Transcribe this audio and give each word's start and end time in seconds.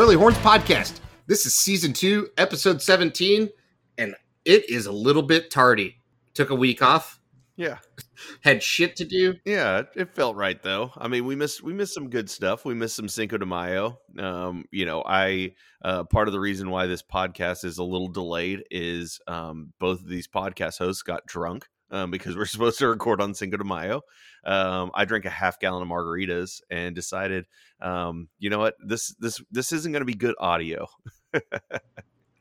Surly 0.00 0.16
Horns 0.16 0.38
podcast. 0.38 0.98
This 1.26 1.44
is 1.44 1.52
season 1.52 1.92
two, 1.92 2.30
episode 2.38 2.80
17, 2.80 3.50
and 3.98 4.14
it 4.46 4.70
is 4.70 4.86
a 4.86 4.92
little 4.92 5.20
bit 5.22 5.50
tardy. 5.50 5.98
Took 6.32 6.48
a 6.48 6.54
week 6.54 6.80
off, 6.80 7.20
Yeah, 7.56 7.76
had 8.40 8.62
shit 8.62 8.96
to 8.96 9.04
do. 9.04 9.34
yeah, 9.44 9.80
it- 9.80 9.88
it 9.96 10.14
felt 10.14 10.36
right 10.36 10.60
though. 10.62 10.90
I 10.96 11.06
mean, 11.08 11.26
we 11.26 11.36
missed 11.36 11.62
we 11.62 11.74
missed 11.74 11.92
some 11.92 12.08
good 12.08 12.30
stuff. 12.30 12.64
We 12.64 12.72
missed 12.72 12.96
some 12.96 13.10
Cinco 13.10 13.36
de 13.36 13.44
Mayo. 13.44 13.98
Um, 14.18 14.64
you 14.72 14.86
know, 14.86 15.04
I 15.06 15.52
uh, 15.84 16.04
part 16.04 16.28
of 16.28 16.32
the 16.32 16.40
reason 16.40 16.70
why 16.70 16.86
this 16.86 17.02
podcast 17.02 17.66
is 17.66 17.76
a 17.76 17.84
little 17.84 18.08
delayed 18.08 18.62
is 18.70 19.20
um, 19.28 19.74
both 19.80 20.00
of 20.00 20.08
these 20.08 20.26
podcast 20.28 20.78
hosts 20.78 21.02
got 21.02 21.26
drunk 21.26 21.66
um, 21.90 22.10
because 22.10 22.38
we're 22.38 22.44
supposed 22.46 22.78
to 22.78 22.88
record 22.88 23.20
on 23.20 23.34
Cinco 23.34 23.58
de 23.58 23.64
Mayo. 23.64 24.00
Um, 24.44 24.90
I 24.94 25.04
drank 25.04 25.24
a 25.24 25.30
half 25.30 25.60
gallon 25.60 25.82
of 25.82 25.88
margaritas 25.88 26.60
and 26.70 26.94
decided, 26.94 27.46
um, 27.80 28.28
you 28.38 28.50
know 28.50 28.58
what, 28.58 28.74
this 28.84 29.14
this 29.18 29.42
this 29.50 29.72
isn't 29.72 29.92
going 29.92 30.00
to 30.00 30.06
be 30.06 30.14
good 30.14 30.34
audio. 30.38 30.86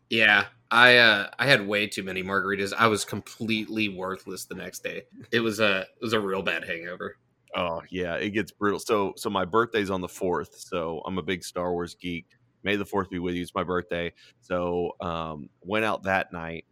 Yeah, 0.10 0.46
I 0.72 0.98
uh, 0.98 1.30
I 1.38 1.46
had 1.46 1.68
way 1.68 1.88
too 1.88 2.04
many 2.04 2.24
margaritas. 2.24 2.74
I 2.78 2.88
was 2.88 3.06
completely 3.06 3.90
worthless 3.90 4.46
the 4.46 4.56
next 4.56 4.84
day. 4.84 5.04
It 5.32 5.40
was 5.40 5.60
a 5.60 5.82
it 5.82 6.02
was 6.02 6.14
a 6.14 6.20
real 6.20 6.42
bad 6.42 6.64
hangover. 6.64 7.18
Oh 7.56 7.82
yeah, 7.90 8.16
it 8.16 8.32
gets 8.32 8.52
brutal. 8.52 8.80
So 8.80 9.14
so 9.18 9.30
my 9.30 9.46
birthday's 9.46 9.92
on 9.92 10.02
the 10.02 10.08
fourth, 10.08 10.56
so 10.58 11.02
I'm 11.06 11.18
a 11.18 11.24
big 11.24 11.44
Star 11.44 11.72
Wars 11.72 11.96
geek. 11.96 12.26
May 12.64 12.76
the 12.76 12.86
fourth 12.86 13.10
be 13.10 13.20
with 13.20 13.36
you. 13.36 13.44
It's 13.44 13.54
my 13.54 13.64
birthday. 13.64 14.12
So 14.42 14.94
um 15.00 15.50
went 15.62 15.86
out 15.86 16.04
that 16.04 16.34
night. 16.34 16.66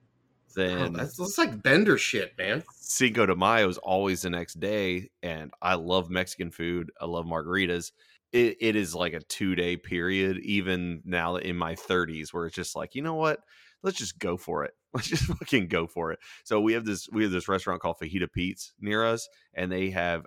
Oh, 0.58 0.64
Then 0.64 0.94
that's, 0.94 1.18
that's 1.18 1.38
like 1.38 1.62
bender 1.62 2.00
shit, 2.00 2.36
man. 2.40 2.64
Cinco 2.90 3.26
de 3.26 3.36
Mayo 3.36 3.68
is 3.68 3.78
always 3.78 4.22
the 4.22 4.30
next 4.30 4.62
day, 4.62 5.10
and 5.22 5.52
I 5.62 5.76
love 5.76 6.10
Mexican 6.10 6.52
food. 6.52 6.90
I 7.02 7.06
love 7.06 7.26
margaritas. 7.26 7.92
It, 8.32 8.56
it 8.62 8.76
is 8.78 8.96
like 8.96 9.12
a 9.12 9.20
two 9.20 9.56
day 9.56 9.76
period, 9.76 10.38
even 10.40 11.02
now 11.04 11.36
in 11.36 11.58
my 11.58 11.76
30s, 11.76 12.30
where 12.32 12.46
it's 12.46 12.56
just 12.56 12.78
like, 12.78 12.96
you 12.96 13.02
know 13.02 13.16
what? 13.16 13.42
Let's 13.84 13.98
just 13.98 14.18
go 14.20 14.38
for 14.38 14.64
it. 14.64 14.72
Let's 14.94 15.10
just 15.10 15.26
fucking 15.26 15.68
go 15.68 15.86
for 15.86 16.14
it. 16.14 16.20
So 16.46 16.62
we 16.62 16.74
have 16.74 16.86
this 16.86 17.10
we 17.12 17.24
have 17.24 17.32
this 17.32 17.50
restaurant 17.50 17.82
called 17.82 17.98
Fajita 18.02 18.32
Pete's 18.32 18.74
near 18.80 19.06
us, 19.06 19.28
and 19.54 19.70
they 19.70 19.90
have 19.90 20.26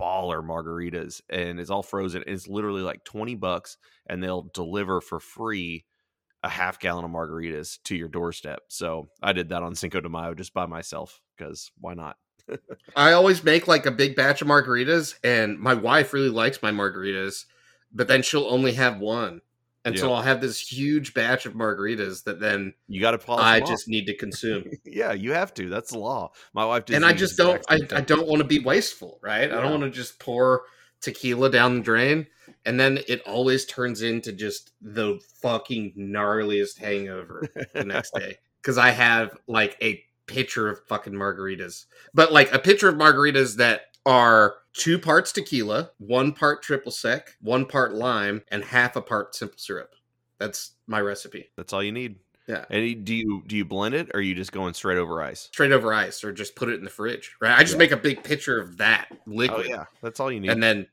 baller 0.00 0.42
margaritas, 0.42 1.20
and 1.28 1.60
it's 1.60 1.70
all 1.70 1.82
frozen. 1.82 2.24
It's 2.26 2.48
literally 2.48 2.82
like 2.82 3.04
20 3.04 3.34
bucks, 3.34 3.76
and 4.08 4.22
they'll 4.22 4.48
deliver 4.54 5.02
for 5.02 5.20
free 5.20 5.84
a 6.42 6.48
half 6.48 6.80
gallon 6.80 7.04
of 7.04 7.10
margaritas 7.10 7.78
to 7.84 7.96
your 7.96 8.08
doorstep. 8.08 8.60
So 8.68 9.08
I 9.22 9.34
did 9.34 9.50
that 9.50 9.62
on 9.62 9.74
Cinco 9.74 10.00
de 10.00 10.08
Mayo 10.08 10.32
just 10.32 10.54
by 10.54 10.64
myself 10.64 11.20
because 11.38 11.70
why 11.80 11.94
not? 11.94 12.16
I 12.96 13.12
always 13.12 13.44
make 13.44 13.68
like 13.68 13.86
a 13.86 13.90
big 13.90 14.16
batch 14.16 14.42
of 14.42 14.48
margaritas, 14.48 15.14
and 15.22 15.58
my 15.58 15.74
wife 15.74 16.12
really 16.12 16.28
likes 16.28 16.62
my 16.62 16.70
margaritas, 16.70 17.44
but 17.92 18.08
then 18.08 18.22
she'll 18.22 18.46
only 18.46 18.72
have 18.72 18.98
one. 18.98 19.40
And 19.84 19.98
so 19.98 20.12
I'll 20.12 20.22
have 20.22 20.42
this 20.42 20.60
huge 20.60 21.14
batch 21.14 21.46
of 21.46 21.54
margaritas 21.54 22.24
that 22.24 22.40
then 22.40 22.74
You 22.88 23.00
got 23.00 23.12
to 23.12 23.18
polish. 23.18 23.42
I 23.42 23.60
off. 23.60 23.68
just 23.68 23.88
need 23.88 24.04
to 24.06 24.14
consume. 24.14 24.64
yeah, 24.84 25.12
you 25.12 25.32
have 25.32 25.54
to. 25.54 25.70
That's 25.70 25.92
the 25.92 25.98
law. 25.98 26.32
My 26.52 26.66
wife 26.66 26.84
and 26.90 27.06
I 27.06 27.14
just 27.14 27.38
don't 27.38 27.64
I, 27.70 27.78
I 27.92 28.02
don't 28.02 28.26
want 28.26 28.40
to 28.40 28.44
be 28.46 28.58
wasteful, 28.58 29.18
right? 29.22 29.50
I 29.50 29.60
don't 29.62 29.70
want 29.70 29.84
to 29.84 29.90
just 29.90 30.18
pour 30.18 30.64
tequila 31.00 31.48
down 31.48 31.76
the 31.76 31.80
drain 31.80 32.26
and 32.64 32.78
then 32.78 32.98
it 33.08 33.22
always 33.22 33.64
turns 33.64 34.02
into 34.02 34.32
just 34.32 34.72
the 34.80 35.20
fucking 35.40 35.94
gnarliest 35.96 36.78
hangover 36.78 37.48
the 37.72 37.84
next 37.84 38.10
day 38.14 38.36
because 38.60 38.78
I 38.78 38.90
have 38.90 39.36
like 39.46 39.76
a 39.82 40.02
pitcher 40.28 40.68
of 40.68 40.78
fucking 40.86 41.12
margaritas, 41.14 41.86
but 42.14 42.32
like 42.32 42.52
a 42.52 42.58
pitcher 42.58 42.88
of 42.88 42.94
margaritas 42.94 43.56
that 43.56 43.82
are 44.06 44.54
two 44.72 44.98
parts 44.98 45.32
tequila, 45.32 45.90
one 45.98 46.32
part 46.32 46.62
triple 46.62 46.92
sec, 46.92 47.36
one 47.40 47.66
part 47.66 47.92
lime, 47.94 48.42
and 48.50 48.62
half 48.64 48.94
a 48.94 49.02
part 49.02 49.34
simple 49.34 49.58
syrup. 49.58 49.94
That's 50.38 50.72
my 50.86 51.00
recipe. 51.00 51.50
That's 51.56 51.72
all 51.72 51.82
you 51.82 51.92
need. 51.92 52.16
Yeah. 52.46 52.64
And 52.70 53.04
do 53.04 53.14
you 53.14 53.42
do 53.46 53.56
you 53.56 53.64
blend 53.66 53.94
it, 53.94 54.08
or 54.14 54.20
are 54.20 54.22
you 54.22 54.34
just 54.34 54.52
going 54.52 54.72
straight 54.72 54.96
over 54.96 55.20
ice? 55.22 55.48
Straight 55.52 55.72
over 55.72 55.92
ice, 55.92 56.24
or 56.24 56.32
just 56.32 56.56
put 56.56 56.70
it 56.70 56.76
in 56.78 56.84
the 56.84 56.90
fridge. 56.90 57.36
Right? 57.40 57.52
I 57.52 57.60
just 57.62 57.74
Yeah. 57.74 57.78
make 57.78 57.90
a 57.90 57.96
big 57.96 58.22
pitcher 58.24 58.58
of 58.58 58.78
that 58.78 59.08
oh, 59.12 59.16
liquid, 59.26 59.66
Oh 59.66 59.68
yeah, 59.68 59.84
that's 60.00 60.20
all 60.20 60.32
you 60.32 60.40
need. 60.40 60.50
and 60.50 60.62
then 60.62 60.86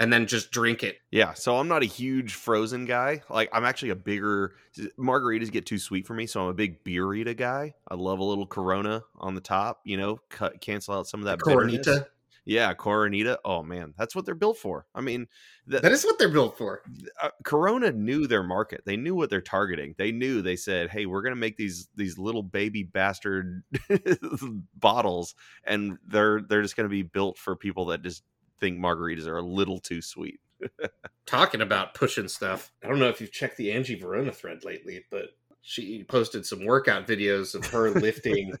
and 0.00 0.12
then 0.12 0.26
just 0.26 0.50
drink 0.50 0.82
it. 0.82 0.98
yeah. 1.10 1.32
So 1.34 1.56
I'm 1.58 1.68
not 1.68 1.82
a 1.82 1.86
huge 1.86 2.34
frozen 2.34 2.84
guy. 2.86 3.22
Like 3.30 3.48
I'm 3.52 3.64
actually 3.64 3.90
a 3.90 3.96
bigger 3.96 4.54
margaritas 4.98 5.50
get 5.52 5.66
too 5.66 5.78
sweet 5.78 6.06
for 6.06 6.14
me, 6.14 6.26
so 6.26 6.42
I'm 6.42 6.48
a 6.48 6.54
big 6.54 6.82
beerita 6.84 7.36
guy. 7.36 7.74
I 7.88 7.94
love 7.94 8.18
a 8.18 8.24
little 8.24 8.46
Corona 8.46 9.04
on 9.18 9.34
the 9.34 9.40
top. 9.40 9.80
You 9.84 9.96
know, 9.96 10.18
cut 10.28 10.60
cancel 10.60 10.94
out 10.94 11.06
some 11.06 11.20
of 11.20 11.26
that 11.26 11.38
bitterness. 11.44 11.86
Coronita. 11.86 12.06
Yeah, 12.44 12.74
Coronita. 12.74 13.36
Oh 13.44 13.62
man, 13.62 13.94
that's 13.96 14.16
what 14.16 14.26
they're 14.26 14.34
built 14.34 14.58
for. 14.58 14.84
I 14.96 15.00
mean, 15.00 15.28
the, 15.68 15.78
That 15.78 15.92
is 15.92 16.04
what 16.04 16.18
they're 16.18 16.28
built 16.28 16.58
for. 16.58 16.82
uh, 17.22 17.28
Corona 17.44 17.92
knew 17.92 18.26
their 18.26 18.42
market. 18.42 18.82
They 18.84 18.96
knew 18.96 19.14
what 19.14 19.30
they're 19.30 19.40
targeting. 19.40 19.94
They 19.96 20.10
knew. 20.10 20.42
They 20.42 20.56
said, 20.56 20.90
"Hey, 20.90 21.06
we're 21.06 21.22
going 21.22 21.36
to 21.36 21.40
make 21.40 21.56
these 21.56 21.88
these 21.94 22.18
little 22.18 22.42
baby 22.42 22.82
bastard 22.82 23.62
bottles, 24.74 25.36
and 25.64 25.98
they're 26.06 26.40
they're 26.40 26.62
just 26.62 26.74
going 26.76 26.88
to 26.88 26.90
be 26.92 27.02
built 27.02 27.38
for 27.38 27.54
people 27.54 27.86
that 27.86 28.02
just 28.02 28.24
think 28.62 28.78
margaritas 28.78 29.26
are 29.26 29.36
a 29.36 29.42
little 29.42 29.78
too 29.78 30.00
sweet." 30.00 30.40
Talking 31.26 31.60
about 31.60 31.94
pushing 31.94 32.28
stuff. 32.28 32.72
I 32.82 32.88
don't 32.88 32.98
know 32.98 33.08
if 33.08 33.20
you've 33.20 33.32
checked 33.32 33.56
the 33.56 33.72
Angie 33.72 33.98
Varona 34.00 34.34
thread 34.34 34.64
lately, 34.64 35.04
but 35.10 35.30
she 35.60 36.04
posted 36.04 36.46
some 36.46 36.64
workout 36.64 37.06
videos 37.06 37.54
of 37.54 37.66
her 37.66 37.90
lifting 38.00 38.54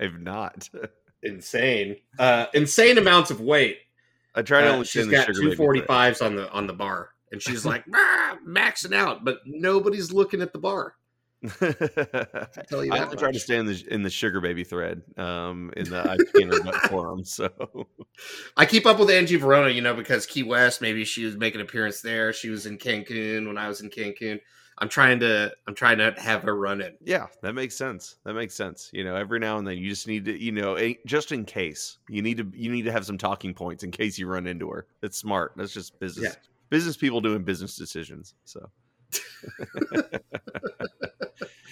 I've 0.00 0.20
not. 0.20 0.68
insane, 1.22 1.96
uh, 2.18 2.46
insane 2.54 2.98
amounts 2.98 3.30
of 3.30 3.40
weight. 3.40 3.78
I 4.34 4.42
try 4.42 4.62
to 4.62 4.80
Uh, 4.80 4.84
she's 4.84 5.06
got 5.06 5.28
two 5.34 5.54
forty 5.54 5.80
fives 5.80 6.20
on 6.20 6.34
the 6.34 6.50
on 6.50 6.66
the 6.66 6.72
bar, 6.72 7.10
and 7.30 7.40
she's 7.42 7.64
like 7.64 7.84
"Ah, 7.94 8.36
maxing 8.46 8.94
out, 8.94 9.24
but 9.24 9.38
nobody's 9.46 10.12
looking 10.12 10.42
at 10.42 10.52
the 10.52 10.58
bar. 10.58 10.94
I 11.60 12.62
tell 12.68 12.84
you 12.84 12.92
I 12.92 13.04
try 13.14 13.32
to 13.32 13.38
stay 13.38 13.56
in 13.56 13.66
the 13.66 13.84
in 13.90 14.02
the 14.02 14.10
sugar 14.10 14.40
baby 14.40 14.64
thread, 14.64 15.02
um, 15.18 15.72
in 15.76 15.90
the 15.90 16.00
I 16.10 16.16
Skinner 16.28 16.62
Butt 16.62 16.76
forum. 16.90 17.24
So 17.34 17.48
I 18.56 18.66
keep 18.66 18.86
up 18.86 18.98
with 18.98 19.10
Angie 19.10 19.38
Varona, 19.38 19.74
you 19.74 19.80
know, 19.80 19.94
because 19.94 20.24
Key 20.26 20.42
West, 20.42 20.80
maybe 20.80 21.04
she 21.04 21.24
was 21.24 21.36
making 21.36 21.60
an 21.60 21.66
appearance 21.66 22.00
there. 22.00 22.32
She 22.32 22.48
was 22.48 22.66
in 22.66 22.78
Cancun 22.78 23.46
when 23.46 23.58
I 23.58 23.68
was 23.68 23.80
in 23.80 23.90
Cancun. 23.90 24.40
I'm 24.78 24.88
trying 24.88 25.20
to 25.20 25.52
I'm 25.66 25.74
trying 25.74 25.98
to 25.98 26.14
have 26.18 26.42
her 26.42 26.56
run 26.56 26.80
it. 26.80 26.98
Yeah, 27.00 27.26
that 27.42 27.54
makes 27.54 27.76
sense. 27.76 28.16
That 28.24 28.34
makes 28.34 28.54
sense. 28.54 28.90
You 28.92 29.04
know, 29.04 29.14
every 29.14 29.38
now 29.38 29.58
and 29.58 29.66
then 29.66 29.78
you 29.78 29.88
just 29.88 30.08
need 30.08 30.24
to, 30.24 30.36
you 30.36 30.52
know, 30.52 30.76
just 31.06 31.32
in 31.32 31.44
case 31.44 31.98
you 32.08 32.22
need 32.22 32.38
to, 32.38 32.50
you 32.54 32.70
need 32.70 32.82
to 32.82 32.92
have 32.92 33.06
some 33.06 33.18
talking 33.18 33.54
points 33.54 33.84
in 33.84 33.90
case 33.90 34.18
you 34.18 34.26
run 34.26 34.46
into 34.46 34.70
her. 34.70 34.86
That's 35.00 35.16
smart. 35.16 35.52
That's 35.56 35.72
just 35.72 35.98
business. 36.00 36.34
Yeah. 36.34 36.40
Business 36.70 36.96
people 36.96 37.20
doing 37.20 37.44
business 37.44 37.76
decisions. 37.76 38.34
So, 38.44 38.68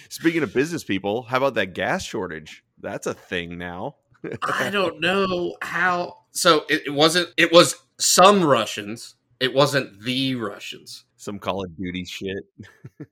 speaking 0.09 0.43
of 0.43 0.53
business 0.53 0.83
people, 0.83 1.23
how 1.23 1.37
about 1.37 1.55
that 1.55 1.73
gas 1.73 2.03
shortage? 2.03 2.63
That's 2.79 3.07
a 3.07 3.13
thing 3.13 3.57
now. 3.57 3.95
I 4.41 4.69
don't 4.71 4.99
know 4.99 5.55
how. 5.61 6.17
So 6.31 6.65
it, 6.69 6.83
it 6.87 6.91
wasn't. 6.91 7.29
It 7.37 7.51
was 7.51 7.75
some 7.97 8.43
Russians. 8.43 9.15
It 9.39 9.53
wasn't 9.53 10.01
the 10.01 10.35
Russians. 10.35 11.05
Some 11.17 11.39
Call 11.39 11.63
of 11.63 11.75
Duty 11.77 12.05
shit. 12.05 12.43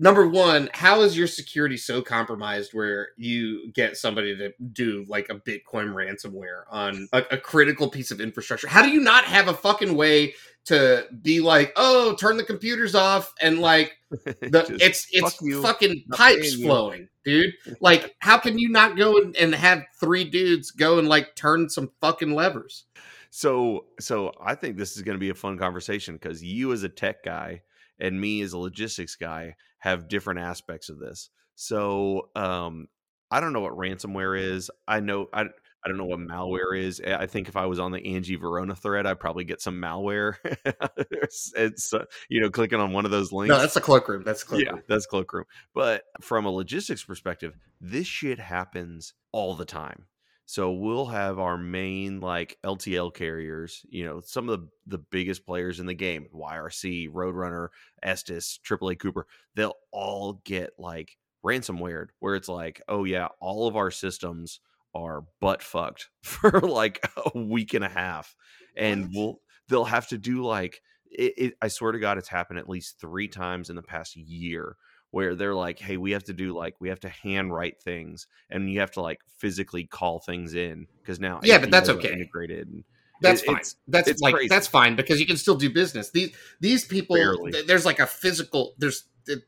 Number 0.00 0.26
one, 0.26 0.68
how 0.74 1.02
is 1.02 1.16
your 1.16 1.28
security 1.28 1.76
so 1.76 2.02
compromised 2.02 2.74
where 2.74 3.10
you 3.16 3.70
get 3.72 3.96
somebody 3.96 4.36
to 4.36 4.52
do 4.72 5.04
like 5.08 5.28
a 5.30 5.36
Bitcoin 5.36 5.94
ransomware 5.94 6.64
on 6.68 7.08
a, 7.12 7.22
a 7.30 7.38
critical 7.38 7.88
piece 7.88 8.10
of 8.10 8.20
infrastructure? 8.20 8.66
How 8.66 8.82
do 8.82 8.90
you 8.90 9.00
not 9.00 9.24
have 9.24 9.46
a 9.46 9.54
fucking 9.54 9.94
way 9.94 10.34
to 10.64 11.06
be 11.22 11.40
like, 11.40 11.72
oh, 11.76 12.16
turn 12.18 12.36
the 12.36 12.44
computers 12.44 12.94
off 12.94 13.32
and 13.40 13.60
like 13.60 13.96
the 14.10 14.76
it's 14.80 15.06
it's 15.12 15.36
fuck 15.36 15.62
fucking 15.62 16.04
pipes 16.12 16.54
flowing, 16.54 17.08
dude. 17.24 17.54
Like, 17.80 18.16
how 18.18 18.38
can 18.38 18.58
you 18.58 18.70
not 18.70 18.96
go 18.96 19.18
and, 19.18 19.36
and 19.36 19.54
have 19.54 19.84
three 20.00 20.24
dudes 20.24 20.70
go 20.70 20.98
and 20.98 21.08
like 21.08 21.36
turn 21.36 21.68
some 21.68 21.90
fucking 22.00 22.34
levers? 22.34 22.84
So, 23.30 23.86
so 24.00 24.32
I 24.40 24.54
think 24.54 24.76
this 24.76 24.96
is 24.96 25.02
going 25.02 25.16
to 25.16 25.20
be 25.20 25.30
a 25.30 25.34
fun 25.34 25.58
conversation 25.58 26.14
because 26.14 26.42
you, 26.42 26.72
as 26.72 26.84
a 26.84 26.88
tech 26.88 27.24
guy, 27.24 27.62
and 27.98 28.20
me, 28.20 28.40
as 28.42 28.52
a 28.52 28.58
logistics 28.58 29.16
guy, 29.16 29.54
have 29.78 30.08
different 30.08 30.40
aspects 30.40 30.88
of 30.88 30.98
this. 30.98 31.30
So, 31.54 32.30
um, 32.34 32.88
I 33.30 33.40
don't 33.40 33.52
know 33.52 33.60
what 33.60 33.72
ransomware 33.76 34.40
is. 34.40 34.70
I 34.86 35.00
know 35.00 35.28
I. 35.32 35.44
I 35.84 35.88
don't 35.88 35.98
know 35.98 36.06
what 36.06 36.18
malware 36.18 36.78
is. 36.78 36.98
I 36.98 37.26
think 37.26 37.46
if 37.46 37.56
I 37.56 37.66
was 37.66 37.78
on 37.78 37.92
the 37.92 38.02
Angie 38.14 38.38
Varona 38.38 38.74
thread, 38.76 39.04
I'd 39.04 39.20
probably 39.20 39.44
get 39.44 39.60
some 39.60 39.78
malware. 39.82 40.36
it's, 41.54 41.92
uh, 41.92 42.06
you 42.30 42.40
know, 42.40 42.48
clicking 42.48 42.80
on 42.80 42.92
one 42.92 43.04
of 43.04 43.10
those 43.10 43.32
links. 43.32 43.50
No, 43.50 43.60
that's 43.60 43.74
the 43.74 43.82
cloakroom. 43.82 44.22
That's 44.24 44.44
the 44.44 44.56
yeah, 44.56 44.64
cloakroom. 44.64 44.82
that's 44.88 45.06
cloakroom. 45.06 45.44
But 45.74 46.04
from 46.22 46.46
a 46.46 46.50
logistics 46.50 47.04
perspective, 47.04 47.58
this 47.82 48.06
shit 48.06 48.38
happens 48.38 49.12
all 49.30 49.54
the 49.54 49.66
time. 49.66 50.06
So 50.46 50.72
we'll 50.72 51.06
have 51.06 51.38
our 51.38 51.56
main 51.56 52.20
like 52.20 52.58
LTL 52.64 53.14
carriers, 53.14 53.84
you 53.88 54.04
know, 54.04 54.20
some 54.20 54.48
of 54.48 54.60
the 54.60 54.68
the 54.86 54.98
biggest 54.98 55.46
players 55.46 55.80
in 55.80 55.86
the 55.86 55.94
game, 55.94 56.26
YRC, 56.34 57.10
Roadrunner, 57.10 57.68
Estes, 58.02 58.60
AAA 58.68 58.98
Cooper, 58.98 59.26
they'll 59.54 59.76
all 59.90 60.42
get 60.44 60.70
like 60.78 61.16
ransomware 61.44 62.08
where 62.20 62.34
it's 62.34 62.48
like, 62.48 62.82
oh 62.88 63.04
yeah, 63.04 63.28
all 63.40 63.66
of 63.66 63.76
our 63.76 63.90
systems 63.90 64.60
are 64.94 65.24
butt 65.40 65.62
fucked 65.62 66.08
for 66.22 66.60
like 66.60 67.06
a 67.34 67.38
week 67.38 67.74
and 67.74 67.84
a 67.84 67.88
half. 67.88 68.36
And 68.76 69.10
we'll 69.14 69.40
they'll 69.68 69.84
have 69.84 70.08
to 70.08 70.18
do 70.18 70.44
like 70.44 70.82
it, 71.10 71.34
it, 71.36 71.54
I 71.62 71.68
swear 71.68 71.92
to 71.92 71.98
God, 71.98 72.18
it's 72.18 72.28
happened 72.28 72.58
at 72.58 72.68
least 72.68 73.00
three 73.00 73.28
times 73.28 73.70
in 73.70 73.76
the 73.76 73.82
past 73.82 74.16
year 74.16 74.76
where 75.14 75.34
they're 75.34 75.54
like, 75.54 75.78
"Hey, 75.78 75.96
we 75.96 76.10
have 76.10 76.24
to 76.24 76.32
do 76.32 76.52
like 76.56 76.74
we 76.80 76.88
have 76.88 77.00
to 77.00 77.08
handwrite 77.08 77.80
things, 77.80 78.26
and 78.50 78.70
you 78.70 78.80
have 78.80 78.90
to 78.92 79.00
like 79.00 79.20
physically 79.38 79.84
call 79.84 80.18
things 80.20 80.54
in 80.54 80.86
because 81.00 81.20
now 81.20 81.40
Yeah, 81.42 81.58
but 81.58 81.70
that's 81.70 81.88
okay. 81.88 82.12
integrated." 82.12 82.68
And 82.68 82.84
That's 83.20 83.42
it- 83.42 83.46
fine. 83.46 83.54
it's- 83.56 83.76
that's 83.88 84.08
it's 84.08 84.20
like 84.20 84.34
crazy. 84.34 84.48
that's 84.48 84.66
fine 84.66 84.96
because 84.96 85.20
you 85.20 85.26
can 85.26 85.36
still 85.36 85.54
do 85.56 85.70
business. 85.70 86.10
These 86.10 86.34
these 86.60 86.84
people, 86.84 87.16
th- 87.50 87.66
there's 87.66 87.86
like 87.86 88.00
a 88.00 88.06
physical. 88.06 88.74
There's 88.78 89.04
th- 89.26 89.38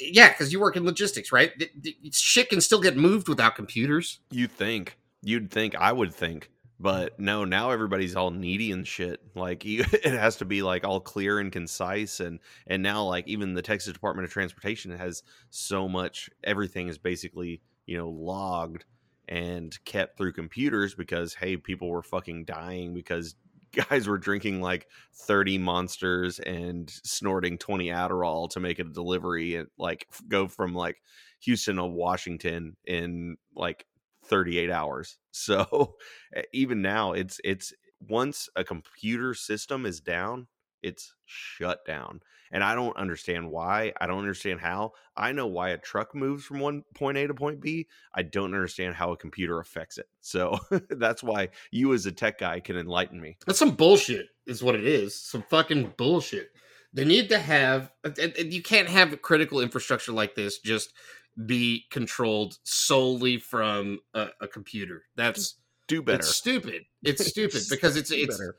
yeah, 0.00 0.28
because 0.28 0.52
you 0.52 0.60
work 0.60 0.76
in 0.76 0.84
logistics, 0.84 1.32
right? 1.32 1.50
Th- 1.58 1.96
Shit 2.12 2.48
can 2.50 2.60
still 2.60 2.80
get 2.80 2.96
moved 2.96 3.28
without 3.28 3.56
computers. 3.56 4.20
You 4.30 4.46
think 4.46 4.96
you'd 5.22 5.50
think 5.50 5.74
I 5.74 5.90
would 5.92 6.14
think, 6.14 6.50
but 6.78 7.18
no. 7.18 7.44
Now 7.44 7.70
everybody's 7.70 8.16
all 8.16 8.30
needy 8.30 8.72
and 8.72 8.86
shit. 8.86 9.20
Like 9.34 9.64
you, 9.64 9.84
it 9.92 10.04
has 10.04 10.36
to 10.36 10.44
be 10.44 10.62
like 10.62 10.84
all 10.84 11.00
clear 11.00 11.38
and 11.38 11.52
concise, 11.52 12.20
and 12.20 12.40
and 12.66 12.82
now 12.82 13.04
like 13.04 13.28
even 13.28 13.54
the 13.54 13.62
Texas 13.62 13.92
Department 13.92 14.26
of 14.26 14.32
Transportation 14.32 14.90
has 14.92 15.22
so 15.50 15.88
much. 15.88 16.30
Everything 16.42 16.88
is 16.88 16.98
basically 16.98 17.60
you 17.86 17.96
know 17.96 18.08
logged 18.08 18.84
and 19.28 19.76
kept 19.84 20.18
through 20.18 20.32
computers 20.32 20.94
because 20.94 21.34
hey, 21.34 21.56
people 21.56 21.88
were 21.88 22.02
fucking 22.02 22.44
dying 22.44 22.94
because 22.94 23.34
guys 23.88 24.06
were 24.06 24.18
drinking 24.18 24.60
like 24.60 24.86
30 25.14 25.58
monsters 25.58 26.38
and 26.38 26.90
snorting 27.04 27.58
20 27.58 27.88
Adderall 27.88 28.48
to 28.50 28.60
make 28.60 28.78
a 28.78 28.84
delivery 28.84 29.56
and 29.56 29.68
like 29.78 30.06
go 30.28 30.46
from 30.48 30.74
like 30.74 31.02
Houston 31.40 31.76
to 31.76 31.84
Washington 31.84 32.76
in 32.84 33.36
like 33.54 33.86
38 34.24 34.70
hours. 34.70 35.18
So 35.36 35.96
even 36.52 36.80
now 36.80 37.12
it's 37.12 37.40
it's 37.42 37.72
once 38.00 38.48
a 38.54 38.62
computer 38.62 39.34
system 39.34 39.84
is 39.84 40.00
down, 40.00 40.46
it's 40.80 41.14
shut 41.24 41.84
down. 41.84 42.20
And 42.52 42.62
I 42.62 42.76
don't 42.76 42.96
understand 42.96 43.50
why. 43.50 43.92
I 44.00 44.06
don't 44.06 44.20
understand 44.20 44.60
how. 44.60 44.92
I 45.16 45.32
know 45.32 45.48
why 45.48 45.70
a 45.70 45.78
truck 45.78 46.14
moves 46.14 46.44
from 46.44 46.60
one 46.60 46.84
point 46.94 47.18
A 47.18 47.26
to 47.26 47.34
point 47.34 47.60
B. 47.60 47.88
I 48.14 48.22
don't 48.22 48.54
understand 48.54 48.94
how 48.94 49.10
a 49.10 49.16
computer 49.16 49.58
affects 49.58 49.98
it. 49.98 50.08
So 50.20 50.58
that's 50.90 51.22
why 51.22 51.48
you 51.72 51.92
as 51.94 52.06
a 52.06 52.12
tech 52.12 52.38
guy 52.38 52.60
can 52.60 52.76
enlighten 52.76 53.20
me. 53.20 53.38
That's 53.44 53.58
some 53.58 53.74
bullshit, 53.74 54.28
is 54.46 54.62
what 54.62 54.76
it 54.76 54.86
is. 54.86 55.16
Some 55.16 55.42
fucking 55.50 55.94
bullshit. 55.96 56.50
They 56.92 57.04
need 57.04 57.28
to 57.30 57.40
have. 57.40 57.90
You 58.38 58.62
can't 58.62 58.88
have 58.88 59.20
critical 59.20 59.60
infrastructure 59.60 60.12
like 60.12 60.36
this 60.36 60.60
just 60.60 60.92
be 61.46 61.84
controlled 61.90 62.58
solely 62.64 63.38
from 63.38 63.98
a, 64.14 64.28
a 64.40 64.48
computer. 64.48 65.02
That's 65.16 65.56
Do 65.88 66.02
better. 66.02 66.18
it's 66.18 66.36
stupid. 66.36 66.84
It's 67.02 67.26
stupid 67.30 67.62
because 67.70 67.96
it's 67.96 68.10
it's 68.10 68.38
better. 68.38 68.56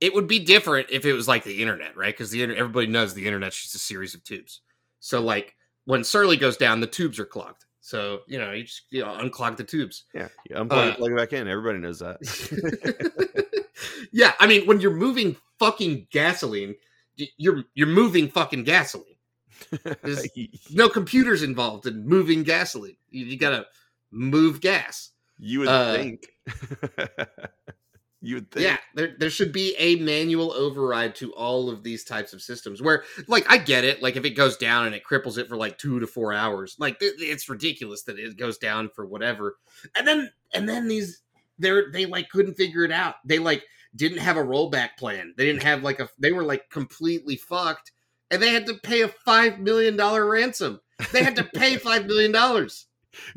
it 0.00 0.14
would 0.14 0.26
be 0.26 0.38
different 0.38 0.88
if 0.90 1.04
it 1.04 1.12
was 1.12 1.28
like 1.28 1.44
the 1.44 1.60
internet, 1.60 1.96
right? 1.96 2.14
Because 2.14 2.30
the 2.30 2.42
everybody 2.42 2.86
knows 2.86 3.14
the 3.14 3.26
internet's 3.26 3.60
just 3.62 3.74
a 3.74 3.78
series 3.78 4.14
of 4.14 4.24
tubes. 4.24 4.60
So 5.00 5.20
like 5.20 5.54
when 5.84 6.02
Surly 6.04 6.36
goes 6.36 6.56
down, 6.56 6.80
the 6.80 6.86
tubes 6.86 7.18
are 7.18 7.24
clogged. 7.24 7.64
So 7.80 8.20
you 8.28 8.38
know 8.38 8.52
you 8.52 8.62
just 8.64 8.82
you 8.90 9.02
know 9.02 9.08
unclog 9.08 9.56
the 9.56 9.64
tubes. 9.64 10.04
Yeah, 10.14 10.28
you 10.48 10.56
unplug 10.56 10.92
Uh, 10.92 10.94
plug 10.96 11.12
it 11.12 11.16
back 11.16 11.32
in. 11.32 11.48
Everybody 11.48 11.78
knows 11.78 11.98
that. 11.98 12.18
yeah, 14.12 14.32
I 14.38 14.46
mean 14.46 14.66
when 14.66 14.80
you're 14.80 14.94
moving 14.94 15.36
fucking 15.58 16.06
gasoline, 16.10 16.74
you're 17.36 17.64
you're 17.74 17.86
moving 17.88 18.28
fucking 18.28 18.64
gasoline. 18.64 19.11
There's 20.02 20.26
no 20.70 20.88
computers 20.88 21.42
involved 21.42 21.86
in 21.86 22.06
moving 22.06 22.42
gasoline. 22.42 22.96
You, 23.10 23.26
you 23.26 23.38
gotta 23.38 23.66
move 24.10 24.60
gas. 24.60 25.10
you 25.38 25.60
would 25.60 25.68
uh, 25.68 25.94
think. 25.94 26.26
you 28.20 28.36
would 28.36 28.50
think. 28.50 28.66
Yeah, 28.66 28.76
there 28.94 29.14
there 29.18 29.30
should 29.30 29.52
be 29.52 29.74
a 29.78 29.96
manual 29.96 30.52
override 30.52 31.14
to 31.16 31.32
all 31.34 31.70
of 31.70 31.82
these 31.82 32.04
types 32.04 32.32
of 32.32 32.42
systems. 32.42 32.82
Where, 32.82 33.04
like, 33.28 33.44
I 33.50 33.58
get 33.58 33.84
it. 33.84 34.02
Like, 34.02 34.16
if 34.16 34.24
it 34.24 34.30
goes 34.30 34.56
down 34.56 34.86
and 34.86 34.94
it 34.94 35.04
cripples 35.04 35.38
it 35.38 35.48
for 35.48 35.56
like 35.56 35.78
two 35.78 36.00
to 36.00 36.06
four 36.06 36.32
hours, 36.32 36.76
like 36.78 36.96
it's 37.00 37.48
ridiculous 37.48 38.02
that 38.04 38.18
it 38.18 38.36
goes 38.36 38.58
down 38.58 38.90
for 38.94 39.06
whatever. 39.06 39.56
And 39.96 40.06
then 40.06 40.30
and 40.54 40.68
then 40.68 40.88
these 40.88 41.22
they're 41.58 41.90
they 41.90 42.06
like 42.06 42.28
couldn't 42.28 42.54
figure 42.54 42.84
it 42.84 42.92
out. 42.92 43.16
They 43.24 43.38
like 43.38 43.64
didn't 43.94 44.18
have 44.18 44.36
a 44.36 44.44
rollback 44.44 44.96
plan. 44.98 45.34
They 45.36 45.46
didn't 45.46 45.62
have 45.62 45.82
like 45.82 46.00
a. 46.00 46.08
They 46.18 46.32
were 46.32 46.44
like 46.44 46.68
completely 46.70 47.36
fucked, 47.36 47.91
and 48.32 48.42
they 48.42 48.52
had 48.52 48.66
to 48.66 48.74
pay 48.74 49.02
a 49.02 49.08
five 49.08 49.60
million 49.60 49.96
dollar 49.96 50.26
ransom. 50.28 50.80
They 51.12 51.22
had 51.22 51.36
to 51.36 51.44
pay 51.44 51.76
five 51.78 52.06
million 52.06 52.32
dollars. 52.32 52.86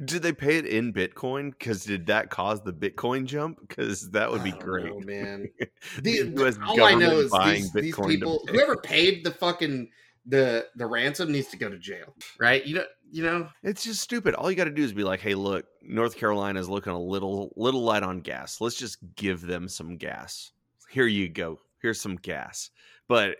Did 0.05 0.23
they 0.23 0.31
pay 0.31 0.57
it 0.57 0.65
in 0.65 0.93
Bitcoin? 0.93 1.51
Because 1.51 1.83
did 1.83 2.05
that 2.05 2.29
cause 2.29 2.63
the 2.63 2.71
Bitcoin 2.71 3.25
jump? 3.25 3.59
Because 3.67 4.09
that 4.11 4.31
would 4.31 4.41
be 4.43 4.53
great. 4.53 4.89
Oh 4.91 5.01
man. 5.01 5.49
The 6.01 6.21
The, 6.23 6.57
all 6.65 6.81
I 6.81 6.95
know 6.95 7.19
is 7.19 7.31
buying 7.31 7.63
these, 7.63 7.73
these 7.73 7.95
people, 7.95 8.41
pay. 8.47 8.53
whoever 8.53 8.77
paid 8.77 9.25
the 9.25 9.31
fucking 9.31 9.89
the 10.25 10.67
the 10.75 10.85
ransom 10.85 11.31
needs 11.31 11.47
to 11.49 11.57
go 11.57 11.69
to 11.69 11.77
jail, 11.77 12.15
right? 12.39 12.65
You 12.65 12.75
know, 12.75 12.85
you 13.11 13.23
know. 13.23 13.49
It's 13.63 13.83
just 13.83 14.01
stupid. 14.01 14.33
All 14.33 14.49
you 14.49 14.57
got 14.57 14.63
to 14.63 14.71
do 14.71 14.83
is 14.83 14.93
be 14.93 15.03
like, 15.03 15.19
"Hey, 15.19 15.35
look, 15.35 15.65
North 15.83 16.15
Carolina 16.15 16.59
is 16.59 16.69
looking 16.69 16.93
a 16.93 16.99
little 16.99 17.53
little 17.55 17.81
light 17.83 18.01
on 18.01 18.21
gas. 18.21 18.61
Let's 18.61 18.75
just 18.75 18.97
give 19.15 19.41
them 19.41 19.67
some 19.67 19.97
gas. 19.97 20.51
Here 20.89 21.05
you 21.05 21.29
go. 21.29 21.59
Here's 21.81 22.01
some 22.01 22.15
gas." 22.15 22.71
But 23.07 23.37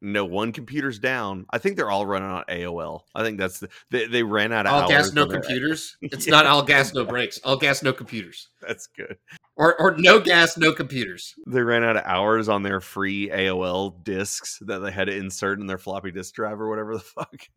no, 0.00 0.24
one 0.24 0.52
computer's 0.52 0.98
down. 0.98 1.46
I 1.50 1.58
think 1.58 1.76
they're 1.76 1.90
all 1.90 2.06
running 2.06 2.28
on 2.28 2.44
AOL. 2.48 3.02
I 3.14 3.22
think 3.24 3.38
that's 3.38 3.58
the 3.58 3.68
they, 3.90 4.06
they 4.06 4.22
ran 4.22 4.52
out 4.52 4.66
of 4.66 4.72
All 4.72 4.88
gas, 4.88 5.12
no 5.12 5.26
computers. 5.26 5.96
It's 6.02 6.26
not 6.26 6.46
all 6.46 6.62
gas, 6.62 6.94
no 6.94 7.04
brakes. 7.04 7.40
All 7.44 7.56
gas, 7.56 7.82
no 7.82 7.92
computers. 7.92 8.48
That's 8.60 8.86
good. 8.86 9.16
Or 9.56 9.80
or 9.80 9.96
no 9.96 10.20
gas, 10.20 10.56
no 10.56 10.72
computers. 10.72 11.34
They 11.46 11.62
ran 11.62 11.82
out 11.82 11.96
of 11.96 12.04
hours 12.04 12.48
on 12.48 12.62
their 12.62 12.80
free 12.80 13.28
AOL 13.28 14.04
discs 14.04 14.58
that 14.62 14.78
they 14.78 14.92
had 14.92 15.06
to 15.06 15.16
insert 15.16 15.58
in 15.58 15.66
their 15.66 15.78
floppy 15.78 16.12
disk 16.12 16.34
drive 16.34 16.60
or 16.60 16.68
whatever 16.68 16.94
the 16.94 17.00
fuck. 17.00 17.48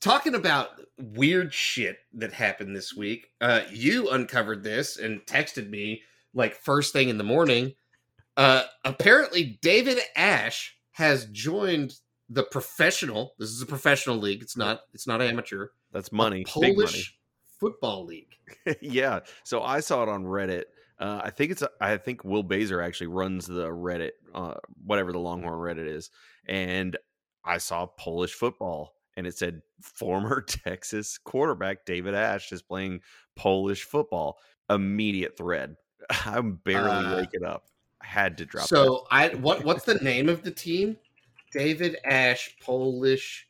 Talking 0.00 0.34
about 0.34 0.68
weird 0.98 1.52
shit 1.52 1.98
that 2.14 2.32
happened 2.32 2.76
this 2.76 2.94
week. 2.94 3.30
Uh, 3.40 3.62
you 3.70 4.10
uncovered 4.10 4.62
this 4.62 4.98
and 4.98 5.24
texted 5.26 5.70
me 5.70 6.02
like 6.34 6.54
first 6.54 6.92
thing 6.92 7.08
in 7.08 7.18
the 7.18 7.24
morning. 7.24 7.74
Uh, 8.36 8.62
apparently, 8.84 9.58
David 9.62 9.98
Ash 10.14 10.77
has 10.98 11.26
joined 11.26 11.94
the 12.28 12.42
professional. 12.42 13.34
This 13.38 13.50
is 13.50 13.62
a 13.62 13.66
professional 13.66 14.16
league. 14.16 14.42
It's 14.42 14.56
not. 14.56 14.80
It's 14.92 15.06
not 15.06 15.22
amateur. 15.22 15.68
That's 15.92 16.10
money, 16.10 16.44
Polish 16.44 16.68
big 16.68 16.76
money. 16.76 17.02
football 17.60 18.04
league. 18.04 18.34
yeah. 18.82 19.20
So 19.44 19.62
I 19.62 19.78
saw 19.80 20.02
it 20.02 20.08
on 20.08 20.24
Reddit. 20.24 20.64
Uh, 20.98 21.20
I 21.22 21.30
think 21.30 21.52
it's 21.52 21.62
I 21.80 21.96
think 21.98 22.24
Will 22.24 22.42
Baser 22.42 22.82
actually 22.82 23.06
runs 23.06 23.46
the 23.46 23.68
Reddit, 23.68 24.10
uh, 24.34 24.54
whatever 24.84 25.12
the 25.12 25.20
Longhorn 25.20 25.54
Reddit 25.60 25.86
is, 25.86 26.10
and 26.46 26.96
I 27.44 27.58
saw 27.58 27.86
Polish 27.86 28.34
football, 28.34 28.94
and 29.16 29.24
it 29.24 29.38
said 29.38 29.62
former 29.80 30.40
Texas 30.48 31.16
quarterback 31.16 31.86
David 31.86 32.14
Ash 32.14 32.50
is 32.50 32.60
playing 32.62 33.00
Polish 33.36 33.84
football. 33.84 34.38
Immediate 34.68 35.36
thread. 35.38 35.76
I'm 36.26 36.56
barely 36.56 36.90
Uh, 36.90 37.16
waking 37.18 37.44
up. 37.44 37.66
Had 38.02 38.38
to 38.38 38.46
drop. 38.46 38.66
So 38.66 39.06
I 39.10 39.28
what 39.30 39.64
what's 39.64 39.84
the 39.84 39.96
name 39.96 40.28
of 40.28 40.42
the 40.42 40.50
team? 40.50 40.96
David 41.52 41.96
Ash 42.04 42.56
Polish 42.60 43.46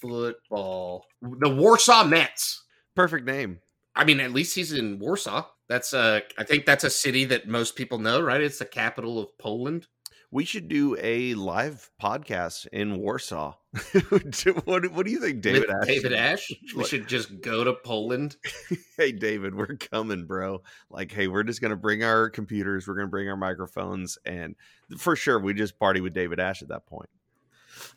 football. 0.00 1.06
The 1.22 1.48
Warsaw 1.50 2.04
Mets. 2.04 2.64
perfect 2.94 3.26
name. 3.26 3.60
I 3.96 4.04
mean, 4.04 4.20
at 4.20 4.32
least 4.32 4.54
he's 4.54 4.72
in 4.72 4.98
Warsaw. 4.98 5.46
That's 5.68 5.92
a 5.92 6.22
I 6.36 6.44
think 6.44 6.66
that's 6.66 6.84
a 6.84 6.90
city 6.90 7.24
that 7.26 7.48
most 7.48 7.76
people 7.76 7.98
know, 7.98 8.20
right? 8.20 8.40
It's 8.40 8.58
the 8.58 8.64
capital 8.64 9.18
of 9.18 9.36
Poland. 9.38 9.86
We 10.30 10.44
should 10.44 10.68
do 10.68 10.96
a 11.00 11.34
live 11.34 11.90
podcast 12.02 12.66
in 12.72 12.96
Warsaw. 12.98 13.54
what, 14.64 14.90
what 14.92 15.06
do 15.06 15.12
you 15.12 15.20
think, 15.20 15.42
David 15.42 15.70
Ash? 15.70 15.86
David 15.86 16.12
Ash. 16.12 16.50
We 16.74 16.80
What- 16.80 16.88
should 16.88 17.06
just 17.08 17.40
go 17.40 17.64
to 17.64 17.72
Poland. 17.72 18.36
hey 18.96 19.12
david 19.12 19.54
we're 19.54 19.76
coming 19.76 20.24
bro 20.24 20.62
like 20.88 21.10
hey 21.10 21.26
we're 21.26 21.42
just 21.42 21.60
gonna 21.60 21.76
bring 21.76 22.04
our 22.04 22.30
computers 22.30 22.86
we're 22.86 22.94
gonna 22.94 23.08
bring 23.08 23.28
our 23.28 23.36
microphones 23.36 24.16
and 24.24 24.54
for 24.98 25.16
sure 25.16 25.38
we 25.40 25.52
just 25.52 25.78
party 25.80 26.00
with 26.00 26.14
david 26.14 26.38
ash 26.38 26.62
at 26.62 26.68
that 26.68 26.86
point 26.86 27.10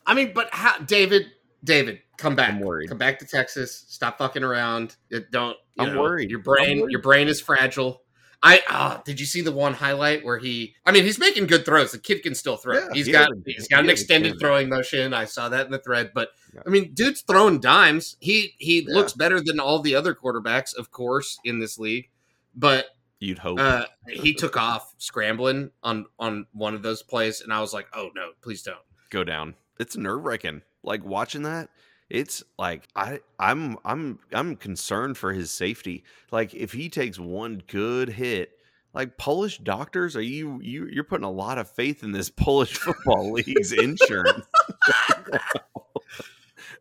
I 0.06 0.14
mean, 0.14 0.32
but 0.34 0.48
how 0.52 0.78
David, 0.78 1.26
David, 1.62 2.00
come 2.16 2.34
back. 2.34 2.50
I'm 2.52 2.58
worried. 2.60 2.88
Come 2.88 2.98
back 2.98 3.18
to 3.20 3.26
Texas. 3.26 3.84
Stop 3.88 4.18
fucking 4.18 4.42
around. 4.42 4.96
It 5.10 5.30
don't 5.30 5.56
I'm 5.78 5.94
know, 5.94 6.02
worried. 6.02 6.30
Your 6.30 6.40
brain 6.40 6.80
worried. 6.80 6.90
your 6.90 7.00
brain 7.00 7.28
is 7.28 7.40
fragile. 7.40 8.02
I 8.42 8.62
ah, 8.68 9.02
did 9.04 9.18
you 9.18 9.26
see 9.26 9.40
the 9.40 9.50
one 9.52 9.74
highlight 9.74 10.24
where 10.24 10.38
he 10.38 10.74
I 10.86 10.92
mean 10.92 11.04
he's 11.04 11.18
making 11.18 11.46
good 11.46 11.64
throws. 11.64 11.92
The 11.92 11.98
kid 11.98 12.22
can 12.22 12.34
still 12.34 12.56
throw. 12.56 12.74
Yeah, 12.78 12.88
he's 12.92 13.06
he 13.06 13.12
got 13.12 13.30
he's 13.44 13.66
got 13.66 13.78
he 13.82 13.86
an 13.86 13.90
extended 13.90 14.38
throwing 14.38 14.68
motion. 14.68 15.12
I 15.12 15.24
saw 15.24 15.48
that 15.48 15.66
in 15.66 15.72
the 15.72 15.78
thread, 15.80 16.12
but 16.14 16.30
Yeah. 16.54 16.62
I 16.66 16.70
mean 16.70 16.94
dude's 16.94 17.22
throwing 17.22 17.60
dimes. 17.60 18.16
He 18.20 18.54
he 18.58 18.80
Yeah. 18.86 18.94
looks 18.94 19.12
better 19.12 19.40
than 19.40 19.58
all 19.58 19.80
the 19.80 19.94
other 19.96 20.14
quarterbacks, 20.14 20.74
of 20.76 20.90
course, 20.92 21.38
in 21.44 21.58
this 21.58 21.78
league. 21.78 22.10
But 22.54 22.86
you'd 23.18 23.38
hope 23.38 23.58
uh 23.58 23.86
he 24.08 24.34
took 24.34 24.56
off 24.56 24.94
scrambling 24.98 25.70
on 25.82 26.06
on 26.20 26.46
one 26.52 26.74
of 26.74 26.82
those 26.82 27.02
plays 27.02 27.40
and 27.40 27.52
I 27.52 27.60
was 27.60 27.72
like, 27.74 27.88
"Oh 27.92 28.10
no, 28.14 28.30
please 28.40 28.62
don't." 28.62 28.78
go 29.10 29.24
down 29.24 29.54
it's 29.80 29.96
nerve-wracking 29.96 30.60
like 30.82 31.02
watching 31.02 31.42
that 31.42 31.70
it's 32.10 32.42
like 32.58 32.88
i 32.96 33.20
i'm 33.38 33.76
i'm 33.84 34.18
i'm 34.32 34.56
concerned 34.56 35.16
for 35.16 35.32
his 35.32 35.50
safety 35.50 36.04
like 36.30 36.54
if 36.54 36.72
he 36.72 36.88
takes 36.88 37.18
one 37.18 37.62
good 37.66 38.08
hit 38.08 38.58
like 38.94 39.16
Polish 39.16 39.58
doctors? 39.58 40.16
Are 40.16 40.22
you 40.22 40.60
you 40.60 40.86
you're 40.86 41.04
putting 41.04 41.24
a 41.24 41.30
lot 41.30 41.58
of 41.58 41.70
faith 41.70 42.02
in 42.02 42.12
this 42.12 42.30
Polish 42.36 42.76
football 42.76 43.32
league's 43.32 43.72
insurance? 43.72 44.46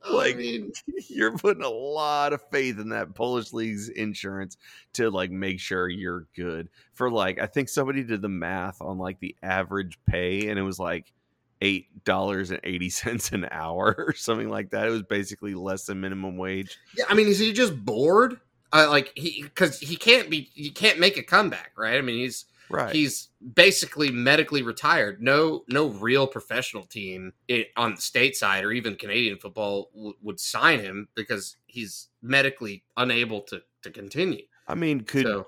like 0.09 0.35
I 0.35 0.37
mean, 0.37 0.71
you're 1.09 1.37
putting 1.37 1.63
a 1.63 1.69
lot 1.69 2.33
of 2.33 2.41
faith 2.51 2.79
in 2.79 2.89
that 2.89 3.13
Polish 3.15 3.53
league's 3.53 3.89
insurance 3.89 4.57
to 4.93 5.09
like 5.09 5.31
make 5.31 5.59
sure 5.59 5.89
you're 5.89 6.27
good. 6.35 6.69
For 6.93 7.11
like 7.11 7.39
I 7.39 7.45
think 7.45 7.69
somebody 7.69 8.03
did 8.03 8.21
the 8.21 8.29
math 8.29 8.81
on 8.81 8.97
like 8.97 9.19
the 9.19 9.35
average 9.43 9.99
pay 10.07 10.49
and 10.49 10.57
it 10.57 10.63
was 10.63 10.79
like 10.79 11.13
eight 11.61 12.03
dollars 12.03 12.51
and 12.51 12.59
eighty 12.63 12.89
cents 12.89 13.31
an 13.31 13.47
hour 13.51 13.95
or 13.97 14.13
something 14.13 14.49
like 14.49 14.71
that. 14.71 14.87
It 14.87 14.91
was 14.91 15.03
basically 15.03 15.53
less 15.53 15.85
than 15.85 16.01
minimum 16.01 16.37
wage. 16.37 16.77
Yeah, 16.97 17.05
I 17.09 17.13
mean, 17.13 17.27
is 17.27 17.39
he 17.39 17.53
just 17.53 17.83
bored? 17.85 18.39
Uh, 18.73 18.87
like 18.89 19.13
he 19.15 19.43
because 19.43 19.79
he 19.79 19.95
can't 19.95 20.29
be 20.29 20.49
he 20.53 20.69
can't 20.69 20.99
make 20.99 21.17
a 21.17 21.23
comeback, 21.23 21.71
right? 21.77 21.97
I 21.97 22.01
mean, 22.01 22.17
he's 22.17 22.45
right. 22.69 22.93
He's 22.93 23.29
basically 23.55 24.11
medically 24.11 24.61
retired. 24.61 25.21
No, 25.21 25.63
no 25.69 25.87
real 25.87 26.27
professional 26.27 26.83
team 26.83 27.33
it, 27.47 27.69
on 27.77 27.95
the 27.95 28.01
state 28.01 28.35
side 28.35 28.65
or 28.65 28.71
even 28.71 28.95
Canadian 28.95 29.37
football 29.37 29.89
w- 29.93 30.15
would 30.21 30.39
sign 30.39 30.79
him 30.79 31.07
because 31.15 31.55
he's 31.67 32.09
medically 32.21 32.83
unable 32.97 33.41
to 33.41 33.61
to 33.83 33.91
continue. 33.91 34.43
I 34.67 34.75
mean, 34.75 35.01
could 35.01 35.23
so, 35.23 35.47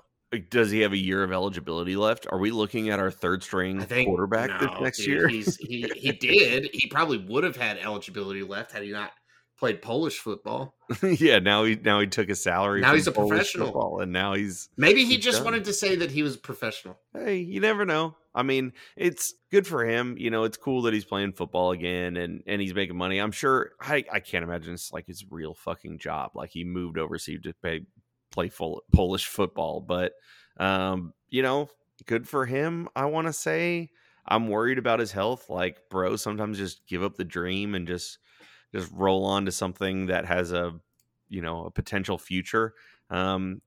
does 0.50 0.70
he 0.70 0.80
have 0.80 0.92
a 0.92 0.98
year 0.98 1.24
of 1.24 1.32
eligibility 1.32 1.96
left? 1.96 2.26
Are 2.30 2.38
we 2.38 2.50
looking 2.50 2.90
at 2.90 3.00
our 3.00 3.10
third 3.10 3.42
string 3.42 3.80
think, 3.80 4.08
quarterback 4.08 4.60
no, 4.60 4.68
this 4.68 4.80
next 4.80 4.98
dude, 4.98 5.06
year? 5.08 5.28
He's, 5.28 5.56
he 5.56 5.90
he 5.96 6.12
did. 6.12 6.70
He 6.72 6.88
probably 6.88 7.18
would 7.18 7.44
have 7.44 7.56
had 7.56 7.78
eligibility 7.78 8.42
left 8.42 8.72
had 8.72 8.82
he 8.82 8.92
not 8.92 9.12
played 9.58 9.82
Polish 9.82 10.18
football. 10.18 10.74
yeah, 11.02 11.38
now 11.38 11.64
he 11.64 11.76
now 11.76 12.00
he 12.00 12.06
took 12.06 12.28
a 12.28 12.34
salary. 12.34 12.80
Now 12.80 12.94
he's 12.94 13.06
a 13.06 13.12
Polish 13.12 13.30
professional, 13.30 13.66
football, 13.66 14.00
and 14.00 14.12
now 14.12 14.34
he's 14.34 14.68
maybe 14.76 15.04
he 15.04 15.16
he's 15.16 15.24
just 15.24 15.38
done. 15.38 15.46
wanted 15.46 15.64
to 15.64 15.72
say 15.72 15.96
that 15.96 16.10
he 16.10 16.22
was 16.22 16.36
a 16.36 16.38
professional. 16.38 16.98
Hey, 17.12 17.38
you 17.38 17.60
never 17.60 17.84
know. 17.84 18.16
I 18.32 18.44
mean, 18.44 18.72
it's 18.96 19.34
good 19.50 19.66
for 19.66 19.84
him. 19.84 20.16
You 20.16 20.30
know, 20.30 20.44
it's 20.44 20.56
cool 20.56 20.82
that 20.82 20.94
he's 20.94 21.04
playing 21.04 21.32
football 21.32 21.72
again 21.72 22.16
and 22.16 22.42
and 22.46 22.60
he's 22.60 22.74
making 22.74 22.96
money. 22.96 23.18
I'm 23.18 23.32
sure. 23.32 23.72
I 23.80 24.04
I 24.12 24.20
can't 24.20 24.44
imagine 24.44 24.74
it's 24.74 24.92
like 24.92 25.06
his 25.06 25.24
real 25.28 25.54
fucking 25.54 25.98
job. 25.98 26.32
Like 26.34 26.50
he 26.50 26.64
moved 26.64 26.98
overseas 26.98 27.40
to 27.42 27.52
pay 27.62 27.82
play 28.30 28.48
full 28.48 28.82
Polish 28.92 29.26
football, 29.26 29.80
but 29.80 30.12
um, 30.58 31.12
you 31.28 31.42
know, 31.42 31.68
good 32.06 32.28
for 32.28 32.46
him. 32.46 32.88
I 32.94 33.06
want 33.06 33.26
to 33.26 33.32
say. 33.32 33.90
I'm 34.26 34.48
worried 34.48 34.78
about 34.78 35.00
his 35.00 35.10
health. 35.10 35.48
Like, 35.48 35.88
bro, 35.88 36.14
sometimes 36.14 36.58
just 36.58 36.86
give 36.86 37.02
up 37.02 37.16
the 37.16 37.24
dream 37.24 37.74
and 37.74 37.88
just 37.88 38.18
just 38.72 38.90
roll 38.92 39.24
on 39.24 39.46
to 39.46 39.52
something 39.52 40.06
that 40.06 40.26
has 40.26 40.52
a 40.52 40.78
you 41.28 41.40
know 41.40 41.64
a 41.64 41.70
potential 41.70 42.18
future 42.18 42.74
um 43.08 43.60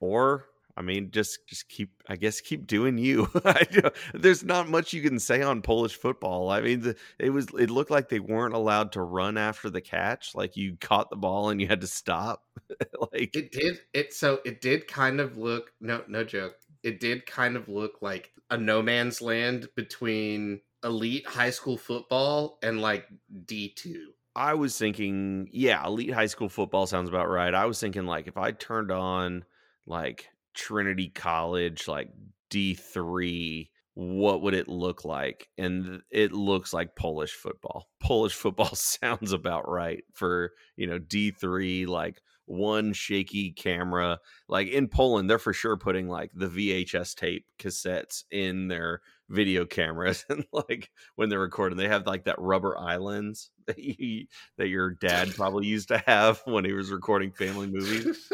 or 0.00 0.46
i 0.76 0.82
mean 0.82 1.10
just 1.10 1.46
just 1.46 1.68
keep 1.68 2.02
i 2.08 2.16
guess 2.16 2.40
keep 2.40 2.66
doing 2.66 2.98
you 2.98 3.30
there's 4.14 4.44
not 4.44 4.68
much 4.68 4.92
you 4.92 5.00
can 5.00 5.18
say 5.18 5.40
on 5.42 5.62
polish 5.62 5.94
football 5.94 6.50
i 6.50 6.60
mean 6.60 6.80
the, 6.80 6.96
it 7.18 7.30
was 7.30 7.46
it 7.58 7.70
looked 7.70 7.90
like 7.90 8.08
they 8.08 8.20
weren't 8.20 8.54
allowed 8.54 8.92
to 8.92 9.00
run 9.00 9.38
after 9.38 9.70
the 9.70 9.80
catch 9.80 10.34
like 10.34 10.56
you 10.56 10.76
caught 10.80 11.08
the 11.08 11.16
ball 11.16 11.48
and 11.48 11.60
you 11.60 11.68
had 11.68 11.80
to 11.80 11.86
stop 11.86 12.42
like 13.12 13.34
it 13.34 13.52
did 13.52 13.80
it 13.92 14.12
so 14.12 14.40
it 14.44 14.60
did 14.60 14.86
kind 14.88 15.20
of 15.20 15.36
look 15.36 15.72
no 15.80 16.02
no 16.08 16.24
joke 16.24 16.56
it 16.82 17.00
did 17.00 17.26
kind 17.26 17.56
of 17.56 17.68
look 17.68 18.02
like 18.02 18.30
a 18.50 18.56
no 18.56 18.82
man's 18.82 19.20
land 19.22 19.68
between 19.74 20.60
elite 20.82 21.26
high 21.26 21.50
school 21.50 21.78
football 21.78 22.58
and 22.62 22.80
like 22.80 23.06
D2 23.46 23.94
I 24.36 24.54
was 24.54 24.76
thinking, 24.76 25.48
yeah, 25.52 25.86
elite 25.86 26.12
high 26.12 26.26
school 26.26 26.48
football 26.48 26.86
sounds 26.86 27.08
about 27.08 27.28
right. 27.28 27.54
I 27.54 27.66
was 27.66 27.78
thinking 27.78 28.04
like 28.04 28.26
if 28.26 28.36
I 28.36 28.50
turned 28.50 28.90
on 28.90 29.44
like 29.86 30.28
Trinity 30.54 31.08
College, 31.08 31.86
like 31.86 32.08
D3, 32.50 33.68
what 33.94 34.42
would 34.42 34.54
it 34.54 34.68
look 34.68 35.04
like? 35.04 35.48
And 35.56 36.02
it 36.10 36.32
looks 36.32 36.72
like 36.72 36.96
Polish 36.96 37.32
football. 37.32 37.88
Polish 38.00 38.34
football 38.34 38.70
sounds 38.74 39.32
about 39.32 39.68
right 39.68 40.02
for, 40.12 40.52
you 40.76 40.88
know, 40.88 40.98
D3, 40.98 41.86
like 41.86 42.20
one 42.46 42.92
shaky 42.92 43.52
camera. 43.52 44.20
Like 44.48 44.68
in 44.68 44.88
Poland, 44.88 45.28
they're 45.28 45.38
for 45.38 45.52
sure 45.52 45.76
putting 45.76 46.08
like 46.08 46.30
the 46.34 46.48
VHS 46.48 47.14
tape 47.14 47.46
cassettes 47.58 48.24
in 48.30 48.68
their 48.68 49.00
video 49.28 49.64
cameras 49.64 50.24
and 50.30 50.44
like 50.52 50.90
when 51.16 51.28
they're 51.28 51.38
recording 51.38 51.78
they 51.78 51.88
have 51.88 52.06
like 52.06 52.24
that 52.24 52.38
rubber 52.38 52.78
islands 52.78 53.50
that, 53.66 53.78
you, 53.78 54.26
that 54.58 54.68
your 54.68 54.90
dad 54.90 55.34
probably 55.34 55.66
used 55.66 55.88
to 55.88 55.98
have 56.06 56.42
when 56.44 56.64
he 56.64 56.72
was 56.72 56.90
recording 56.90 57.32
family 57.32 57.66
movies 57.66 58.30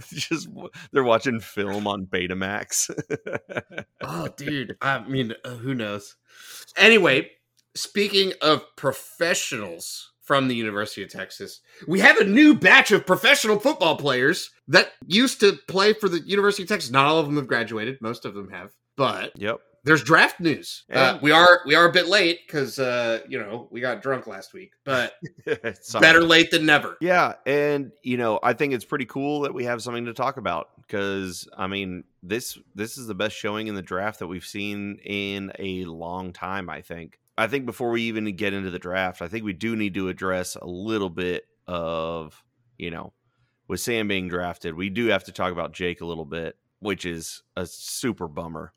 just 0.12 0.48
they're 0.92 1.02
watching 1.02 1.40
film 1.40 1.86
on 1.86 2.04
betamax 2.04 2.90
oh 4.02 4.28
dude 4.36 4.76
i 4.82 5.02
mean 5.08 5.32
uh, 5.44 5.50
who 5.50 5.74
knows 5.74 6.16
anyway 6.76 7.30
speaking 7.74 8.32
of 8.42 8.62
professionals 8.76 10.11
from 10.32 10.48
the 10.48 10.56
University 10.56 11.02
of 11.02 11.10
Texas. 11.10 11.60
We 11.86 12.00
have 12.00 12.16
a 12.16 12.24
new 12.24 12.54
batch 12.54 12.90
of 12.90 13.04
professional 13.04 13.58
football 13.58 13.98
players 13.98 14.48
that 14.66 14.92
used 15.06 15.40
to 15.40 15.58
play 15.68 15.92
for 15.92 16.08
the 16.08 16.20
University 16.20 16.62
of 16.62 16.70
Texas. 16.70 16.90
Not 16.90 17.04
all 17.04 17.18
of 17.18 17.26
them 17.26 17.36
have 17.36 17.46
graduated, 17.46 17.98
most 18.00 18.24
of 18.24 18.32
them 18.32 18.48
have. 18.48 18.70
But 18.96 19.32
yep, 19.36 19.60
there's 19.84 20.02
draft 20.02 20.40
news. 20.40 20.84
Uh, 20.90 21.18
we 21.20 21.32
are 21.32 21.60
we 21.66 21.74
are 21.74 21.84
a 21.84 21.92
bit 21.92 22.06
late 22.08 22.40
because 22.46 22.78
uh, 22.78 23.20
you 23.28 23.38
know 23.38 23.68
we 23.70 23.82
got 23.82 24.00
drunk 24.00 24.26
last 24.26 24.54
week, 24.54 24.72
but 24.86 25.12
better 26.00 26.22
late 26.22 26.50
than 26.50 26.64
never. 26.64 26.96
Yeah, 27.02 27.34
and 27.44 27.92
you 28.02 28.16
know 28.16 28.40
I 28.42 28.54
think 28.54 28.72
it's 28.72 28.86
pretty 28.86 29.04
cool 29.04 29.42
that 29.42 29.52
we 29.52 29.64
have 29.64 29.82
something 29.82 30.06
to 30.06 30.14
talk 30.14 30.38
about 30.38 30.70
because 30.80 31.46
I 31.58 31.66
mean 31.66 32.04
this 32.22 32.58
this 32.74 32.96
is 32.96 33.06
the 33.06 33.14
best 33.14 33.36
showing 33.36 33.66
in 33.66 33.74
the 33.74 33.82
draft 33.82 34.20
that 34.20 34.28
we've 34.28 34.46
seen 34.46 34.96
in 35.04 35.52
a 35.58 35.84
long 35.84 36.32
time. 36.32 36.70
I 36.70 36.80
think. 36.80 37.18
I 37.38 37.46
think 37.46 37.66
before 37.66 37.90
we 37.90 38.02
even 38.02 38.24
get 38.36 38.52
into 38.52 38.70
the 38.70 38.78
draft, 38.78 39.22
I 39.22 39.28
think 39.28 39.44
we 39.44 39.52
do 39.52 39.74
need 39.76 39.94
to 39.94 40.08
address 40.08 40.56
a 40.56 40.66
little 40.66 41.10
bit 41.10 41.46
of 41.66 42.42
you 42.78 42.90
know 42.90 43.12
with 43.68 43.80
Sam 43.80 44.08
being 44.08 44.28
drafted, 44.28 44.74
we 44.74 44.90
do 44.90 45.06
have 45.06 45.24
to 45.24 45.32
talk 45.32 45.52
about 45.52 45.72
Jake 45.72 46.00
a 46.00 46.06
little 46.06 46.24
bit, 46.24 46.56
which 46.80 47.06
is 47.06 47.42
a 47.56 47.64
super 47.66 48.28
bummer 48.28 48.72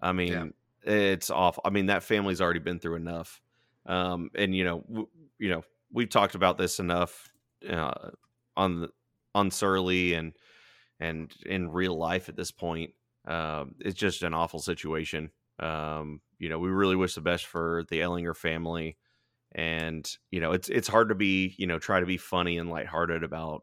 I 0.00 0.12
mean, 0.12 0.52
yeah. 0.84 0.92
it's 0.92 1.30
awful. 1.30 1.62
I 1.64 1.70
mean, 1.70 1.86
that 1.86 2.02
family's 2.02 2.40
already 2.40 2.60
been 2.60 2.78
through 2.78 2.96
enough. 2.96 3.40
Um, 3.86 4.30
and 4.34 4.54
you 4.54 4.64
know, 4.64 4.84
w- 4.88 5.08
you 5.38 5.50
know, 5.50 5.64
we've 5.92 6.10
talked 6.10 6.34
about 6.34 6.58
this 6.58 6.78
enough 6.78 7.32
uh, 7.68 8.10
on 8.56 8.82
the, 8.82 8.90
on 9.34 9.50
Surly 9.50 10.14
and 10.14 10.34
and 11.00 11.32
in 11.46 11.70
real 11.70 11.96
life 11.96 12.28
at 12.28 12.36
this 12.36 12.50
point. 12.50 12.92
Um, 13.26 13.74
it's 13.80 13.98
just 13.98 14.22
an 14.22 14.34
awful 14.34 14.60
situation. 14.60 15.30
Um, 15.58 16.20
you 16.38 16.48
know, 16.48 16.58
we 16.58 16.70
really 16.70 16.96
wish 16.96 17.14
the 17.14 17.20
best 17.20 17.46
for 17.46 17.84
the 17.88 18.00
Ehlinger 18.00 18.36
family, 18.36 18.96
and 19.52 20.08
you 20.30 20.40
know, 20.40 20.52
it's 20.52 20.68
it's 20.68 20.88
hard 20.88 21.08
to 21.08 21.14
be 21.14 21.54
you 21.58 21.66
know 21.66 21.78
try 21.78 22.00
to 22.00 22.06
be 22.06 22.16
funny 22.16 22.58
and 22.58 22.70
lighthearted 22.70 23.22
about 23.22 23.62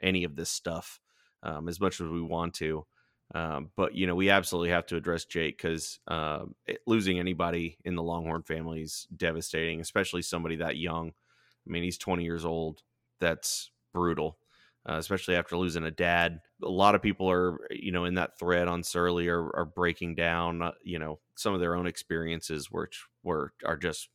any 0.00 0.24
of 0.24 0.36
this 0.36 0.50
stuff 0.50 1.00
um, 1.42 1.68
as 1.68 1.80
much 1.80 2.00
as 2.00 2.08
we 2.08 2.20
want 2.20 2.54
to. 2.54 2.86
Um, 3.34 3.70
but 3.76 3.94
you 3.94 4.06
know, 4.06 4.14
we 4.14 4.30
absolutely 4.30 4.70
have 4.70 4.86
to 4.86 4.96
address 4.96 5.24
Jake 5.24 5.56
because 5.56 5.98
uh, 6.06 6.44
losing 6.86 7.18
anybody 7.18 7.78
in 7.84 7.96
the 7.96 8.02
Longhorn 8.02 8.42
family 8.42 8.82
is 8.82 9.08
devastating, 9.16 9.80
especially 9.80 10.22
somebody 10.22 10.56
that 10.56 10.76
young. 10.76 11.08
I 11.08 11.70
mean, 11.70 11.82
he's 11.82 11.98
20 11.98 12.22
years 12.22 12.44
old. 12.44 12.82
That's 13.20 13.70
brutal, 13.92 14.38
uh, 14.88 14.94
especially 14.94 15.36
after 15.36 15.56
losing 15.56 15.84
a 15.84 15.90
dad. 15.90 16.40
A 16.62 16.68
lot 16.68 16.94
of 16.94 17.02
people 17.02 17.30
are, 17.30 17.58
you 17.70 17.92
know, 17.92 18.04
in 18.04 18.14
that 18.14 18.38
thread 18.38 18.68
on 18.68 18.82
Surly 18.82 19.28
are, 19.28 19.54
are 19.56 19.64
breaking 19.64 20.14
down, 20.14 20.62
uh, 20.62 20.72
you 20.82 20.98
know, 20.98 21.18
some 21.34 21.54
of 21.54 21.60
their 21.60 21.74
own 21.74 21.86
experiences, 21.86 22.70
which 22.70 23.04
were 23.22 23.52
are 23.64 23.76
just 23.76 24.08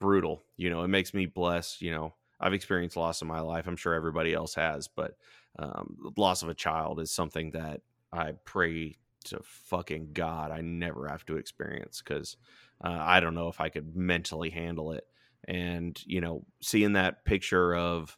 brutal. 0.00 0.42
You 0.56 0.70
know, 0.70 0.82
it 0.82 0.88
makes 0.88 1.14
me 1.14 1.26
blessed. 1.26 1.80
You 1.80 1.92
know, 1.92 2.14
I've 2.40 2.54
experienced 2.54 2.96
loss 2.96 3.22
in 3.22 3.28
my 3.28 3.40
life. 3.40 3.66
I'm 3.66 3.76
sure 3.76 3.94
everybody 3.94 4.34
else 4.34 4.54
has, 4.54 4.88
but 4.88 5.16
um, 5.58 5.96
loss 6.16 6.42
of 6.42 6.48
a 6.48 6.54
child 6.54 7.00
is 7.00 7.12
something 7.12 7.52
that 7.52 7.82
I 8.12 8.32
pray 8.44 8.96
to 9.24 9.40
fucking 9.42 10.10
God 10.12 10.50
I 10.50 10.60
never 10.62 11.06
have 11.06 11.26
to 11.26 11.36
experience 11.36 12.02
because 12.02 12.36
uh, 12.82 12.98
I 12.98 13.20
don't 13.20 13.34
know 13.34 13.48
if 13.48 13.60
I 13.60 13.68
could 13.68 13.94
mentally 13.94 14.50
handle 14.50 14.92
it. 14.92 15.04
And 15.46 16.00
you 16.06 16.20
know, 16.20 16.44
seeing 16.60 16.94
that 16.94 17.24
picture 17.24 17.74
of 17.74 18.16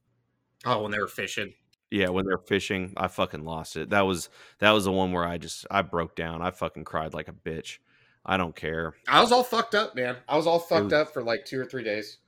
oh, 0.64 0.82
when 0.82 0.92
they 0.92 0.98
were 0.98 1.08
fishing, 1.08 1.52
yeah, 1.92 2.08
when 2.08 2.24
they're 2.24 2.38
fishing, 2.38 2.94
I 2.96 3.08
fucking 3.08 3.44
lost 3.44 3.76
it. 3.76 3.90
That 3.90 4.06
was 4.06 4.30
that 4.60 4.70
was 4.70 4.84
the 4.84 4.92
one 4.92 5.12
where 5.12 5.26
I 5.26 5.36
just 5.36 5.66
I 5.70 5.82
broke 5.82 6.16
down. 6.16 6.40
I 6.40 6.50
fucking 6.50 6.84
cried 6.84 7.12
like 7.12 7.28
a 7.28 7.32
bitch. 7.32 7.78
I 8.24 8.38
don't 8.38 8.56
care. 8.56 8.94
I 9.06 9.20
was 9.20 9.30
all 9.30 9.44
fucked 9.44 9.74
up, 9.74 9.94
man. 9.94 10.16
I 10.26 10.36
was 10.36 10.46
all 10.46 10.58
fucked 10.58 10.84
was, 10.84 10.92
up 10.94 11.12
for 11.12 11.22
like 11.22 11.44
two 11.44 11.60
or 11.60 11.66
three 11.66 11.84
days. 11.84 12.18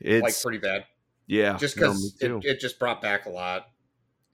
It's 0.00 0.22
like 0.22 0.40
pretty 0.40 0.58
bad. 0.58 0.84
Yeah, 1.26 1.56
just 1.56 1.74
because 1.74 2.16
no, 2.22 2.38
it, 2.38 2.44
it, 2.44 2.60
just 2.60 2.78
brought 2.78 3.02
back 3.02 3.26
a 3.26 3.30
lot. 3.30 3.66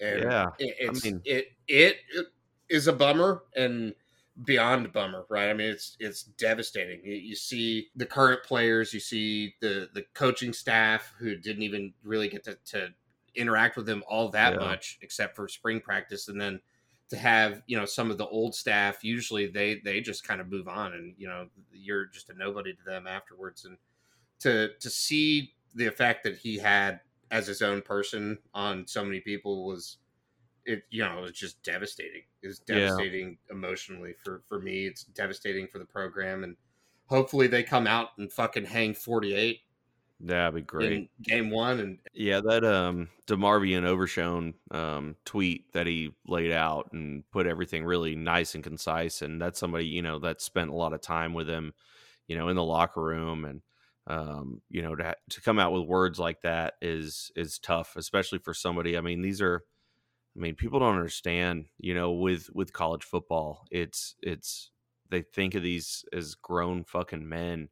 And 0.00 0.23
yeah, 0.23 0.49
it, 0.59 0.88
I 0.88 0.93
mean, 0.93 1.23
it, 1.25 1.47
it 1.67 1.97
it 2.11 2.26
is 2.69 2.87
a 2.87 2.93
bummer 2.93 3.45
and 3.57 3.95
beyond 4.45 4.93
bummer, 4.93 5.25
right? 5.31 5.49
I 5.49 5.55
mean, 5.55 5.69
it's 5.69 5.97
it's 5.99 6.25
devastating. 6.25 7.00
You, 7.05 7.14
you, 7.14 7.37
see 7.37 7.88
the 7.97 8.07
current 8.07 8.43
players, 8.43 8.93
you 8.93 9.00
see 9.00 9.55
the 9.61 9.88
the 9.95 10.05
coaching 10.12 10.53
staff 10.53 11.14
who 11.19 11.37
didn't 11.37 11.62
even 11.62 11.95
really 12.03 12.29
get 12.29 12.45
to, 12.45 12.59
to 12.67 12.88
interact 13.37 13.76
with 13.76 13.87
them 13.87 14.03
all 14.09 14.29
that 14.31 14.55
yeah. 14.55 14.59
much, 14.61 14.99
except 15.03 15.37
for 15.37 15.49
spring 15.49 15.81
practice, 15.81 16.29
and 16.29 16.41
then 16.41 16.61
to 17.11 17.17
have 17.17 17.62
you 17.67 17.76
know 17.76 17.85
some 17.85 18.11
of 18.11 18.19
the 18.19 18.26
old 18.26 18.55
staff 18.55 19.05
usually 19.05 19.47
they 19.47 19.81
they 19.85 20.00
just 20.00 20.26
kind 20.26 20.41
of 20.41 20.50
move 20.50 20.69
on 20.69 20.95
and 20.95 21.14
you 21.19 21.29
know 21.29 21.47
you're 21.73 22.07
just 22.07 22.31
a 22.31 22.35
nobody 22.35 22.73
to 22.73 22.83
them 22.85 23.07
afterwards. 23.07 23.64
And 23.64 23.76
to 24.41 24.71
to 24.81 24.91
see 24.91 25.55
the 25.75 25.87
effect 25.87 26.25
that 26.25 26.38
he 26.38 26.59
had 26.59 27.00
as 27.31 27.47
his 27.47 27.62
own 27.62 27.83
person 27.83 28.38
on 28.55 28.87
so 28.87 29.05
many 29.05 29.21
people 29.21 29.67
was 29.67 29.99
it 30.64 30.85
you 30.91 31.03
know 31.05 31.19
it 31.19 31.23
was 31.23 31.33
just 31.33 31.62
devastating. 31.62 32.23
It 32.43 32.49
was 32.49 32.62
Yeah. 32.67 32.76
devastating 32.76 33.38
emotionally 33.50 34.14
for 34.25 34.43
for 34.49 34.61
me. 34.61 34.87
It's 34.87 35.05
devastating 35.05 35.69
for 35.69 35.79
the 35.79 35.85
program. 35.85 36.45
And 36.45 36.57
hopefully 37.07 37.47
they 37.47 37.62
come 37.62 37.87
out 37.87 38.11
and 38.19 38.33
fucking 38.33 38.64
hang 38.64 38.95
48 38.95 39.61
That'd 40.21 40.54
be 40.54 40.62
great. 40.62 41.02
in 41.02 41.09
game 41.23 41.50
one 41.50 41.80
and 41.80 41.99
Yeah, 42.12 42.40
that 42.42 42.64
um 42.64 43.09
DeMarvion 43.26 43.85
Overshown 43.85 44.54
um 44.71 45.16
tweet 45.25 45.73
that 45.73 45.87
he 45.87 46.14
laid 46.26 46.52
out 46.52 46.92
and 46.92 47.28
put 47.30 47.47
everything 47.47 47.85
really 47.85 48.14
nice 48.14 48.54
and 48.54 48.62
concise 48.62 49.21
and 49.23 49.40
that's 49.42 49.59
somebody, 49.59 49.87
you 49.87 50.02
know, 50.02 50.18
that 50.21 50.40
spent 50.40 50.71
a 50.71 50.75
lot 50.75 50.92
of 50.92 51.00
time 51.00 51.35
with 51.35 51.49
him, 51.49 51.73
you 52.28 52.37
know, 52.37 52.49
in 52.49 52.56
the 52.56 52.64
locker 52.64 53.02
room 53.02 53.44
and 53.44 53.62
um 54.06 54.62
you 54.68 54.83
know 54.83 54.94
to 54.94 55.02
ha- 55.04 55.14
to 55.30 55.40
come 55.40 55.59
out 55.59 55.73
with 55.73 55.85
words 55.88 56.18
like 56.18 56.42
that 56.42 56.75
is 56.83 57.33
is 57.37 57.59
tough, 57.59 57.97
especially 57.97 58.38
for 58.38 58.54
somebody. 58.54 58.97
I 58.99 59.00
mean, 59.00 59.23
these 59.23 59.40
are 59.42 59.64
I 60.37 60.40
mean, 60.40 60.56
people 60.56 60.80
don't 60.80 60.97
understand, 60.97 61.66
you 61.78 61.94
know, 61.94 62.12
with 62.12 62.50
with 62.54 62.73
college 62.73 63.04
football. 63.04 63.66
It's 63.71 64.16
it's 64.23 64.73
they 65.11 65.23
think 65.23 65.54
of 65.54 65.62
these 65.62 66.04
as 66.12 66.35
grown 66.35 66.85
fucking 66.85 67.28
men. 67.28 67.68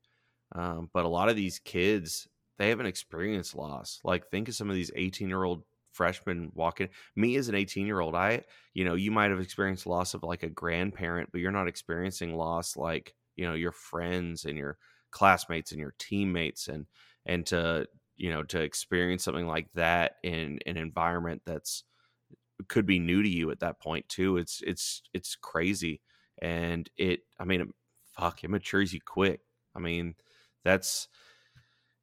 Um, 0.52 0.90
but 0.92 1.04
a 1.04 1.08
lot 1.08 1.28
of 1.28 1.37
these 1.37 1.58
kids, 1.58 2.28
they 2.62 2.69
haven't 2.69 2.87
experienced 2.87 3.57
loss. 3.57 4.00
Like 4.04 4.31
think 4.31 4.49
of 4.49 4.54
some 4.54 4.71
of 4.71 4.76
these 4.76 4.92
18 4.95 5.28
year 5.28 5.42
old 5.42 5.64
freshmen 5.92 6.52
walking. 6.54 6.88
Me 7.16 7.37
as 7.37 7.49
an 7.49 7.57
18 7.57 7.87
year 7.87 8.00
old, 8.00 8.14
I, 8.14 8.45
you 8.73 8.85
know, 8.85 8.95
you 8.95 9.11
might 9.11 9.31
have 9.31 9.40
experienced 9.40 9.87
loss 9.87 10.14
of 10.14 10.23
like 10.23 10.45
a 10.45 10.49
grandparent, 10.49 11.31
but 11.33 11.40
you're 11.40 11.50
not 11.50 11.69
experiencing 11.69 12.37
loss 12.37 12.76
like, 12.76 13.14
you 13.37 13.47
know, 13.47 13.54
your 13.54 13.73
friends 13.73 14.45
and 14.45 14.57
your 14.57 14.78
classmates 15.11 15.73
and 15.73 15.81
your 15.81 15.95
teammates 15.99 16.69
and 16.69 16.87
and 17.26 17.47
to, 17.47 17.87
you 18.16 18.31
know, 18.31 18.45
to 18.45 18.61
experience 18.61 19.25
something 19.25 19.47
like 19.47 19.69
that 19.75 20.16
in 20.23 20.61
an 20.66 20.76
environment 20.76 21.42
that's 21.45 21.85
could 22.69 22.87
be 22.87 22.99
new 22.99 23.23
to 23.23 23.28
you 23.28 23.50
at 23.50 23.61
that 23.61 23.81
point 23.81 24.09
too. 24.09 24.37
It's 24.37 24.62
it's 24.64 25.02
it's 25.12 25.37
crazy. 25.37 26.00
And 26.40 26.88
it 26.97 27.21
I 27.40 27.45
mean, 27.45 27.73
fuck, 28.04 28.45
it 28.45 28.50
matures 28.50 28.92
you 28.92 29.00
quick. 29.04 29.40
I 29.75 29.81
mean, 29.81 30.14
that's 30.64 31.09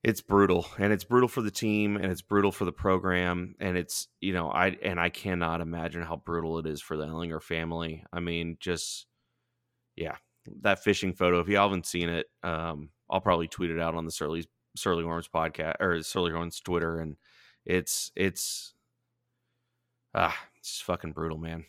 it's 0.04 0.22
brutal 0.22 0.66
and 0.78 0.94
it's 0.94 1.04
brutal 1.04 1.28
for 1.28 1.42
the 1.42 1.52
team 1.52 1.98
and 1.98 2.06
it's 2.06 2.22
brutal 2.22 2.52
for 2.52 2.66
the 2.66 2.72
program 2.72 3.56
and 3.60 3.78
it's 3.78 4.08
you 4.22 4.32
know 4.32 4.50
i 4.50 4.68
and 4.82 5.00
i 5.00 5.10
cannot 5.10 5.60
imagine 5.60 6.02
how 6.02 6.16
brutal 6.16 6.58
it 6.58 6.66
is 6.66 6.82
for 6.82 6.96
the 6.96 7.06
ehlinger 7.06 7.42
family. 7.42 8.04
I 8.14 8.20
mean 8.22 8.58
just 8.60 9.08
yeah 9.96 10.16
that 10.62 10.84
fishing 10.84 11.14
photo 11.14 11.40
if 11.40 11.50
you 11.50 11.58
haven't 11.58 11.86
seen 11.86 12.10
it 12.10 12.28
um 12.44 12.90
i'll 13.10 13.20
probably 13.20 13.48
tweet 13.48 13.72
it 13.72 13.80
out 13.80 13.94
on 13.96 14.06
the 14.06 14.12
surly 14.12 14.46
surly 14.76 15.04
horns 15.04 15.28
podcast 15.28 15.76
or 15.82 16.02
surly 16.02 16.32
horns 16.32 16.62
twitter 16.62 17.00
and 17.00 17.18
it's 17.66 18.12
it's 18.16 18.74
ah 20.16 20.36
it's 20.58 20.82
fucking 20.82 21.12
brutal 21.12 21.38
man. 21.38 21.66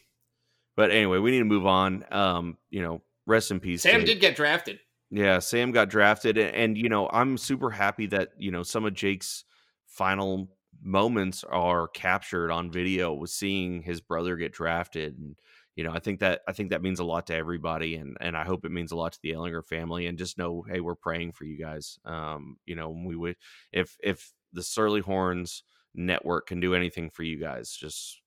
But 0.76 0.90
anyway 0.90 1.18
we 1.18 1.30
need 1.30 1.40
to 1.40 1.44
move 1.44 1.66
on. 1.66 2.04
Um 2.10 2.58
you 2.70 2.82
know 2.82 3.02
rest 3.26 3.50
in 3.50 3.60
peace 3.60 3.82
sam 3.82 4.00
Jake. 4.00 4.06
did 4.06 4.20
get 4.20 4.36
drafted 4.36 4.78
Yeah, 5.10 5.40
Sam 5.40 5.72
got 5.72 5.88
drafted, 5.88 6.38
and, 6.38 6.54
and 6.54 6.78
you 6.78 6.88
know 6.88 7.08
I'm 7.12 7.36
super 7.36 7.70
happy 7.70 8.06
that 8.06 8.30
you 8.38 8.50
know 8.50 8.62
some 8.62 8.84
of 8.84 8.94
Jake's 8.94 9.44
final 9.86 10.48
moments 10.82 11.44
are 11.44 11.88
captured 11.88 12.50
on 12.50 12.70
video 12.70 13.12
with 13.12 13.30
seeing 13.30 13.82
his 13.82 14.00
brother 14.00 14.36
get 14.36 14.52
drafted, 14.52 15.18
and 15.18 15.36
you 15.74 15.82
know 15.82 15.92
I 15.92 15.98
think 15.98 16.20
that 16.20 16.42
I 16.46 16.52
think 16.52 16.70
that 16.70 16.82
means 16.82 17.00
a 17.00 17.04
lot 17.04 17.26
to 17.26 17.34
everybody, 17.34 17.96
and 17.96 18.16
and 18.20 18.36
I 18.36 18.44
hope 18.44 18.64
it 18.64 18.70
means 18.70 18.92
a 18.92 18.96
lot 18.96 19.12
to 19.12 19.18
the 19.22 19.32
Ehlinger 19.32 19.66
family, 19.66 20.06
and 20.06 20.16
just 20.16 20.38
know 20.38 20.64
hey 20.68 20.80
we're 20.80 20.94
praying 20.94 21.32
for 21.32 21.44
you 21.44 21.58
guys. 21.58 21.98
Um, 22.04 22.56
you 22.64 22.76
know 22.76 22.90
we 22.90 23.16
would 23.16 23.36
if 23.72 23.96
if 24.02 24.32
the 24.52 24.62
Surly 24.62 25.00
Horns 25.00 25.64
network 25.94 26.46
can 26.46 26.60
do 26.60 26.74
anything 26.74 27.10
for 27.10 27.24
you 27.24 27.36
guys, 27.36 27.72
just 27.72 28.20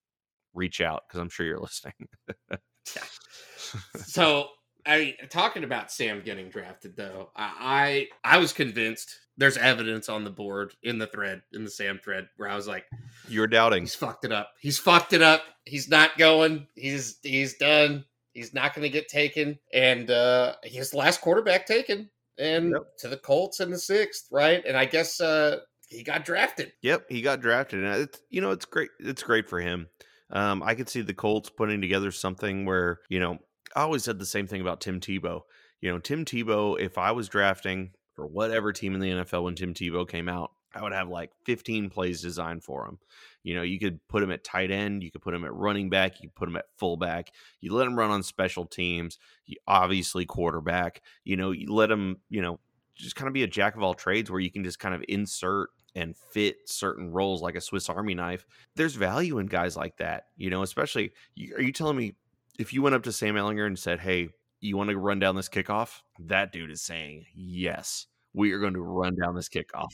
reach 0.53 0.81
out 0.81 1.03
because 1.07 1.21
I'm 1.21 1.29
sure 1.29 1.45
you're 1.45 1.59
listening. 1.61 2.09
so 4.05 4.49
I 4.85 5.15
talking 5.29 5.63
about 5.63 5.91
Sam 5.91 6.21
getting 6.23 6.49
drafted 6.49 6.95
though. 6.95 7.29
I 7.35 8.07
I 8.23 8.35
I 8.35 8.37
was 8.37 8.53
convinced 8.53 9.15
there's 9.37 9.57
evidence 9.57 10.09
on 10.09 10.23
the 10.23 10.29
board 10.29 10.73
in 10.83 10.97
the 10.99 11.07
thread 11.07 11.41
in 11.53 11.63
the 11.63 11.69
Sam 11.69 11.99
thread 12.03 12.27
where 12.37 12.49
I 12.49 12.55
was 12.55 12.67
like, 12.67 12.85
you're 13.27 13.47
doubting. 13.47 13.83
he's 13.83 13.95
fucked 13.95 14.25
it 14.25 14.31
up. 14.31 14.49
He's 14.59 14.77
fucked 14.79 15.13
it 15.13 15.21
up. 15.21 15.41
He's 15.65 15.89
not 15.89 16.17
going. 16.17 16.67
He's 16.75 17.17
he's 17.23 17.55
done. 17.57 18.05
He's 18.33 18.53
not 18.53 18.73
going 18.73 18.83
to 18.83 18.89
get 18.89 19.07
taken. 19.07 19.57
And 19.73 20.09
uh 20.11 20.55
he's 20.63 20.91
the 20.91 20.97
last 20.97 21.21
quarterback 21.21 21.65
taken, 21.65 22.09
and 22.37 22.71
Yep. 22.71 22.97
to 22.99 23.07
the 23.07 23.17
Colts 23.17 23.59
in 23.59 23.71
the 23.71 23.77
sixth, 23.79 24.27
right? 24.31 24.63
And 24.65 24.75
I 24.77 24.85
guess 24.85 25.21
uh 25.21 25.59
he 25.87 26.01
got 26.03 26.25
drafted. 26.25 26.73
Yep, 26.81 27.05
he 27.09 27.21
got 27.21 27.39
drafted, 27.41 27.83
and 27.83 28.01
it's 28.01 28.19
you 28.29 28.41
know 28.41 28.51
it's 28.51 28.65
great. 28.65 28.89
It's 28.99 29.21
great 29.23 29.47
for 29.49 29.59
him. 29.59 29.87
Um, 30.31 30.63
I 30.63 30.73
could 30.73 30.89
see 30.89 31.01
the 31.01 31.13
Colts 31.13 31.51
putting 31.51 31.79
together 31.81 32.09
something 32.11 32.65
where 32.65 32.99
you 33.09 33.19
know 33.19 33.37
I 33.75 33.81
always 33.81 34.03
said 34.03 34.19
the 34.19 34.25
same 34.25 34.47
thing 34.47 34.61
about 34.61 34.81
Tim 34.81 34.99
Tebow. 34.99 35.41
You 35.81 35.91
know, 35.91 35.99
Tim 35.99 36.25
Tebow. 36.25 36.79
If 36.79 36.97
I 36.97 37.11
was 37.11 37.29
drafting 37.29 37.91
for 38.13 38.27
whatever 38.27 38.71
team 38.71 38.93
in 38.93 39.01
the 39.01 39.09
NFL 39.09 39.43
when 39.43 39.55
Tim 39.55 39.73
Tebow 39.73 40.07
came 40.07 40.29
out, 40.29 40.51
I 40.75 40.81
would 40.81 40.93
have 40.93 41.09
like 41.09 41.31
15 41.45 41.89
plays 41.89 42.21
designed 42.21 42.63
for 42.63 42.87
him. 42.87 42.99
You 43.43 43.55
know, 43.55 43.61
you 43.61 43.79
could 43.79 43.99
put 44.07 44.23
him 44.23 44.31
at 44.31 44.43
tight 44.43 44.71
end, 44.71 45.03
you 45.03 45.11
could 45.11 45.21
put 45.21 45.33
him 45.33 45.43
at 45.45 45.53
running 45.53 45.89
back, 45.89 46.21
you 46.21 46.29
put 46.29 46.47
him 46.47 46.55
at 46.55 46.65
fullback. 46.77 47.31
You 47.61 47.73
let 47.73 47.87
him 47.87 47.97
run 47.97 48.11
on 48.11 48.23
special 48.23 48.65
teams. 48.65 49.19
You 49.45 49.57
obviously 49.67 50.25
quarterback. 50.25 51.01
You 51.23 51.37
know, 51.37 51.51
you 51.51 51.73
let 51.73 51.91
him. 51.91 52.17
You 52.29 52.41
know, 52.41 52.59
just 52.95 53.15
kind 53.15 53.27
of 53.27 53.33
be 53.33 53.43
a 53.43 53.47
jack 53.47 53.75
of 53.75 53.83
all 53.83 53.93
trades 53.93 54.31
where 54.31 54.39
you 54.39 54.51
can 54.51 54.63
just 54.63 54.79
kind 54.79 54.95
of 54.95 55.03
insert 55.07 55.69
and 55.95 56.15
fit 56.15 56.57
certain 56.65 57.11
roles 57.11 57.41
like 57.41 57.55
a 57.55 57.61
Swiss 57.61 57.89
Army 57.89 58.15
knife. 58.15 58.45
There's 58.75 58.95
value 58.95 59.37
in 59.39 59.45
guys 59.45 59.77
like 59.77 59.97
that, 59.97 60.27
you 60.37 60.49
know, 60.49 60.63
especially 60.63 61.13
are 61.55 61.61
you 61.61 61.71
telling 61.71 61.97
me 61.97 62.15
if 62.59 62.73
you 62.73 62.81
went 62.81 62.95
up 62.95 63.03
to 63.03 63.11
Sam 63.11 63.35
Ehlinger 63.35 63.65
and 63.65 63.77
said, 63.77 63.99
Hey, 63.99 64.29
you 64.59 64.77
want 64.77 64.89
to 64.89 64.97
run 64.97 65.19
down 65.19 65.35
this 65.35 65.49
kickoff? 65.49 66.01
That 66.19 66.51
dude 66.51 66.71
is 66.71 66.81
saying, 66.81 67.25
Yes, 67.35 68.07
we 68.33 68.51
are 68.51 68.59
going 68.59 68.73
to 68.73 68.81
run 68.81 69.15
down 69.15 69.35
this 69.35 69.49
kickoff. 69.49 69.89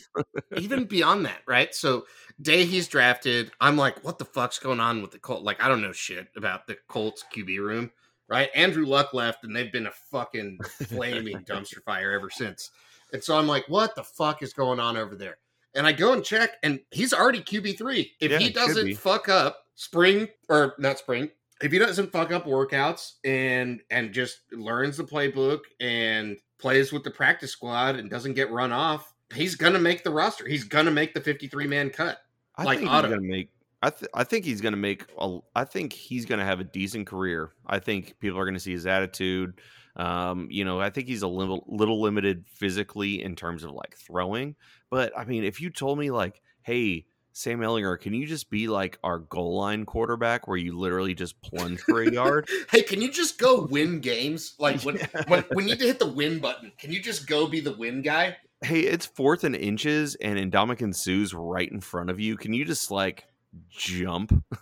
Even 0.55 0.85
beyond 0.85 1.25
that, 1.25 1.41
right? 1.47 1.73
So 1.75 2.05
day 2.41 2.65
he's 2.65 2.87
drafted, 2.87 3.51
I'm 3.59 3.77
like, 3.77 4.03
what 4.03 4.17
the 4.17 4.25
fuck's 4.25 4.59
going 4.59 4.79
on 4.79 5.01
with 5.01 5.11
the 5.11 5.19
Colts? 5.19 5.43
Like, 5.43 5.61
I 5.61 5.67
don't 5.67 5.81
know 5.81 5.91
shit 5.91 6.27
about 6.35 6.65
the 6.65 6.77
Colts 6.87 7.25
QB 7.35 7.59
room, 7.59 7.91
right? 8.29 8.49
Andrew 8.55 8.85
Luck 8.85 9.13
left, 9.13 9.43
and 9.43 9.55
they've 9.55 9.71
been 9.71 9.87
a 9.87 9.91
fucking 10.11 10.59
flaming 10.87 11.39
dumpster 11.45 11.83
fire 11.83 12.11
ever 12.11 12.29
since. 12.29 12.71
And 13.11 13.23
so 13.23 13.37
I'm 13.37 13.47
like, 13.47 13.65
what 13.67 13.95
the 13.95 14.03
fuck 14.03 14.41
is 14.41 14.53
going 14.53 14.79
on 14.79 14.95
over 14.95 15.15
there? 15.15 15.37
And 15.75 15.85
I 15.85 15.91
go 15.91 16.13
and 16.13 16.23
check, 16.23 16.51
and 16.63 16.79
he's 16.91 17.13
already 17.13 17.41
QB 17.41 17.77
three. 17.77 18.13
If 18.19 18.31
Yeah, 18.31 18.39
he 18.39 18.45
he 18.45 18.51
doesn't 18.51 18.95
fuck 18.95 19.29
up 19.29 19.65
spring 19.75 20.27
or 20.47 20.73
not 20.79 20.97
spring, 20.97 21.29
if 21.61 21.71
he 21.71 21.79
doesn't 21.79 22.11
fuck 22.11 22.31
up 22.31 22.45
workouts 22.45 23.13
and 23.23 23.81
and 23.89 24.13
just 24.13 24.39
learns 24.51 24.97
the 24.97 25.03
playbook 25.03 25.61
and 25.79 26.37
plays 26.57 26.91
with 26.91 27.03
the 27.03 27.11
practice 27.11 27.51
squad 27.51 27.95
and 27.95 28.09
doesn't 28.09 28.33
get 28.33 28.51
run 28.51 28.71
off, 28.71 29.13
he's 29.33 29.55
gonna 29.55 29.79
make 29.79 30.03
the 30.03 30.11
roster. 30.11 30.47
He's 30.47 30.63
gonna 30.63 30.91
make 30.91 31.13
the 31.13 31.21
53 31.21 31.67
man 31.67 31.89
cut. 31.89 32.19
I 32.55 32.63
Like 32.63 32.79
think 32.79 32.91
Otto. 32.91 33.07
he's 33.07 33.15
going 33.17 33.23
to 33.29 33.29
make. 33.29 33.49
I, 33.81 33.89
th- 33.89 34.11
I 34.13 34.23
think 34.25 34.43
he's 34.43 34.59
going 34.59 34.73
to 34.73 34.77
make. 34.77 35.05
A, 35.17 35.39
I 35.55 35.63
think 35.63 35.93
he's 35.93 36.25
going 36.25 36.39
to 36.39 36.45
have 36.45 36.59
a 36.59 36.65
decent 36.65 37.07
career. 37.07 37.53
I 37.65 37.79
think 37.79 38.19
people 38.19 38.37
are 38.37 38.43
going 38.43 38.55
to 38.55 38.59
see 38.59 38.73
his 38.73 38.85
attitude. 38.85 39.61
Um, 39.95 40.49
you 40.51 40.65
know, 40.65 40.81
I 40.81 40.89
think 40.89 41.07
he's 41.07 41.21
a 41.21 41.27
little 41.29 41.63
little 41.69 42.01
limited 42.01 42.43
physically 42.49 43.23
in 43.23 43.37
terms 43.37 43.63
of 43.63 43.71
like 43.71 43.95
throwing. 43.95 44.57
But 44.89 45.17
I 45.17 45.23
mean, 45.23 45.45
if 45.45 45.61
you 45.61 45.69
told 45.69 45.97
me 45.97 46.11
like, 46.11 46.41
hey, 46.63 47.05
Sam 47.39 47.61
Ehlinger, 47.61 47.97
can 47.97 48.13
you 48.13 48.27
just 48.27 48.49
be 48.49 48.67
like 48.67 48.99
our 49.01 49.19
goal 49.19 49.55
line 49.55 49.85
quarterback 49.85 50.45
where 50.45 50.57
you 50.57 50.77
literally 50.77 51.13
just 51.13 51.41
plunge 51.41 51.79
for 51.79 52.01
a 52.01 52.11
yard? 52.11 52.49
Hey, 52.69 52.81
can 52.81 53.01
you 53.01 53.09
just 53.09 53.37
go 53.37 53.61
win 53.61 54.01
games? 54.01 54.55
Like 54.59 54.81
when, 54.81 54.97
Yeah. 55.15 55.23
when 55.29 55.45
we 55.55 55.63
need 55.63 55.79
to 55.79 55.85
hit 55.85 55.99
the 55.99 56.09
win 56.09 56.39
button, 56.39 56.73
can 56.77 56.91
you 56.91 57.01
just 57.01 57.27
go 57.27 57.47
be 57.47 57.61
the 57.61 57.71
win 57.71 58.01
guy? 58.01 58.35
hey, 58.61 58.81
it's 58.81 59.05
fourth 59.05 59.45
and 59.45 59.55
inches, 59.55 60.15
and 60.15 60.37
Ndamukong 60.51 60.93
Suh's 60.93 61.33
right 61.33 61.71
in 61.71 61.79
front 61.79 62.09
of 62.09 62.19
you. 62.19 62.35
Can 62.35 62.51
you 62.53 62.65
just 62.65 62.91
like 62.91 63.23
jump? 63.69 64.33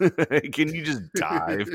Can 0.53 0.71
you 0.71 0.83
just 0.85 1.01
dive? 1.15 1.67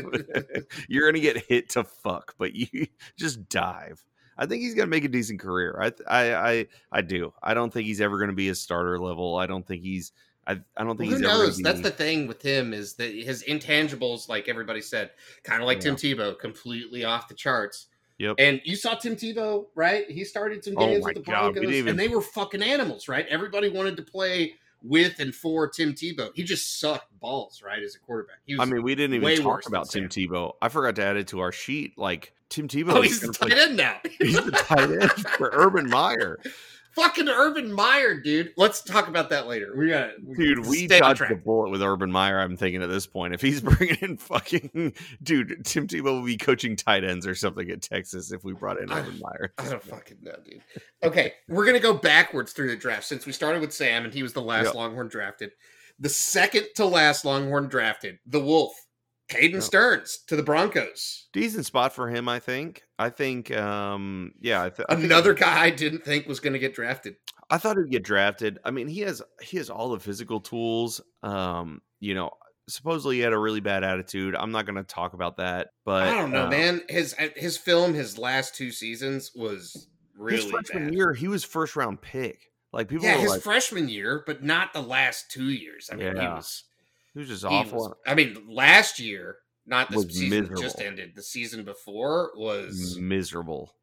You're 0.88 1.10
gonna 1.10 1.18
get 1.18 1.44
hit 1.48 1.70
to 1.70 1.82
fuck, 1.82 2.36
but 2.38 2.54
you 2.54 2.86
just 3.18 3.48
dive. 3.48 4.04
I 4.38 4.46
think 4.46 4.62
he's 4.62 4.76
gonna 4.76 4.86
make 4.86 5.02
a 5.04 5.08
decent 5.08 5.40
career. 5.40 5.76
I 5.82 5.90
I 6.08 6.50
I, 6.50 6.66
I 6.92 7.00
do. 7.02 7.34
I 7.42 7.54
don't 7.54 7.72
think 7.72 7.86
he's 7.88 8.00
ever 8.00 8.20
gonna 8.20 8.32
be 8.34 8.50
a 8.50 8.54
starter 8.54 9.00
level. 9.00 9.36
I 9.36 9.46
don't 9.46 9.66
think 9.66 9.82
he's. 9.82 10.12
I, 10.46 10.52
I 10.76 10.83
don't 10.85 10.96
think 10.96 10.98
Well, 10.98 11.07
who 11.09 11.14
he's 11.16 11.20
knows? 11.20 11.59
That's 11.59 11.81
the 11.81 11.90
thing 11.90 12.26
with 12.26 12.42
him 12.42 12.72
is 12.74 12.94
that 12.94 13.14
his 13.14 13.44
intangibles, 13.44 14.28
like 14.28 14.48
everybody 14.48 14.81
said, 14.81 15.11
kind 15.44 15.61
of 15.62 15.66
like 15.66 15.81
Tim 15.81 15.94
Tebow, 15.96 16.38
completely 16.38 17.05
off 17.05 17.28
the 17.28 17.35
charts. 17.35 17.87
Yep. 18.18 18.37
And 18.38 18.61
you 18.64 18.76
saw 18.76 18.94
Tim 18.94 19.16
Tebow, 19.16 19.66
right? 19.74 20.09
He 20.11 20.24
started 20.24 20.64
some 20.64 20.74
Oh 20.76 20.87
games 20.87 21.02
my 21.02 21.07
with 21.09 21.14
the 21.16 21.20
Broncos, 21.22 21.64
even- 21.64 21.88
and 21.90 21.98
they 21.98 22.09
were 22.09 22.20
fucking 22.20 22.62
animals, 22.62 23.09
right? 23.09 23.26
Everybody 23.28 23.68
wanted 23.68 23.96
to 23.96 24.02
play 24.02 24.55
with 24.85 25.20
and 25.20 25.33
for 25.35 25.68
Tim 25.68 25.92
Tebow. 25.94 26.31
He 26.35 26.42
just 26.42 26.81
sucked 26.81 27.16
balls, 27.20 27.62
right, 27.64 27.83
as 27.83 27.94
a 27.94 28.00
quarterback. 28.00 28.38
He 28.44 28.57
I 28.59 28.64
mean, 28.64 28.83
we 28.83 28.94
didn't 28.96 29.14
even 29.14 29.42
talk 29.44 29.66
about 29.68 29.88
Tim 29.90 30.11
Sam. 30.11 30.28
Tebow. 30.28 30.55
I 30.61 30.68
forgot 30.68 30.96
to 30.96 31.05
add 31.05 31.16
it 31.16 31.28
to 31.28 31.38
our 31.40 31.52
sheet. 31.52 31.96
Like 31.96 32.33
Tim 32.48 32.66
Tebow. 32.66 32.94
oh, 32.94 33.00
he's 33.02 33.20
the 33.20 33.28
gonna 33.28 33.38
play- 33.38 33.48
tight 33.50 33.59
end 33.59 33.76
now. 33.76 33.96
He's 34.20 34.44
the 34.44 34.50
tight 34.50 34.90
end 34.90 35.11
for 35.12 35.50
Urban 35.52 35.88
Meyer. 35.88 36.38
Fucking 36.94 37.28
Urban 37.28 37.72
Meyer, 37.72 38.20
dude. 38.20 38.52
Let's 38.57 38.83
talk 38.83 39.09
about 39.09 39.31
that 39.31 39.46
later. 39.46 39.72
We 39.76 39.88
got 39.88 40.11
Dude, 40.37 40.66
we 40.66 40.87
dodged 40.87 41.22
the 41.28 41.37
bullet 41.37 41.70
with 41.70 41.83
Urban 41.83 42.12
Meyer. 42.12 42.38
I'm 42.38 42.57
thinking 42.57 42.83
at 42.83 42.90
this 42.90 43.07
point, 43.07 43.33
if 43.33 43.40
he's 43.40 43.61
bringing 43.62 43.96
in 44.02 44.16
fucking 44.18 44.92
dude, 45.22 45.64
Tim 45.64 45.87
Tebow 45.87 46.05
will 46.05 46.24
be 46.24 46.37
coaching 46.37 46.76
tight 46.76 47.05
ends 47.05 47.26
or 47.26 47.35
something 47.35 47.70
at 47.70 47.81
Texas 47.83 48.31
if 48.33 48.44
we 48.44 48.52
brought 48.52 48.78
in 48.78 48.92
Urban 48.92 49.18
Meyer. 49.20 49.52
I 49.59 49.68
don't 49.70 49.83
fucking 49.83 50.18
know, 50.22 50.37
dude. 50.44 50.62
Okay, 51.02 51.33
we're 51.48 51.64
gonna 51.66 51.81
go 51.81 51.94
backwards 51.94 52.52
through 52.52 52.68
the 52.68 52.76
draft 52.76 53.05
since 53.05 53.24
we 53.24 53.33
started 53.33 53.61
with 53.62 53.72
Sam 53.72 54.05
and 54.05 54.12
he 54.12 54.22
was 54.22 54.33
the 54.35 54.42
last 54.42 54.66
Yep. 54.66 54.74
Longhorn 54.74 55.09
drafted. 55.09 55.52
The 55.98 56.09
second 56.09 56.66
to 56.76 56.85
last 56.85 57.24
Longhorn 57.24 57.68
drafted, 57.68 58.18
the 58.26 58.40
Wolf, 58.40 58.74
Caden. 59.32 59.62
Sterns 59.62 60.18
to 60.26 60.36
the 60.36 60.42
Broncos. 60.42 61.28
Decent 61.32 61.66
spot 61.66 61.92
for 61.92 62.08
him, 62.08 62.28
I 62.28 62.38
think. 62.38 62.82
I 62.98 63.10
think, 63.10 63.50
um, 63.56 64.32
yeah, 64.40 64.62
I, 64.62 64.70
th- 64.70 64.86
I 64.88 64.94
think- 64.94 65.04
Another 65.06 65.34
guy 65.34 65.64
I 65.64 65.70
didn't 65.70 66.04
think 66.04 66.26
was 66.26 66.40
gonna 66.40 66.58
get 66.58 66.74
drafted. 66.74 67.16
I 67.50 67.58
thought 67.58 67.76
he'd 67.76 67.90
get 67.90 68.04
drafted. 68.04 68.58
I 68.64 68.70
mean, 68.70 68.88
he 68.88 69.00
has 69.00 69.22
he 69.42 69.58
has 69.58 69.68
all 69.70 69.90
the 69.90 70.00
physical 70.00 70.40
tools. 70.40 71.00
Um, 71.22 71.82
you 72.00 72.14
know, 72.14 72.30
supposedly 72.68 73.16
he 73.16 73.22
had 73.22 73.32
a 73.32 73.38
really 73.38 73.60
bad 73.60 73.84
attitude. 73.84 74.34
I'm 74.36 74.52
not 74.52 74.66
going 74.66 74.76
to 74.76 74.84
talk 74.84 75.12
about 75.14 75.36
that, 75.36 75.68
but 75.84 76.08
I 76.08 76.14
don't 76.14 76.30
know, 76.30 76.46
uh, 76.46 76.50
man. 76.50 76.82
His 76.88 77.14
his 77.36 77.56
film, 77.56 77.94
his 77.94 78.18
last 78.18 78.54
two 78.54 78.70
seasons 78.70 79.32
was 79.34 79.86
really 80.16 80.42
his 80.42 80.50
freshman 80.50 80.84
bad. 80.86 80.94
year, 80.94 81.12
he 81.12 81.28
was 81.28 81.44
first 81.44 81.76
round 81.76 82.00
pick. 82.00 82.50
Like 82.72 82.88
people 82.88 83.04
yeah, 83.04 83.18
his 83.18 83.30
like, 83.30 83.42
freshman 83.42 83.88
year, 83.88 84.22
but 84.26 84.42
not 84.42 84.72
the 84.72 84.80
last 84.80 85.30
two 85.30 85.50
years. 85.50 85.90
I 85.92 85.96
mean, 85.96 86.16
he 86.16 86.26
was 86.26 86.64
he 87.14 87.20
was 87.20 87.29
just 87.29 87.44
awful. 87.44 87.79
was- 87.79 87.94
I 88.07 88.14
mean, 88.14 88.37
last 88.48 88.98
year, 88.98 89.37
not 89.66 89.90
the 89.90 89.98
Was 89.98 90.07
season 90.18 90.48
that 90.48 90.61
just 90.61 90.81
ended. 90.81 91.12
The 91.14 91.22
season 91.22 91.64
before 91.64 92.33
was 92.37 92.96
miserable. 92.98 93.75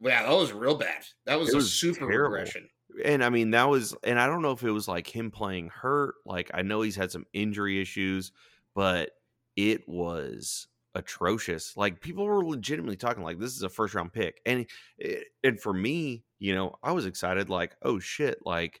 yeah, 0.00 0.22
that 0.22 0.32
was 0.34 0.52
real 0.52 0.76
bad. 0.76 1.04
That 1.26 1.38
was 1.38 1.50
It 1.50 1.54
a 1.54 1.56
was 1.56 1.72
super 1.72 2.00
terrible. 2.08 2.34
regression. 2.34 2.68
And 3.04 3.22
I 3.22 3.28
mean, 3.28 3.50
that 3.50 3.68
was, 3.68 3.94
and 4.04 4.18
I 4.18 4.26
don't 4.26 4.40
know 4.42 4.52
if 4.52 4.62
it 4.62 4.70
was 4.70 4.88
like 4.88 5.06
him 5.14 5.30
playing 5.30 5.68
hurt. 5.68 6.14
Like, 6.24 6.50
I 6.54 6.62
know 6.62 6.80
he's 6.80 6.96
had 6.96 7.10
some 7.12 7.26
injury 7.34 7.80
issues, 7.80 8.32
but 8.74 9.10
it 9.56 9.86
was 9.88 10.68
atrocious. 10.94 11.76
Like, 11.76 12.00
people 12.00 12.24
were 12.24 12.44
legitimately 12.44 12.96
talking 12.96 13.22
like 13.22 13.38
this 13.38 13.54
is 13.56 13.62
a 13.62 13.68
first 13.68 13.94
round 13.94 14.12
pick. 14.12 14.40
And, 14.46 14.66
eh, 15.02 15.20
and 15.44 15.60
for 15.60 15.74
me, 15.74 16.24
you 16.38 16.54
know, 16.54 16.76
I 16.82 16.92
was 16.92 17.04
excited, 17.06 17.50
like, 17.50 17.76
oh 17.82 17.98
shit, 17.98 18.38
like 18.46 18.80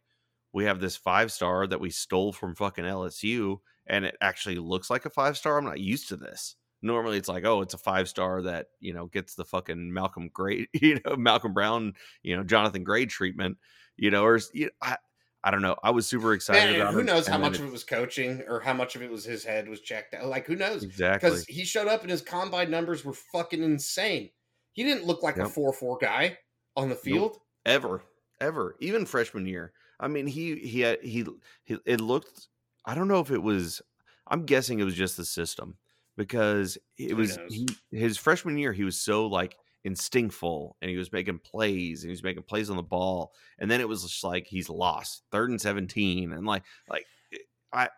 we 0.52 0.64
have 0.64 0.80
this 0.80 0.96
five 0.96 1.30
star 1.30 1.66
that 1.66 1.80
we 1.80 1.90
stole 1.90 2.32
from 2.32 2.54
fucking 2.54 2.84
LSU, 2.84 3.58
and 3.86 4.04
it 4.04 4.16
actually 4.20 4.56
looks 4.56 4.90
like 4.90 5.04
a 5.04 5.10
five 5.10 5.36
star. 5.36 5.58
I'm 5.58 5.64
not 5.64 5.80
used 5.80 6.08
to 6.08 6.16
this. 6.16 6.56
Normally, 6.82 7.16
it's 7.18 7.28
like, 7.28 7.44
oh, 7.44 7.62
it's 7.62 7.74
a 7.74 7.78
five 7.78 8.08
star 8.08 8.42
that 8.42 8.66
you 8.80 8.92
know 8.92 9.06
gets 9.06 9.34
the 9.34 9.44
fucking 9.44 9.92
Malcolm 9.92 10.30
Gray, 10.32 10.68
you 10.72 11.00
know, 11.04 11.16
Malcolm 11.16 11.52
Brown, 11.52 11.94
you 12.22 12.36
know, 12.36 12.44
Jonathan 12.44 12.84
Gray 12.84 13.06
treatment, 13.06 13.58
you 13.96 14.10
know, 14.10 14.24
or 14.24 14.38
you 14.52 14.66
know, 14.66 14.70
I, 14.82 14.96
I 15.42 15.50
don't 15.50 15.62
know. 15.62 15.76
I 15.82 15.90
was 15.90 16.06
super 16.06 16.32
excited 16.32 16.78
Man, 16.78 16.92
who 16.92 17.00
him, 17.00 17.06
knows 17.06 17.26
how 17.26 17.36
and 17.36 17.44
then 17.44 17.52
much 17.52 17.60
of 17.60 17.66
it 17.66 17.72
was 17.72 17.84
coaching 17.84 18.42
or 18.48 18.60
how 18.60 18.72
much 18.72 18.96
of 18.96 19.02
it 19.02 19.10
was 19.10 19.24
his 19.24 19.44
head 19.44 19.68
was 19.68 19.80
checked 19.80 20.14
out. 20.14 20.26
Like, 20.26 20.46
who 20.46 20.56
knows? 20.56 20.82
exactly. 20.82 21.30
Because 21.30 21.44
he 21.46 21.64
showed 21.64 21.88
up 21.88 22.02
and 22.02 22.10
his 22.10 22.22
combine 22.22 22.70
numbers 22.70 23.04
were 23.04 23.12
fucking 23.12 23.62
insane. 23.62 24.30
He 24.72 24.82
didn't 24.82 25.06
look 25.06 25.22
like 25.22 25.38
a 25.38 25.48
four 25.48 25.72
four 25.72 25.98
guy 25.98 26.36
on 26.76 26.88
the 26.88 26.94
field. 26.94 27.38
ever 27.64 28.02
ever 28.40 28.76
even 28.80 29.06
freshman 29.06 29.46
year 29.46 29.72
i 30.00 30.06
mean 30.06 30.26
he 30.26 30.56
he 30.56 30.80
had 30.80 30.98
he, 31.02 31.24
he 31.64 31.78
it 31.84 32.00
looked 32.00 32.48
i 32.86 32.94
don't 32.94 33.08
know 33.08 33.20
if 33.20 33.30
it 33.30 33.42
was 33.42 33.82
i'm 34.28 34.44
guessing 34.44 34.78
it 34.78 34.84
was 34.84 34.94
just 34.94 35.16
the 35.16 35.24
system 35.24 35.76
because 36.16 36.78
it 36.98 37.10
Who 37.10 37.16
was 37.16 37.38
he, 37.48 37.68
his 37.90 38.16
freshman 38.16 38.58
year 38.58 38.72
he 38.72 38.84
was 38.84 38.98
so 38.98 39.26
like 39.26 39.56
instinctful 39.84 40.76
and 40.80 40.90
he 40.90 40.96
was 40.96 41.12
making 41.12 41.38
plays 41.38 42.02
and 42.02 42.10
he 42.10 42.12
was 42.12 42.22
making 42.22 42.42
plays 42.42 42.70
on 42.70 42.76
the 42.76 42.82
ball 42.82 43.32
and 43.58 43.70
then 43.70 43.80
it 43.80 43.88
was 43.88 44.02
just 44.02 44.24
like 44.24 44.46
he's 44.46 44.68
lost 44.68 45.22
third 45.30 45.50
and 45.50 45.60
17 45.60 46.32
and 46.32 46.46
like 46.46 46.64
like 46.88 47.04
eh, 47.32 47.38
i 47.72 47.88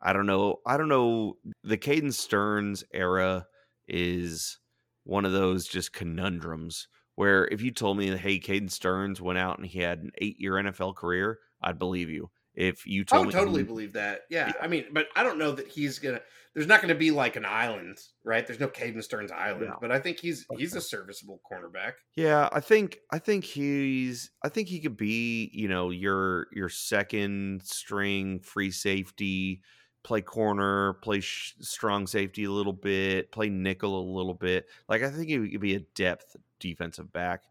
i 0.00 0.12
don't 0.12 0.26
know 0.26 0.56
i 0.66 0.76
don't 0.76 0.88
know 0.88 1.36
the 1.64 1.78
caden 1.78 2.12
sterns 2.12 2.84
era 2.92 3.46
is 3.88 4.58
one 5.04 5.24
of 5.24 5.32
those 5.32 5.66
just 5.66 5.92
conundrums 5.92 6.88
where 7.16 7.46
if 7.48 7.62
you 7.62 7.70
told 7.70 7.96
me 7.96 8.10
that 8.10 8.18
hey 8.18 8.38
Caden 8.38 8.70
Sterns 8.70 9.20
went 9.20 9.38
out 9.38 9.58
and 9.58 9.66
he 9.66 9.80
had 9.80 10.00
an 10.00 10.10
eight 10.18 10.40
year 10.40 10.54
NFL 10.54 10.96
career, 10.96 11.38
I'd 11.62 11.78
believe 11.78 12.10
you. 12.10 12.30
If 12.54 12.86
you 12.86 13.02
I 13.02 13.04
told 13.04 13.26
would 13.26 13.34
me 13.34 13.40
totally 13.40 13.62
believe 13.64 13.92
that. 13.94 14.22
Yeah, 14.30 14.48
Yeah. 14.48 14.52
I 14.60 14.68
mean, 14.68 14.84
but 14.92 15.08
I 15.16 15.22
don't 15.22 15.38
know 15.38 15.52
that 15.52 15.68
he's 15.68 15.98
gonna. 15.98 16.20
There's 16.54 16.68
not 16.68 16.80
gonna 16.80 16.94
be 16.94 17.10
like 17.10 17.34
an 17.34 17.44
island, 17.44 17.98
right? 18.22 18.46
There's 18.46 18.60
no 18.60 18.68
Caden 18.68 19.02
Sterns 19.02 19.32
Island, 19.32 19.66
No. 19.70 19.78
but 19.80 19.90
I 19.90 19.98
think 19.98 20.20
he's 20.20 20.46
he's 20.56 20.76
a 20.76 20.80
serviceable 20.80 21.40
cornerback. 21.50 21.94
Yeah, 22.14 22.48
I 22.52 22.60
think 22.60 22.98
I 23.10 23.18
think 23.18 23.42
he's 23.44 24.30
I 24.42 24.48
think 24.48 24.68
he 24.68 24.78
could 24.80 24.96
be, 24.96 25.50
you 25.52 25.66
know, 25.66 25.90
your 25.90 26.46
your 26.52 26.68
second 26.68 27.62
string 27.64 28.38
free 28.38 28.70
safety, 28.70 29.62
play 30.04 30.20
corner, 30.20 30.92
play 31.02 31.18
sh- 31.20 31.54
strong 31.58 32.06
safety 32.06 32.44
a 32.44 32.52
little 32.52 32.72
bit, 32.72 33.32
play 33.32 33.48
nickel 33.48 33.98
a 34.00 34.06
little 34.16 34.34
bit. 34.34 34.66
Like 34.88 35.02
I 35.02 35.10
think 35.10 35.28
he 35.28 35.50
could 35.50 35.60
be 35.60 35.74
a 35.74 35.80
depth 35.96 36.36
defensive 36.60 37.12
back. 37.12 37.42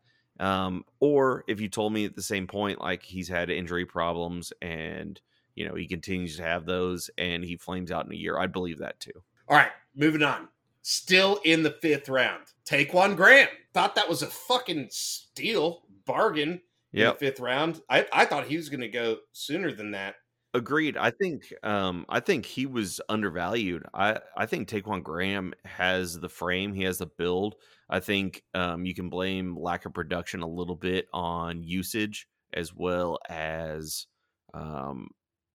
Um, 0.44 0.84
or 1.00 1.46
if 1.48 1.62
you 1.62 1.70
told 1.70 1.94
me 1.94 2.04
at 2.04 2.16
the 2.16 2.22
same 2.22 2.48
point, 2.48 2.82
like 2.82 3.02
he's 3.02 3.30
had 3.30 3.50
injury 3.50 3.86
problems 3.86 4.52
and 4.62 5.20
you 5.56 5.66
know 5.66 5.74
he 5.74 5.88
continues 5.88 6.36
to 6.36 6.44
have 6.44 6.66
those 6.66 7.10
and 7.18 7.46
he 7.46 7.56
flames 7.56 7.92
out 7.92 8.06
in 8.06 8.12
a 8.12 8.16
year, 8.16 8.38
I'd 8.38 8.52
believe 8.52 8.80
that 8.80 9.00
too. 9.00 9.24
All 9.48 9.56
right, 9.56 9.72
moving 9.96 10.22
on. 10.22 10.50
Still 10.82 11.40
in 11.46 11.64
the 11.64 11.72
fifth 11.82 12.10
round, 12.10 12.44
Ta'Quon 12.66 13.16
Graham. 13.16 13.48
Thought 13.74 13.96
that 13.96 14.10
was 14.10 14.22
a 14.22 14.28
fucking 14.28 14.90
steal 14.92 15.84
bargain 16.06 16.60
in 16.92 17.06
the 17.06 17.14
fifth 17.14 17.40
round. 17.40 17.82
I, 17.90 18.06
I 18.12 18.26
thought 18.26 18.48
he 18.48 18.58
was 18.58 18.68
going 18.68 18.82
to 18.82 18.90
go 18.90 19.20
sooner 19.32 19.72
than 19.72 19.92
that. 19.92 20.16
Agreed. 20.56 20.98
I 20.98 21.10
think 21.10 21.52
um 21.64 22.06
I 22.10 22.20
think 22.20 22.46
he 22.46 22.68
was 22.68 23.02
undervalued. 23.10 23.86
I 23.94 24.20
I 24.38 24.46
think 24.46 24.68
Ta'Quon 24.68 25.02
Graham 25.02 25.54
has 25.66 26.20
the 26.20 26.30
frame, 26.30 26.74
he 26.74 26.84
has 26.84 27.00
the 27.00 27.08
build. 27.08 27.56
I 27.90 28.00
think 28.00 28.44
um 28.54 28.86
you 28.86 28.94
can 28.94 29.10
blame 29.10 29.58
lack 29.58 29.86
of 29.86 29.94
production 29.94 30.42
a 30.44 30.48
little 30.48 30.76
bit 30.76 31.08
on 31.12 31.64
usage 31.64 32.28
as 32.54 32.74
well 32.74 33.18
as 33.30 34.06
um 34.54 35.10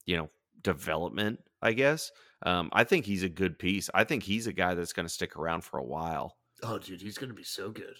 you 0.04 0.16
know, 0.16 0.30
development, 0.62 1.38
I 1.62 1.74
guess. 1.74 2.10
Um 2.44 2.68
I 2.72 2.82
think 2.82 3.06
he's 3.06 3.22
a 3.22 3.28
good 3.28 3.56
piece. 3.56 3.88
I 3.94 4.02
think 4.02 4.24
he's 4.24 4.48
a 4.48 4.52
guy 4.52 4.74
that's 4.74 4.92
going 4.92 5.06
to 5.06 5.12
stick 5.12 5.36
around 5.36 5.62
for 5.62 5.78
a 5.78 5.84
while. 5.84 6.36
Oh, 6.64 6.78
dude, 6.78 7.00
he's 7.00 7.18
going 7.18 7.30
to 7.30 7.36
be 7.36 7.44
so 7.44 7.70
good. 7.70 7.94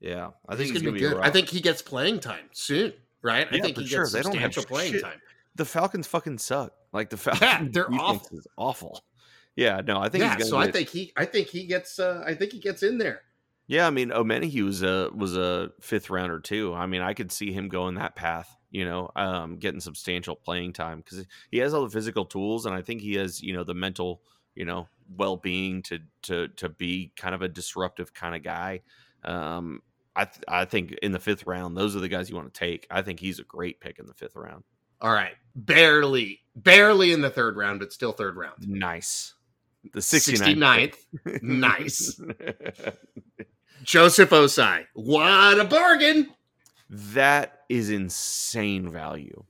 Yeah. 0.00 0.30
I 0.48 0.56
think 0.56 0.68
he's, 0.68 0.70
he's 0.70 0.82
going 0.82 0.94
to 0.94 1.00
be 1.00 1.06
be 1.06 1.14
good. 1.14 1.22
I 1.22 1.28
think 1.28 1.50
he 1.50 1.60
gets 1.60 1.82
playing 1.82 2.20
time 2.20 2.48
soon, 2.52 2.94
right? 3.20 3.46
I 3.52 3.60
think 3.60 3.76
he 3.76 3.86
sure. 3.86 4.04
gets 4.04 4.12
They 4.12 4.22
don't 4.22 4.34
have 4.36 4.54
substantial 4.54 4.64
playing 4.64 4.92
shit. 4.94 5.02
time. 5.02 5.20
The 5.54 5.64
Falcons 5.64 6.06
fucking 6.06 6.38
suck. 6.38 6.72
Like 6.92 7.10
the 7.10 7.16
Falcons 7.16 7.72
they're 7.72 7.92
awful. 7.92 8.38
is 8.38 8.46
awful. 8.56 9.04
Yeah, 9.56 9.82
no, 9.86 9.98
I 9.98 10.08
think 10.08 10.24
Yeah, 10.24 10.38
so 10.38 10.56
I 10.56 10.70
think 10.70 10.88
he, 10.88 11.12
I 11.16 11.26
think 11.26 11.48
he 11.48 11.66
gets, 11.66 11.98
uh, 11.98 12.22
I 12.26 12.34
think 12.34 12.52
he 12.52 12.58
gets 12.58 12.82
in 12.82 12.98
there. 12.98 13.22
Yeah, 13.66 13.86
I 13.86 13.90
mean, 13.90 14.10
Omenihu 14.10 14.64
was 14.64 14.82
a 14.82 15.10
was 15.14 15.36
a 15.36 15.70
fifth 15.80 16.10
rounder 16.10 16.40
too. 16.40 16.74
I 16.74 16.86
mean, 16.86 17.00
I 17.00 17.14
could 17.14 17.30
see 17.30 17.52
him 17.52 17.68
going 17.68 17.94
that 17.94 18.16
path. 18.16 18.54
You 18.70 18.86
know, 18.86 19.10
um, 19.16 19.56
getting 19.58 19.80
substantial 19.80 20.34
playing 20.34 20.72
time 20.72 20.98
because 20.98 21.26
he 21.50 21.58
has 21.58 21.74
all 21.74 21.84
the 21.84 21.90
physical 21.90 22.24
tools, 22.24 22.66
and 22.66 22.74
I 22.74 22.82
think 22.82 23.02
he 23.02 23.14
has 23.14 23.42
you 23.42 23.52
know 23.52 23.64
the 23.64 23.74
mental 23.74 24.22
you 24.54 24.64
know 24.64 24.88
well 25.16 25.36
being 25.36 25.82
to 25.82 26.00
to 26.22 26.48
to 26.48 26.68
be 26.68 27.12
kind 27.16 27.34
of 27.34 27.42
a 27.42 27.48
disruptive 27.48 28.12
kind 28.12 28.34
of 28.34 28.42
guy. 28.42 28.80
Um, 29.24 29.80
I 30.16 30.24
th- 30.24 30.44
I 30.48 30.64
think 30.64 30.92
in 31.02 31.12
the 31.12 31.20
fifth 31.20 31.46
round, 31.46 31.76
those 31.76 31.94
are 31.94 32.00
the 32.00 32.08
guys 32.08 32.28
you 32.28 32.36
want 32.36 32.52
to 32.52 32.58
take. 32.58 32.86
I 32.90 33.02
think 33.02 33.20
he's 33.20 33.38
a 33.38 33.44
great 33.44 33.80
pick 33.80 33.98
in 33.98 34.06
the 34.06 34.14
fifth 34.14 34.36
round. 34.36 34.64
All 35.02 35.12
right, 35.12 35.34
barely, 35.56 36.40
barely 36.56 37.12
in 37.12 37.20
the 37.20 37.30
third 37.30 37.56
round, 37.56 37.80
but 37.80 37.92
still 37.92 38.12
third 38.12 38.36
round. 38.36 38.66
Nice. 38.66 39.34
The 39.92 40.00
69th. 40.00 40.94
69th. 41.26 41.42
Nice. 41.42 42.20
Joseph 43.82 44.30
Ossai. 44.30 44.86
What 44.94 45.58
a 45.58 45.64
bargain! 45.64 46.30
that 46.88 47.62
is 47.70 47.88
insane 47.90 48.90
value. 48.90 49.44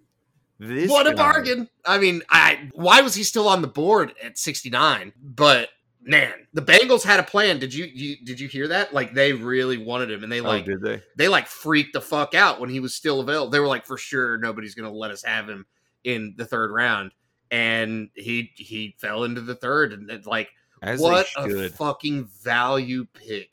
This 0.58 0.88
what 0.88 1.06
a 1.06 1.10
guy- 1.10 1.16
bargain! 1.16 1.68
I 1.84 1.98
mean, 1.98 2.22
I 2.30 2.70
why 2.72 3.00
was 3.02 3.14
he 3.14 3.24
still 3.24 3.48
on 3.48 3.62
the 3.62 3.68
board 3.68 4.12
at 4.22 4.38
69? 4.38 5.12
But 5.20 5.68
man, 6.02 6.32
the 6.52 6.62
Bengals 6.62 7.02
had 7.02 7.20
a 7.20 7.22
plan. 7.22 7.58
Did 7.58 7.72
you, 7.72 7.84
you 7.86 8.16
did 8.24 8.40
you 8.40 8.48
hear 8.48 8.68
that? 8.68 8.92
Like 8.92 9.14
they 9.14 9.32
really 9.32 9.78
wanted 9.78 10.10
him, 10.10 10.22
and 10.22 10.32
they 10.32 10.40
Oh, 10.40 10.44
like 10.44 10.64
did 10.64 10.80
they? 10.82 11.02
they 11.16 11.28
like 11.28 11.46
freaked 11.46 11.92
the 11.92 12.00
fuck 12.00 12.34
out 12.34 12.60
when 12.60 12.70
he 12.70 12.80
was 12.80 12.94
still 12.94 13.20
available. 13.20 13.50
They 13.50 13.60
were 13.60 13.66
like, 13.66 13.86
for 13.86 13.96
sure, 13.98 14.38
nobody's 14.38 14.74
gonna 14.74 14.92
let 14.92 15.10
us 15.10 15.22
have 15.22 15.48
him 15.48 15.66
in 16.04 16.34
the 16.36 16.44
third 16.44 16.70
round, 16.72 17.12
and 17.50 18.10
he 18.14 18.50
he 18.56 18.96
fell 18.98 19.24
into 19.24 19.40
the 19.40 19.54
third, 19.54 19.92
and 19.92 20.10
it's 20.10 20.26
like 20.26 20.50
As 20.82 21.00
what 21.00 21.26
a 21.36 21.68
fucking 21.70 22.24
value 22.42 23.06
pick. 23.14 23.50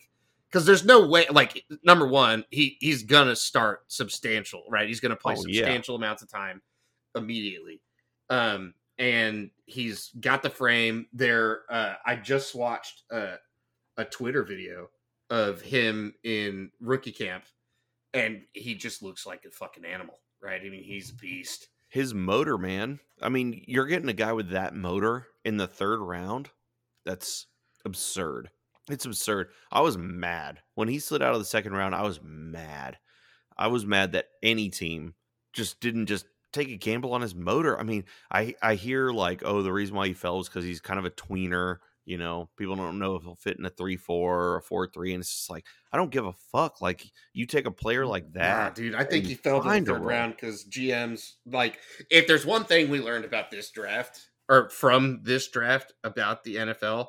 Because 0.50 0.66
there's 0.66 0.84
no 0.84 1.06
way, 1.08 1.28
like 1.30 1.64
number 1.84 2.08
one, 2.08 2.44
he 2.50 2.76
he's 2.80 3.04
gonna 3.04 3.36
start 3.36 3.84
substantial, 3.88 4.64
right? 4.68 4.88
He's 4.88 5.00
gonna 5.00 5.16
play 5.16 5.36
Oh, 5.38 5.44
yeah. 5.48 5.60
substantial 5.62 5.96
amounts 5.96 6.24
of 6.24 6.30
time 6.32 6.62
immediately, 7.16 7.82
Um, 8.32 8.74
and 9.00 9.50
he's 9.66 10.12
got 10.20 10.44
the 10.44 10.50
frame 10.50 11.08
there. 11.14 11.62
Uh, 11.70 11.96
I 12.06 12.18
just 12.18 12.54
watched 12.54 13.04
uh, 13.12 13.38
a 13.98 14.06
Twitter 14.06 14.44
video 14.44 14.90
of 15.30 15.62
him 15.62 16.14
in 16.24 16.70
rookie 16.82 17.14
camp, 17.14 17.46
and 18.14 18.42
he 18.54 18.76
just 18.76 19.02
looks 19.02 19.26
like 19.26 19.46
a 19.46 19.52
fucking 19.52 19.86
animal, 19.86 20.20
right? 20.44 20.62
I 20.64 20.70
mean, 20.70 20.84
he's 20.84 21.12
a 21.12 21.16
beast. 21.16 21.70
His 21.88 22.14
motor, 22.14 22.58
man. 22.58 23.00
I 23.22 23.30
mean, 23.30 23.64
you're 23.66 23.88
getting 23.88 24.10
a 24.10 24.14
guy 24.14 24.34
with 24.34 24.50
that 24.50 24.76
motor 24.76 25.28
in 25.46 25.58
the 25.58 25.68
third 25.68 26.02
round. 26.02 26.50
That's 27.06 27.48
absurd. 27.86 28.50
It's 28.90 29.06
absurd. 29.06 29.50
I 29.72 29.82
was 29.82 29.98
mad 29.98 30.60
when 30.76 30.88
he 30.88 31.00
slid 31.00 31.22
out 31.22 31.34
of 31.34 31.40
the 31.40 31.46
second 31.46 31.74
round. 31.74 31.96
I 31.96 32.02
was 32.04 32.20
mad. 32.22 32.98
I 33.58 33.68
was 33.68 33.86
mad 33.86 34.12
that 34.12 34.28
any 34.44 34.70
team 34.70 35.16
just 35.54 35.80
didn't 35.80 36.08
just 36.08 36.26
take 36.52 36.70
a 36.70 36.78
gamble 36.78 37.14
on 37.14 37.22
his 37.22 37.36
motor. 37.36 37.80
I 37.80 37.84
mean, 37.84 38.06
I 38.32 38.56
I 38.62 38.76
hear 38.76 39.12
like, 39.12 39.42
oh, 39.46 39.62
the 39.62 39.74
reason 39.74 39.96
why 39.96 40.08
he 40.08 40.14
fell 40.14 40.38
was 40.38 40.50
because 40.50 40.66
he's 40.66 40.82
kind 40.82 41.00
of 41.00 41.06
a 41.06 41.12
tweener. 41.12 41.78
You 42.06 42.18
know, 42.18 42.50
people 42.58 42.76
don't 42.76 42.98
know 42.98 43.16
if 43.16 43.24
he'll 43.24 43.36
fit 43.36 43.60
in 43.60 43.66
a 43.66 43.70
three 43.70 43.96
four 43.96 44.40
or 44.40 44.56
a 44.58 44.62
four 44.62 44.88
three, 44.88 45.14
and 45.14 45.22
it's 45.22 45.32
just 45.32 45.50
like 45.50 45.66
I 45.92 45.98
don't 45.98 46.12
give 46.12 46.26
a 46.26 46.34
fuck. 46.52 46.82
Like 46.82 47.06
you 47.34 47.46
take 47.46 47.66
a 47.66 47.72
player 47.72 48.06
like 48.06 48.26
Nah, 48.34 48.42
that, 48.42 48.76
dude, 48.76 48.96
I 48.96 49.04
think 49.04 49.26
he 49.26 49.36
fell 49.36 49.62
to 49.62 49.70
the 49.70 49.86
third 49.86 50.02
round 50.04 50.36
because 50.36 50.66
GMs 50.66 51.34
like 51.46 51.80
if 52.10 52.26
there's 52.26 52.46
one 52.46 52.64
thing 52.64 52.90
we 52.90 53.00
learned 53.00 53.26
about 53.26 53.52
this 53.52 53.70
draft 53.70 54.30
or 54.48 54.70
from 54.70 55.20
this 55.24 55.48
draft 55.50 55.94
about 56.04 56.44
the 56.44 56.56
NFL 56.56 57.08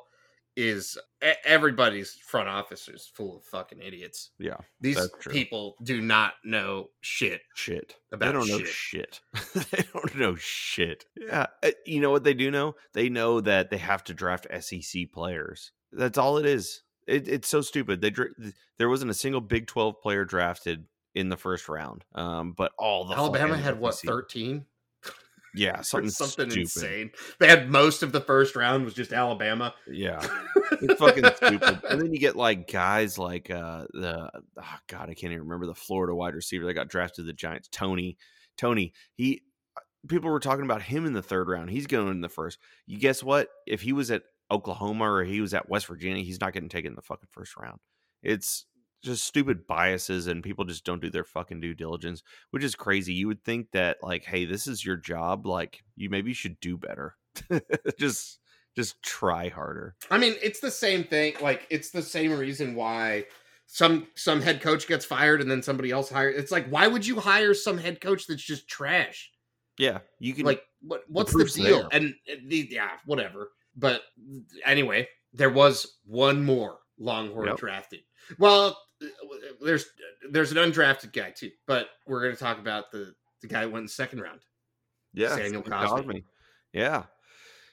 is 0.55 0.97
everybody's 1.45 2.13
front 2.13 2.49
office 2.49 2.87
is 2.87 3.09
full 3.13 3.37
of 3.37 3.43
fucking 3.43 3.81
idiots. 3.81 4.31
yeah, 4.37 4.57
These 4.79 5.07
people 5.29 5.75
do 5.83 6.01
not 6.01 6.33
know 6.43 6.89
shit. 7.01 7.41
shit. 7.55 7.95
About 8.11 8.25
they 8.25 8.31
don't 8.33 8.47
know 8.47 8.65
shit. 8.65 9.21
they 9.71 9.83
don't 9.93 10.15
know 10.15 10.35
shit. 10.35 11.05
Yeah, 11.15 11.47
uh, 11.63 11.71
you 11.85 12.01
know 12.01 12.11
what 12.11 12.23
they 12.23 12.33
do 12.33 12.51
know? 12.51 12.75
They 12.93 13.09
know 13.09 13.41
that 13.41 13.69
they 13.69 13.77
have 13.77 14.03
to 14.05 14.13
draft 14.13 14.47
SEC 14.61 15.11
players. 15.13 15.71
That's 15.91 16.17
all 16.17 16.37
it 16.37 16.45
is. 16.45 16.83
It, 17.07 17.27
it's 17.27 17.47
so 17.47 17.61
stupid. 17.61 18.01
They 18.01 18.13
there 18.77 18.89
wasn't 18.89 19.11
a 19.11 19.15
single 19.15 19.41
Big 19.41 19.67
Twelve 19.67 20.01
player 20.01 20.25
drafted 20.25 20.85
in 21.15 21.29
the 21.29 21.37
first 21.37 21.67
round. 21.67 22.05
Um, 22.15 22.53
but 22.55 22.71
all 22.77 23.05
the 23.05 23.15
Alabama 23.15 23.57
had 23.57 23.79
what 23.79 23.95
thirteen? 23.95 24.65
Yeah, 25.53 25.81
something 25.81 26.09
something 26.09 26.49
stupid. 26.49 26.61
insane. 26.61 27.11
They 27.39 27.47
had 27.47 27.69
most 27.69 28.03
of 28.03 28.11
the 28.11 28.21
first 28.21 28.55
round 28.55 28.85
was 28.85 28.93
just 28.93 29.13
Alabama. 29.13 29.73
Yeah, 29.87 30.25
it's 30.71 30.99
fucking 30.99 31.25
stupid. 31.35 31.81
And 31.89 32.01
then 32.01 32.13
you 32.13 32.19
get 32.19 32.35
like 32.35 32.71
guys 32.71 33.17
like 33.17 33.49
uh 33.49 33.85
the 33.93 34.29
oh 34.57 34.75
god, 34.87 35.09
I 35.09 35.13
can't 35.13 35.33
even 35.33 35.43
remember 35.43 35.65
the 35.65 35.75
Florida 35.75 36.15
wide 36.15 36.35
receiver 36.35 36.65
that 36.65 36.73
got 36.73 36.87
drafted 36.89 37.17
to 37.17 37.23
the 37.23 37.33
Giants. 37.33 37.67
Tony, 37.71 38.17
Tony. 38.57 38.93
He 39.13 39.43
people 40.07 40.29
were 40.29 40.39
talking 40.39 40.65
about 40.65 40.81
him 40.81 41.05
in 41.05 41.13
the 41.13 41.21
third 41.21 41.47
round. 41.47 41.69
He's 41.69 41.87
going 41.87 42.09
in 42.09 42.21
the 42.21 42.29
first. 42.29 42.57
You 42.85 42.97
guess 42.97 43.23
what? 43.23 43.49
If 43.67 43.81
he 43.81 43.93
was 43.93 44.11
at 44.11 44.23
Oklahoma 44.49 45.05
or 45.09 45.23
he 45.23 45.41
was 45.41 45.53
at 45.53 45.69
West 45.69 45.87
Virginia, 45.87 46.23
he's 46.23 46.41
not 46.41 46.53
getting 46.53 46.69
taken 46.69 46.91
in 46.91 46.95
the 46.95 47.01
fucking 47.01 47.29
first 47.31 47.55
round. 47.57 47.79
It's 48.23 48.65
just 49.01 49.23
stupid 49.25 49.65
biases 49.67 50.27
and 50.27 50.43
people 50.43 50.65
just 50.65 50.83
don't 50.85 51.01
do 51.01 51.09
their 51.09 51.23
fucking 51.23 51.59
due 51.59 51.73
diligence, 51.73 52.23
which 52.51 52.63
is 52.63 52.75
crazy. 52.75 53.13
You 53.13 53.27
would 53.27 53.43
think 53.43 53.71
that 53.71 53.97
like, 54.01 54.23
hey, 54.23 54.45
this 54.45 54.67
is 54.67 54.85
your 54.85 54.97
job. 54.97 55.45
Like, 55.45 55.83
you 55.95 56.09
maybe 56.09 56.33
should 56.33 56.59
do 56.59 56.77
better. 56.77 57.15
just 57.99 58.39
just 58.75 59.01
try 59.01 59.49
harder. 59.49 59.95
I 60.09 60.17
mean, 60.17 60.35
it's 60.41 60.59
the 60.59 60.71
same 60.71 61.03
thing. 61.03 61.33
Like, 61.41 61.67
it's 61.69 61.89
the 61.89 62.01
same 62.01 62.37
reason 62.37 62.75
why 62.75 63.25
some 63.67 64.07
some 64.15 64.41
head 64.41 64.61
coach 64.61 64.87
gets 64.87 65.05
fired 65.05 65.41
and 65.41 65.49
then 65.49 65.61
somebody 65.63 65.91
else 65.91 66.09
hired. 66.09 66.35
It's 66.35 66.51
like, 66.51 66.67
why 66.67 66.87
would 66.87 67.05
you 67.05 67.19
hire 67.19 67.53
some 67.53 67.77
head 67.77 68.01
coach 68.01 68.27
that's 68.27 68.43
just 68.43 68.67
trash? 68.67 69.31
Yeah, 69.77 69.99
you 70.19 70.33
can 70.33 70.45
Like, 70.45 70.63
what 70.81 71.03
what's 71.07 71.31
the 71.31 71.37
proof's 71.39 71.53
deal? 71.55 71.79
there. 71.81 71.87
And 71.91 72.13
the, 72.47 72.67
yeah, 72.69 72.91
whatever. 73.05 73.51
But 73.75 74.01
anyway, 74.65 75.07
there 75.33 75.49
was 75.49 75.99
one 76.05 76.43
more 76.43 76.79
Longhorn 76.99 77.47
Yep. 77.47 77.57
drafted. 77.57 78.01
Well, 78.37 78.77
there's 79.61 79.85
there's 80.29 80.51
an 80.51 80.57
undrafted 80.57 81.13
guy 81.13 81.31
too, 81.31 81.51
but 81.67 81.87
we're 82.07 82.21
going 82.21 82.33
to 82.33 82.39
talk 82.39 82.59
about 82.59 82.91
the 82.91 83.13
the 83.41 83.47
guy 83.47 83.63
who 83.63 83.69
went 83.69 83.79
in 83.79 83.85
the 83.85 83.91
second 83.91 84.19
round. 84.21 84.41
yeah, 85.13 85.35
Samuel 85.35 85.63
Sam 85.63 85.73
Cosmi. 85.73 86.23
Yeah, 86.73 87.03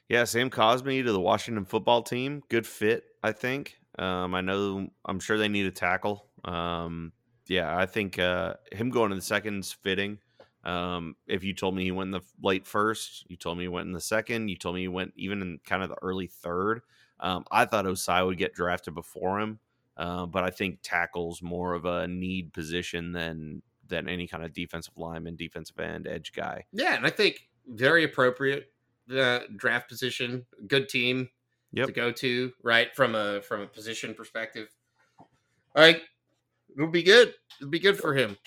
yeah, 0.08 0.24
Sam 0.24 0.50
Cosmi 0.50 1.04
to 1.04 1.12
the 1.12 1.20
Washington 1.20 1.64
football 1.64 2.02
team. 2.02 2.42
Good 2.48 2.66
fit, 2.66 3.04
I 3.22 3.32
think. 3.32 3.78
Um, 3.98 4.34
I 4.34 4.40
know. 4.40 4.88
I'm 5.04 5.20
sure 5.20 5.38
they 5.38 5.48
need 5.48 5.66
a 5.66 5.70
tackle. 5.70 6.26
Um, 6.44 7.12
yeah, 7.48 7.76
I 7.76 7.86
think 7.86 8.18
uh, 8.18 8.54
him 8.72 8.90
going 8.90 9.10
in 9.10 9.18
the 9.18 9.24
second's 9.24 9.72
fitting. 9.72 10.18
Um, 10.64 11.16
if 11.26 11.44
you 11.44 11.54
told 11.54 11.74
me 11.74 11.84
he 11.84 11.92
went 11.92 12.08
in 12.08 12.12
the 12.12 12.20
late 12.42 12.66
first, 12.66 13.24
you 13.28 13.36
told 13.36 13.58
me 13.58 13.64
he 13.64 13.68
went 13.68 13.86
in 13.86 13.92
the 13.92 14.00
second, 14.00 14.48
you 14.48 14.56
told 14.56 14.74
me 14.74 14.82
he 14.82 14.88
went 14.88 15.12
even 15.16 15.40
in 15.40 15.60
kind 15.64 15.82
of 15.82 15.88
the 15.88 15.96
early 16.02 16.26
third. 16.26 16.82
Um, 17.20 17.44
I 17.50 17.64
thought 17.64 17.86
Ossai 17.86 18.24
would 18.24 18.38
get 18.38 18.54
drafted 18.54 18.94
before 18.94 19.40
him, 19.40 19.60
uh, 19.98 20.26
but 20.26 20.44
I 20.44 20.50
think 20.50 20.78
tackle's 20.82 21.42
more 21.42 21.74
of 21.74 21.84
a 21.84 22.06
need 22.08 22.52
position 22.52 23.12
than 23.12 23.62
than 23.88 24.08
any 24.08 24.26
kind 24.26 24.44
of 24.44 24.52
defensive 24.52 24.94
lineman, 24.96 25.36
defensive 25.36 25.78
end, 25.78 26.06
edge 26.06 26.32
guy. 26.32 26.64
Yeah, 26.72 26.94
and 26.94 27.06
I 27.06 27.10
think 27.10 27.48
very 27.66 28.04
appropriate 28.04 28.70
uh, 29.14 29.40
draft 29.56 29.88
position, 29.88 30.46
good 30.66 30.88
team 30.88 31.28
Yep. 31.72 31.86
to 31.88 31.92
go 31.92 32.12
to, 32.12 32.52
right? 32.62 32.88
From 32.96 33.14
a 33.14 33.42
from 33.42 33.60
a 33.60 33.66
position 33.66 34.14
perspective. 34.14 34.68
Like 35.74 36.02
it'll 36.74 36.90
be 36.90 37.02
good. 37.02 37.34
It'll 37.60 37.70
be 37.70 37.78
good 37.78 37.98
for 37.98 38.14
him. 38.14 38.38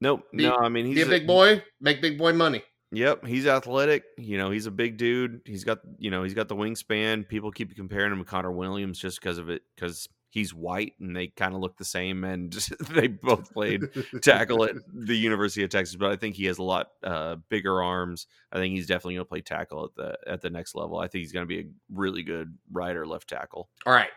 Nope. 0.00 0.22
Be- 0.34 0.44
no, 0.44 0.56
I 0.56 0.70
mean 0.70 0.86
he's 0.86 0.94
Be 0.94 1.02
a 1.02 1.06
big 1.06 1.26
boy, 1.26 1.62
make 1.80 2.00
big 2.00 2.16
boy 2.16 2.32
money. 2.32 2.62
Yep, 2.92 3.26
he's 3.26 3.46
athletic. 3.46 4.04
You 4.16 4.38
know, 4.38 4.50
he's 4.50 4.66
a 4.66 4.70
big 4.70 4.96
dude. 4.96 5.42
He's 5.44 5.62
got 5.64 5.80
you 5.98 6.10
know 6.10 6.22
he's 6.22 6.34
got 6.34 6.48
the 6.48 6.56
wingspan. 6.56 7.28
People 7.28 7.50
keep 7.50 7.76
comparing 7.76 8.12
him 8.12 8.18
to 8.18 8.24
Connor 8.24 8.50
Williams 8.50 8.98
just 8.98 9.20
because 9.20 9.36
of 9.38 9.50
it, 9.50 9.62
because 9.76 10.08
he's 10.30 10.54
white 10.54 10.94
and 11.00 11.14
they 11.14 11.26
kind 11.28 11.54
of 11.54 11.60
look 11.60 11.76
the 11.76 11.84
same, 11.84 12.24
and 12.24 12.52
they 12.90 13.08
both 13.08 13.52
played 13.52 13.88
tackle 14.22 14.64
at 14.64 14.76
the 14.92 15.16
University 15.16 15.62
of 15.62 15.70
Texas. 15.70 15.96
But 15.96 16.10
I 16.10 16.16
think 16.16 16.36
he 16.36 16.46
has 16.46 16.58
a 16.58 16.62
lot 16.62 16.90
uh, 17.02 17.36
bigger 17.48 17.82
arms. 17.82 18.26
I 18.52 18.56
think 18.56 18.74
he's 18.74 18.86
definitely 18.86 19.14
going 19.14 19.26
to 19.26 19.28
play 19.28 19.40
tackle 19.42 19.84
at 19.84 19.94
the 19.94 20.30
at 20.30 20.40
the 20.40 20.50
next 20.50 20.74
level. 20.74 20.98
I 20.98 21.08
think 21.08 21.22
he's 21.22 21.32
going 21.32 21.46
to 21.46 21.48
be 21.48 21.60
a 21.60 21.66
really 21.92 22.22
good 22.22 22.56
right 22.72 22.96
or 22.96 23.06
left 23.06 23.28
tackle. 23.28 23.68
All 23.86 23.92
right. 23.92 24.10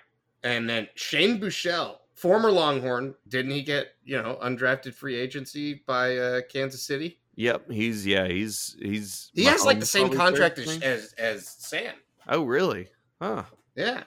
And 0.43 0.69
then 0.69 0.88
Shane 0.95 1.39
Buechele, 1.39 1.95
former 2.13 2.52
Longhorn, 2.52 3.15
didn't 3.30 3.52
he 3.52 3.63
get, 3.63 3.93
you 4.04 4.21
know, 4.21 4.38
undrafted 4.43 4.93
free 4.93 5.15
agency 5.15 5.82
by 5.88 6.17
uh, 6.17 6.41
Kansas 6.52 6.84
City? 6.84 7.19
Yep, 7.36 7.71
he's 7.71 8.06
yeah 8.06 8.28
he's 8.28 8.76
he's 8.80 9.32
He 9.34 9.45
has 9.45 9.65
like 9.65 9.80
the 9.80 9.88
same 9.88 10.12
contract 10.12 10.60
as, 10.60 10.80
as 10.82 11.13
as 11.17 11.47
Sam. 11.47 11.95
Oh 12.28 12.43
really? 12.43 12.89
Huh. 13.19 13.43
Yeah. 13.76 14.04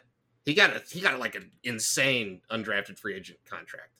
He 0.46 0.54
got 0.54 0.74
a 0.74 0.82
he 0.90 1.00
got 1.00 1.18
like 1.18 1.34
an 1.34 1.50
insane 1.64 2.40
undrafted 2.50 2.98
free 2.98 3.14
agent 3.14 3.38
contract. 3.44 3.90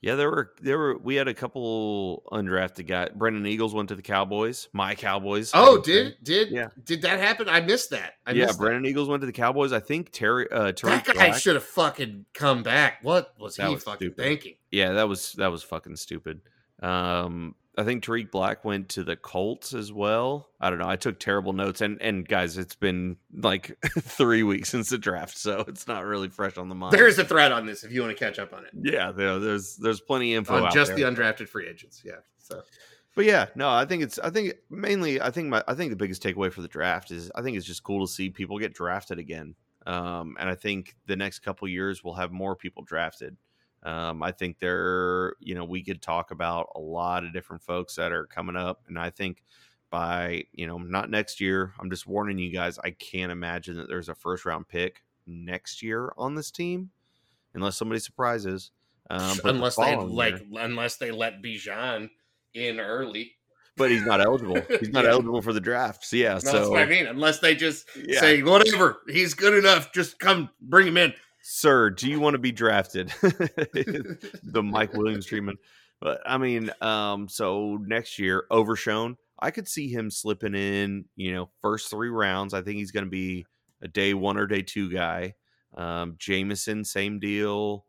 Yeah, 0.00 0.16
there 0.16 0.30
were 0.30 0.52
there 0.60 0.78
were 0.78 0.98
we 0.98 1.14
had 1.14 1.28
a 1.28 1.34
couple 1.34 2.24
undrafted 2.32 2.88
guys. 2.88 3.10
Brennan 3.14 3.46
Eagles 3.46 3.72
went 3.72 3.88
to 3.90 3.94
the 3.94 4.02
Cowboys. 4.02 4.68
My 4.72 4.96
Cowboys. 4.96 5.52
Oh, 5.54 5.80
did 5.80 6.16
did 6.24 6.50
Yeah. 6.50 6.68
did 6.82 7.02
that 7.02 7.20
happen? 7.20 7.48
I 7.48 7.60
missed 7.60 7.90
that. 7.90 8.14
I 8.26 8.32
yeah, 8.32 8.46
missed 8.46 8.58
that. 8.58 8.64
Brennan 8.64 8.86
Eagles 8.86 9.08
went 9.08 9.20
to 9.20 9.26
the 9.26 9.32
Cowboys. 9.32 9.72
I 9.72 9.78
think 9.78 10.10
Terry 10.10 10.50
uh 10.50 10.64
That 10.64 10.76
Tarik 10.78 11.04
guy 11.04 11.30
should 11.38 11.54
have 11.54 11.62
fucking 11.64 12.24
come 12.34 12.62
back. 12.64 12.98
What 13.02 13.34
was 13.38 13.54
That 13.56 13.68
he 13.68 13.74
was 13.74 13.84
fucking 13.84 14.08
stupid. 14.08 14.16
thinking? 14.24 14.54
Yeah, 14.72 14.92
that 14.94 15.08
was 15.08 15.34
that 15.34 15.52
was 15.52 15.62
fucking 15.62 15.94
stupid. 15.96 16.40
Um 16.82 17.54
I 17.78 17.84
think 17.84 18.02
Tarik 18.02 18.30
Black 18.30 18.64
went 18.66 18.90
to 18.90 19.02
the 19.02 19.16
Colts 19.16 19.72
as 19.72 19.90
well. 19.92 20.50
I 20.60 20.68
don't 20.68 20.78
know. 20.78 20.88
I 20.88 20.96
took 20.96 21.18
terrible 21.18 21.52
notes 21.54 21.80
and 21.80 22.00
and 22.02 22.26
guys, 22.28 22.58
it's 22.58 22.74
been 22.74 23.16
like 23.34 23.76
3 23.98 24.42
weeks 24.42 24.68
since 24.68 24.90
the 24.90 24.98
draft, 24.98 25.38
so 25.38 25.64
it's 25.68 25.86
not 25.88 26.04
really 26.04 26.28
fresh 26.28 26.58
on 26.58 26.68
the 26.68 26.74
mind. 26.74 26.92
There 26.92 27.06
is 27.08 27.18
a 27.18 27.24
thread 27.24 27.50
on 27.52 27.64
this 27.66 27.82
if 27.84 27.90
you 27.92 28.02
want 28.02 28.16
to 28.16 28.24
catch 28.24 28.38
up 28.38 28.52
on 28.52 28.64
it. 28.64 28.72
yeah, 28.74 29.10
there, 29.12 29.38
there's 29.38 29.76
there's 29.76 30.00
plenty 30.00 30.34
of 30.34 30.38
info 30.38 30.64
On 30.64 30.72
just 30.72 30.94
there. 30.94 31.10
the 31.10 31.22
undrafted 31.22 31.48
free 31.48 31.66
agents. 31.66 32.02
Yeah. 32.04 32.16
So 32.38 32.62
But 33.14 33.24
yeah, 33.24 33.46
no, 33.54 33.70
I 33.70 33.86
think 33.86 34.02
it's 34.02 34.18
I 34.18 34.28
think 34.30 34.54
mainly 34.68 35.20
I 35.20 35.30
think 35.30 35.48
my 35.48 35.64
I 35.66 35.74
think 35.74 35.90
the 35.90 35.96
biggest 35.96 36.22
takeaway 36.22 36.52
for 36.52 36.60
the 36.60 36.68
draft 36.68 37.10
is 37.10 37.30
I 37.34 37.40
think 37.42 37.56
it's 37.56 37.66
just 37.66 37.82
cool 37.84 38.06
to 38.06 38.12
see 38.12 38.28
people 38.28 38.58
get 38.58 38.74
drafted 38.74 39.18
again. 39.18 39.54
Um, 39.86 40.36
and 40.38 40.48
I 40.48 40.54
think 40.54 40.94
the 41.06 41.16
next 41.16 41.38
couple 41.40 41.66
years 41.68 42.04
we'll 42.04 42.14
have 42.14 42.30
more 42.32 42.54
people 42.54 42.82
drafted. 42.84 43.36
Um, 43.84 44.22
I 44.22 44.30
think 44.30 44.58
there, 44.60 45.34
you 45.40 45.54
know, 45.54 45.64
we 45.64 45.82
could 45.82 46.00
talk 46.00 46.30
about 46.30 46.68
a 46.76 46.78
lot 46.80 47.24
of 47.24 47.32
different 47.32 47.62
folks 47.62 47.96
that 47.96 48.12
are 48.12 48.26
coming 48.26 48.56
up, 48.56 48.82
and 48.88 48.98
I 48.98 49.10
think 49.10 49.42
by 49.90 50.44
you 50.52 50.66
know 50.66 50.78
not 50.78 51.10
next 51.10 51.40
year. 51.40 51.72
I'm 51.80 51.90
just 51.90 52.06
warning 52.06 52.38
you 52.38 52.52
guys. 52.52 52.78
I 52.78 52.90
can't 52.90 53.32
imagine 53.32 53.76
that 53.76 53.88
there's 53.88 54.08
a 54.08 54.14
first 54.14 54.44
round 54.44 54.68
pick 54.68 55.02
next 55.26 55.82
year 55.82 56.12
on 56.16 56.34
this 56.34 56.50
team, 56.50 56.90
unless 57.54 57.76
somebody 57.76 57.98
surprises. 58.00 58.70
Um, 59.10 59.36
but 59.36 59.42
the 59.42 59.48
unless 59.50 59.76
they 59.76 59.96
like 59.96 60.38
year- 60.50 60.60
unless 60.62 60.96
they 60.96 61.10
let 61.10 61.42
Bijan 61.42 62.08
in 62.54 62.78
early. 62.80 63.32
but 63.76 63.90
he's 63.90 64.04
not 64.04 64.20
eligible. 64.20 64.60
He's 64.80 64.90
not 64.90 65.04
Yeah. 65.04 65.10
eligible 65.12 65.40
for 65.42 65.52
the 65.54 65.60
draft. 65.60 66.04
So 66.04 66.16
yeah, 66.16 66.34
No, 66.34 66.38
so 66.38 66.52
that's 66.52 66.68
what 66.68 66.82
I 66.82 66.86
mean. 66.86 67.06
Unless 67.06 67.40
they 67.40 67.54
just 67.54 67.88
Yeah. 67.96 68.20
say 68.20 68.42
whatever, 68.42 69.00
he's 69.08 69.32
good 69.34 69.54
enough. 69.54 69.92
Just 69.92 70.18
come 70.18 70.50
bring 70.60 70.86
him 70.86 70.96
in. 70.98 71.14
Sir, 71.42 71.90
do 71.90 72.08
you 72.08 72.20
want 72.20 72.34
to 72.34 72.38
be 72.38 72.52
drafted? 72.52 73.08
the 73.22 74.62
Mike 74.64 74.94
Williams 74.94 75.26
treatment. 75.26 75.58
But 76.00 76.20
I 76.26 76.38
mean, 76.38 76.70
um, 76.80 77.28
so 77.28 77.76
next 77.80 78.18
year, 78.18 78.44
Overshown. 78.50 79.16
I 79.38 79.50
could 79.50 79.66
see 79.66 79.88
him 79.88 80.08
slipping 80.10 80.54
in, 80.54 81.04
you 81.16 81.34
know, 81.34 81.50
first 81.60 81.90
three 81.90 82.10
rounds. 82.10 82.54
I 82.54 82.62
think 82.62 82.76
he's 82.78 82.92
going 82.92 83.04
to 83.06 83.10
be 83.10 83.44
a 83.80 83.88
day 83.88 84.14
one 84.14 84.36
or 84.38 84.46
day 84.46 84.62
two 84.62 84.88
guy. 84.92 85.34
Um, 85.76 86.14
Jameson, 86.18 86.84
same 86.84 87.18
deal. 87.18 87.84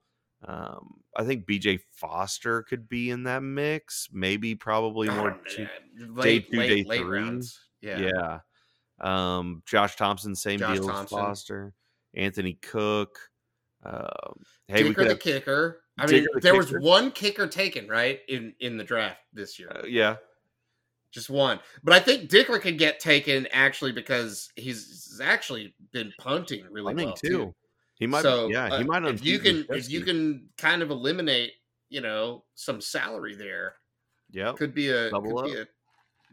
Um, 0.45 0.95
I 1.15 1.23
think 1.23 1.45
BJ 1.45 1.79
Foster 1.91 2.63
could 2.63 2.89
be 2.89 3.11
in 3.11 3.23
that 3.23 3.43
mix. 3.43 4.09
Maybe, 4.11 4.55
probably 4.55 5.09
more 5.09 5.31
Oh, 5.31 5.49
two- 5.49 5.67
man. 5.95 6.13
day 6.23 6.39
two, 6.39 6.57
late, 6.57 6.69
day 6.69 6.83
late 6.89 7.01
three. 7.01 7.19
rounds. 7.19 7.59
Yeah. 7.81 7.99
yeah. 7.99 8.39
Um, 8.99 9.61
Josh 9.67 9.95
Thompson, 9.95 10.35
same 10.35 10.59
Josh 10.59 10.79
deal 10.79 10.89
as 10.89 11.09
Foster. 11.09 11.73
Anthony 12.15 12.53
Cook. 12.61 13.17
Um, 13.85 14.43
hey, 14.67 14.83
we 14.83 14.89
Dicker 14.89 15.05
the 15.05 15.15
kicker. 15.15 15.81
I 15.97 16.07
mean, 16.07 16.25
the 16.33 16.39
there 16.39 16.55
was 16.55 16.71
one 16.71 17.11
kicker 17.11 17.47
taken 17.47 17.87
right 17.87 18.19
in 18.27 18.53
in 18.59 18.77
the 18.77 18.83
draft 18.83 19.19
this 19.33 19.59
year, 19.59 19.71
uh, 19.75 19.85
yeah, 19.85 20.15
just 21.11 21.29
one. 21.29 21.59
But 21.83 21.93
I 21.93 21.99
think 21.99 22.29
Dicker 22.29 22.59
could 22.59 22.77
get 22.77 22.99
taken 22.99 23.47
actually 23.51 23.91
because 23.91 24.49
he's 24.55 25.21
actually 25.23 25.75
been 25.91 26.11
punting 26.17 26.65
really 26.71 26.95
well 26.95 27.13
too. 27.13 27.29
too. 27.29 27.55
He 27.95 28.07
might, 28.07 28.23
so 28.23 28.47
yeah, 28.47 28.67
he 28.77 28.83
uh, 28.83 28.85
might. 28.85 29.05
If 29.05 29.23
you 29.23 29.39
can, 29.39 29.65
if 29.69 29.89
you 29.89 30.01
can 30.01 30.49
kind 30.57 30.81
of 30.81 30.89
eliminate, 30.89 31.53
you 31.89 32.01
know, 32.01 32.43
some 32.55 32.81
salary 32.81 33.35
there, 33.35 33.75
Yeah, 34.31 34.53
could 34.53 34.73
be 34.73 34.89
a 34.89 35.11
Double 35.11 35.43
could 35.43 35.51
be 35.51 35.59
a 35.59 35.67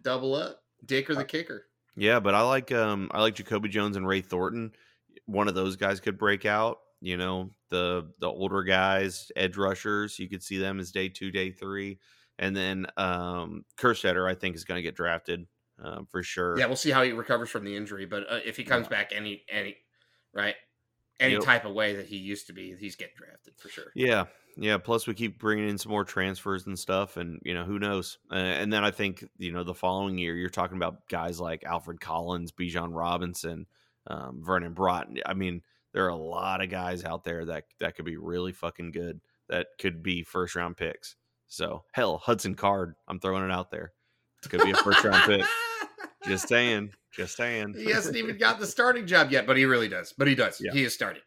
double 0.02 0.34
up. 0.34 0.62
Dicker 0.86 1.14
the 1.14 1.24
kicker. 1.24 1.66
Yeah, 1.96 2.20
but 2.20 2.34
I 2.34 2.40
like 2.42 2.72
um 2.72 3.10
I 3.12 3.20
like 3.20 3.34
Jacoby 3.34 3.68
Jones 3.68 3.96
and 3.96 4.06
Ray 4.06 4.22
Thornton. 4.22 4.72
One 5.26 5.48
of 5.48 5.54
those 5.54 5.76
guys 5.76 6.00
could 6.00 6.18
break 6.18 6.46
out. 6.46 6.78
You 7.00 7.16
know, 7.16 7.54
the 7.70 8.12
the 8.18 8.28
older 8.28 8.62
guys, 8.62 9.30
edge 9.36 9.56
rushers, 9.56 10.18
you 10.18 10.28
could 10.28 10.42
see 10.42 10.58
them 10.58 10.78
as 10.80 10.92
day 10.92 11.08
two, 11.08 11.30
day 11.30 11.50
three, 11.50 11.98
and 12.38 12.54
then 12.54 12.86
um 12.96 13.64
Kerstetter, 13.76 14.28
I 14.28 14.34
think, 14.34 14.54
is 14.56 14.64
going 14.64 14.76
to 14.78 14.82
get 14.82 14.96
drafted 14.96 15.46
um, 15.78 16.06
for 16.06 16.22
sure. 16.22 16.58
Yeah, 16.58 16.66
we'll 16.66 16.76
see 16.76 16.90
how 16.90 17.02
he 17.02 17.12
recovers 17.12 17.48
from 17.50 17.64
the 17.64 17.76
injury, 17.76 18.06
but 18.06 18.30
uh, 18.30 18.40
if 18.44 18.56
he 18.56 18.64
comes 18.64 18.86
Yeah. 18.86 18.88
back 18.88 19.12
any 19.12 19.44
any 19.48 19.76
right 20.32 20.56
any 21.20 21.34
Yep. 21.34 21.38
type 21.38 21.64
of 21.64 21.74
way 21.74 21.96
that 21.96 22.06
he 22.06 22.16
used 22.16 22.46
to 22.48 22.52
be, 22.52 22.76
he's 22.76 22.96
getting 22.96 23.16
drafted 23.16 23.54
for 23.58 23.68
sure. 23.68 23.94
Yeah, 23.94 24.26
yeah. 24.56 24.78
Plus, 24.78 25.06
we 25.06 25.14
keep 25.14 25.38
bringing 25.38 25.68
in 25.68 25.78
some 25.78 25.90
more 25.90 26.04
transfers 26.04 26.66
and 26.66 26.78
stuff, 26.78 27.16
and 27.16 27.40
you 27.44 27.54
know 27.54 27.64
who 27.64 27.78
knows. 27.78 28.18
Uh, 28.30 28.34
and 28.34 28.72
then 28.72 28.84
I 28.84 28.90
think 28.90 29.24
you 29.38 29.52
know 29.52 29.64
the 29.64 29.74
following 29.74 30.18
year, 30.18 30.36
you're 30.36 30.48
talking 30.48 30.76
about 30.76 31.08
guys 31.08 31.40
like 31.40 31.64
Alfred 31.64 32.00
Collins, 32.00 32.52
Bijan 32.52 32.94
Robinson, 32.94 33.66
um, 34.06 34.42
Vernon 34.44 34.74
Broughton. 34.74 35.18
I 35.26 35.34
mean, 35.34 35.62
there 35.92 36.04
are 36.04 36.10
a 36.10 36.16
lot 36.16 36.62
of 36.62 36.70
guys 36.70 37.04
out 37.04 37.24
there 37.24 37.44
that 37.46 37.64
that 37.80 37.96
could 37.96 38.04
be 38.04 38.16
really 38.16 38.52
fucking 38.52 38.92
good. 38.92 39.20
That 39.48 39.68
could 39.78 40.02
be 40.02 40.22
first 40.22 40.54
round 40.54 40.76
picks. 40.76 41.16
So 41.48 41.84
hell, 41.92 42.18
Hudson 42.18 42.54
Card, 42.54 42.94
I'm 43.08 43.18
throwing 43.18 43.44
it 43.44 43.50
out 43.50 43.70
there. 43.70 43.92
Could 44.48 44.62
be 44.62 44.70
a 44.70 44.76
first 44.76 45.04
round 45.04 45.22
pick. 45.24 45.44
Just 46.26 46.48
saying. 46.48 46.92
Just 47.12 47.36
saying. 47.36 47.74
he 47.74 47.90
hasn't 47.90 48.16
even 48.16 48.38
got 48.38 48.60
the 48.60 48.66
starting 48.66 49.06
job 49.06 49.30
yet, 49.32 49.46
but 49.46 49.56
he 49.56 49.64
really 49.64 49.88
does. 49.88 50.14
But 50.16 50.28
he 50.28 50.34
does. 50.34 50.60
Yeah. 50.60 50.72
He 50.72 50.84
is 50.84 50.94
starting. 50.94 51.22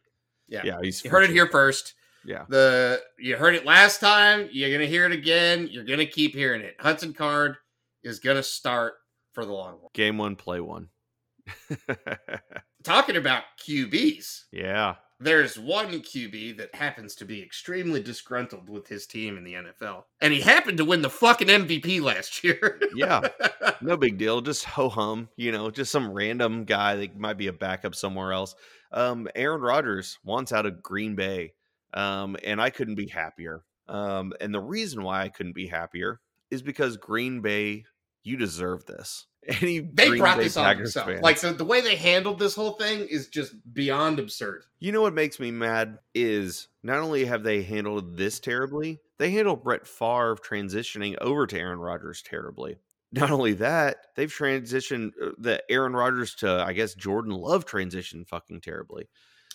Yeah. 0.48 0.62
Yeah, 0.64 0.80
he's 0.82 1.04
You 1.04 1.10
heard 1.12 1.24
it 1.26 1.30
here 1.30 1.48
first. 1.48 1.94
Yeah, 2.26 2.46
The 2.48 3.02
you 3.20 3.36
heard 3.36 3.54
it 3.54 3.66
last 3.66 4.00
time. 4.00 4.48
You're 4.52 4.72
gonna 4.72 4.86
hear 4.88 5.06
it 5.06 5.12
again. 5.12 5.68
You're 5.70 5.84
gonna 5.84 6.06
keep 6.06 6.34
hearing 6.34 6.62
it. 6.62 6.76
Hudson 6.80 7.14
Card 7.14 7.58
is 8.02 8.20
gonna 8.20 8.44
start 8.44 8.94
for 9.34 9.44
the 9.46 9.52
long 9.52 9.74
one. 9.82 9.90
game 9.94 10.18
one, 10.18 10.38
play 10.38 10.62
one. 10.62 10.88
Talking 12.84 13.16
about 13.16 13.44
QBs. 13.66 14.44
yeah, 14.52 14.96
there's 15.24 15.58
one 15.58 16.02
QB 16.02 16.58
that 16.58 16.76
happens 16.76 17.16
to 17.16 17.26
be 17.26 17.42
extremely 17.42 18.02
disgruntled 18.02 18.70
with 18.70 18.88
his 18.88 19.08
team 19.08 19.38
in 19.38 19.44
the 19.44 19.54
NFL. 19.54 20.04
And 20.22 20.34
he 20.34 20.42
happened 20.42 20.78
to 20.80 20.86
win 20.86 21.02
the 21.02 21.10
fucking 21.10 21.48
MVP 21.48 22.02
last 22.02 22.44
year. 22.44 22.80
yeah. 22.96 23.22
no 23.82 23.96
big 23.96 24.18
deal. 24.18 24.42
Just 24.42 24.66
ho 24.66 24.90
hum, 24.90 25.30
you 25.38 25.52
know, 25.52 25.72
just 25.72 25.92
some 25.92 26.12
random 26.12 26.66
guy 26.66 26.96
that 26.96 27.18
might 27.18 27.38
be 27.38 27.48
a 27.48 27.54
backup 27.54 27.96
somewhere 27.96 28.34
else. 28.34 28.56
Um, 28.92 29.28
Aaron 29.36 29.62
Rodgers 29.62 30.20
wants 30.24 30.52
out 30.52 30.66
of 30.66 30.84
Green 30.84 31.16
Bay, 31.16 31.54
um, 31.94 32.36
and 32.44 32.62
I 32.62 32.70
couldn't 32.70 32.96
be 32.96 33.08
happier. 33.08 33.64
Um, 33.88 34.34
and 34.42 34.54
the 34.54 34.62
reason 34.62 35.04
why 35.04 35.24
I 35.24 35.30
couldn't 35.30 35.56
be 35.56 35.68
happier 35.68 36.20
is 36.52 36.62
because 36.62 36.98
Green 36.98 37.42
Bay, 37.42 37.86
you 38.24 38.38
deserve 38.38 38.86
this. 38.86 39.26
Any 39.48 39.80
they 39.80 40.08
Green 40.10 40.20
brought 40.22 40.38
Bay 40.38 40.44
this 40.46 40.58
on 40.58 40.78
themselves. 40.78 41.12
fan- 41.12 41.22
Like 41.22 41.38
so 41.38 41.52
the 41.54 41.66
way 41.66 41.82
they 41.82 41.96
handled 41.96 42.40
this 42.40 42.56
whole 42.56 42.74
thing 42.74 43.02
is 43.10 43.28
just 43.28 43.54
beyond 43.74 44.20
absurd. 44.20 44.64
You 44.80 44.92
know 44.92 45.02
what 45.02 45.14
makes 45.14 45.40
me 45.40 45.52
mad 45.52 46.00
is 46.14 46.68
not 46.82 47.00
only 47.00 47.26
have 47.26 47.44
they 47.44 47.62
handled 47.64 48.16
this 48.18 48.40
terribly, 48.40 49.00
they 49.20 49.32
handled 49.32 49.64
Brett 49.64 49.86
Favre 49.88 50.36
transitioning 50.38 51.18
over 51.20 51.46
to 51.48 51.60
Aaron 51.60 51.80
Rodgers 51.80 52.22
terribly. 52.22 52.78
Not 53.12 53.30
only 53.32 53.54
that, 53.54 53.98
they've 54.16 54.32
transitioned 54.34 55.12
uh, 55.22 55.32
the 55.38 55.62
Aaron 55.70 55.94
Rodgers 55.94 56.36
to 56.36 56.50
I 56.66 56.74
guess 56.74 56.94
Jordan 56.96 57.34
Love 57.34 57.66
transition 57.66 58.26
fucking 58.26 58.62
terribly. 58.62 59.08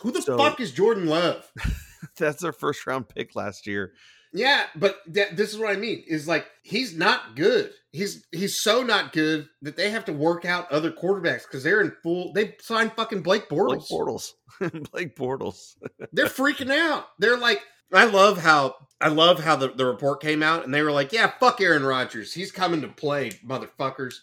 Who 0.03 0.13
the 0.13 0.23
So- 0.23 0.37
fuck 0.39 0.61
is 0.61 0.71
Jordan 0.73 1.07
Love? 1.07 1.51
That's 2.19 2.41
their 2.43 2.53
first 2.53 2.87
round 2.87 3.09
pick 3.09 3.35
last 3.35 3.67
year. 3.67 3.93
Yeah, 4.33 4.67
but 4.77 4.99
th- 5.13 5.33
this 5.33 5.53
is 5.53 5.59
what 5.59 5.71
I 5.75 5.77
mean. 5.79 6.05
Is 6.07 6.29
like 6.29 6.47
he's 6.63 6.97
not 6.97 7.37
good. 7.37 7.71
He's 7.93 8.27
he's 8.31 8.61
so 8.61 8.83
not 8.83 9.13
good 9.13 9.49
that 9.63 9.77
they 9.77 9.91
have 9.91 10.05
to 10.07 10.13
work 10.13 10.45
out 10.45 10.71
other 10.71 10.91
quarterbacks 10.91 11.43
because 11.43 11.63
they're 11.63 11.81
in 11.81 11.93
full. 12.03 12.33
They 12.33 12.57
signed 12.61 12.93
fucking 12.93 13.23
Blake 13.23 13.49
Blake 13.49 13.81
Bortles. 13.81 13.91
Bortles. 13.91 14.33
Blake 14.93 15.17
Bortles. 15.17 15.77
they're 16.13 16.27
freaking 16.27 16.71
out. 16.71 17.07
They're 17.19 17.39
like, 17.39 17.63
I 17.93 18.05
love 18.05 18.39
how 18.39 18.75
I 19.01 19.09
love 19.09 19.41
how 19.41 19.57
the, 19.57 19.69
the 19.69 19.87
report 19.87 20.21
came 20.21 20.43
out, 20.43 20.65
and 20.65 20.75
they 20.75 20.83
were 20.83 20.93
like, 20.93 21.13
"Yeah, 21.13 21.33
fuck 21.41 21.61
Aaron 21.61 21.85
Rodgers. 21.85 22.35
He's 22.35 22.53
coming 22.53 22.83
to 22.83 22.89
play, 22.89 23.31
motherfuckers." 23.47 24.15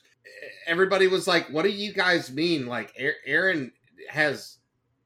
Everybody 0.67 1.07
was 1.07 1.27
like, 1.27 1.47
"What 1.49 1.63
do 1.63 1.69
you 1.69 1.93
guys 1.93 2.31
mean? 2.31 2.67
Like, 2.67 2.93
Aaron 3.25 3.71
has 4.09 4.57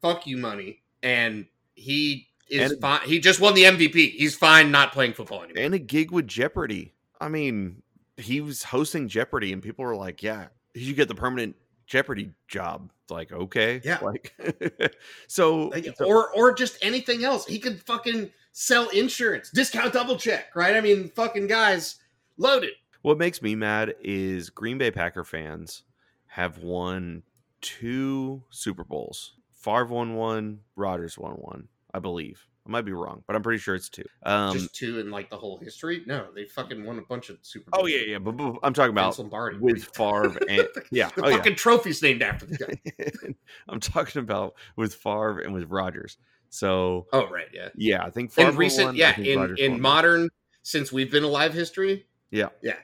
fuck 0.01 0.27
you 0.27 0.37
money, 0.37 0.81
and 1.03 1.45
he 1.75 2.28
is 2.49 2.71
And- 2.71 2.81
fine. 2.81 3.01
He 3.07 3.19
just 3.19 3.39
won 3.39 3.53
the 3.53 3.63
MVP. 3.65 4.11
He's 4.11 4.35
fine 4.35 4.71
not 4.71 4.91
playing 4.93 5.13
football 5.13 5.43
anymore." 5.43 5.63
and 5.63 5.73
a 5.73 5.79
gig 5.79 6.11
with 6.11 6.27
Jeopardy. 6.27 6.93
I 7.21 7.27
mean, 7.29 7.81
he 8.17 8.41
was 8.41 8.63
hosting 8.63 9.07
Jeopardy, 9.07 9.53
and 9.53 9.61
people 9.61 9.85
were 9.85 9.95
like, 9.95 10.21
"Yeah, 10.23 10.47
you 10.73 10.93
get 10.93 11.07
the 11.07 11.15
permanent 11.15 11.55
Jeopardy 11.87 12.31
job." 12.47 12.91
It's 13.03 13.11
like, 13.11 13.31
okay, 13.31 13.81
Yeah. 13.83 13.97
like, 14.01 14.33
so, 15.27 15.67
Like, 15.69 15.87
so- 15.97 16.05
or 16.05 16.31
or 16.33 16.53
just 16.53 16.77
anything 16.81 17.23
else. 17.23 17.45
He 17.45 17.59
could 17.59 17.81
fucking 17.83 18.31
sell 18.51 18.89
insurance, 18.89 19.49
discount 19.51 19.93
double 19.93 20.17
check, 20.17 20.55
right? 20.55 20.75
I 20.75 20.81
mean, 20.81 21.09
fucking 21.09 21.47
guys, 21.47 21.95
loaded. 22.37 22.71
what 23.01 23.17
makes 23.17 23.41
me 23.41 23.55
mad 23.55 23.95
is 24.01 24.49
Green 24.49 24.77
Bay 24.77 24.91
Packer 24.91 25.23
fans 25.23 25.83
have 26.27 26.57
won 26.59 27.23
two 27.61 28.43
Super 28.49 28.83
Bowls. 28.83 29.33
Favre 29.53 29.85
won 29.85 30.13
one, 30.15 30.59
Rodgers 30.75 31.17
won 31.17 31.33
one, 31.33 31.67
I 31.93 31.99
believe. 31.99 32.45
I 32.65 32.71
might 32.71 32.85
be 32.85 32.91
wrong, 32.91 33.23
but 33.25 33.35
I'm 33.35 33.41
pretty 33.41 33.57
sure 33.57 33.73
it's 33.73 33.89
two. 33.89 34.05
Um, 34.23 34.53
just 34.53 34.75
two 34.75 34.99
in 34.99 35.09
like 35.09 35.29
the 35.29 35.37
whole 35.37 35.57
history. 35.57 36.03
No, 36.05 36.27
they 36.35 36.45
fucking 36.45 36.85
won 36.85 36.99
a 36.99 37.01
bunch 37.01 37.29
of 37.29 37.39
Super. 37.41 37.71
oh 37.73 37.87
yeah, 37.87 38.01
yeah, 38.05 38.19
but, 38.19 38.37
but 38.37 38.57
I'm 38.61 38.73
talking 38.73 38.91
about 38.91 39.05
Vince 39.05 39.19
Lombardi 39.19 39.57
with 39.57 39.83
Favre 39.85 40.37
and 40.49 40.67
yeah, 40.91 41.09
the 41.15 41.25
oh, 41.25 41.29
yeah. 41.29 41.37
fucking 41.37 41.55
trophy's 41.55 42.01
named 42.03 42.21
after 42.21 42.45
the 42.45 42.57
guy. 42.57 43.33
I'm 43.69 43.79
talking 43.79 44.21
about 44.21 44.53
with 44.75 44.93
Favre 44.93 45.39
and 45.39 45.53
with 45.53 45.69
Rodgers. 45.71 46.17
So 46.49 47.07
oh 47.11 47.27
right, 47.29 47.47
yeah. 47.53 47.69
yeah, 47.75 48.03
I 48.03 48.11
think 48.11 48.31
Favre 48.31 48.51
In 48.51 48.57
recent, 48.57 48.85
won, 48.87 48.95
yeah, 48.95 49.19
in 49.19 49.55
in 49.57 49.71
won. 49.73 49.81
modern 49.81 50.29
since 50.61 50.91
we've 50.91 51.11
been 51.11 51.23
alive 51.23 51.53
history. 51.53 52.05
Yeah, 52.29 52.49
yeah. 52.61 52.77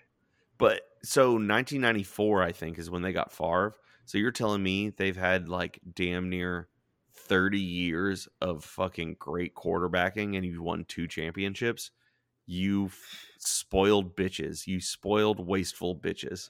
But 0.57 0.81
so 1.03 1.33
1994, 1.33 2.41
I 2.41 2.51
think, 2.53 2.79
is 2.79 2.89
when 2.89 3.03
they 3.03 3.11
got 3.11 3.31
Favre. 3.31 3.75
So 4.05 4.17
you're 4.17 4.31
telling 4.31 4.63
me 4.63 4.89
they've 4.89 5.17
had 5.17 5.49
like 5.49 5.79
damn 5.93 6.29
near 6.29 6.67
30 7.27 7.59
years 7.59 8.27
of 8.41 8.63
fucking 8.63 9.17
great 9.19 9.55
quarterbacking 9.55 10.35
and 10.35 10.45
you've 10.45 10.61
won 10.61 10.85
two 10.87 11.07
championships? 11.07 11.91
You 12.45 12.91
spoiled 13.39 14.15
bitches. 14.15 14.67
You 14.67 14.79
spoiled 14.79 15.45
wasteful 15.45 15.95
bitches. 15.95 16.49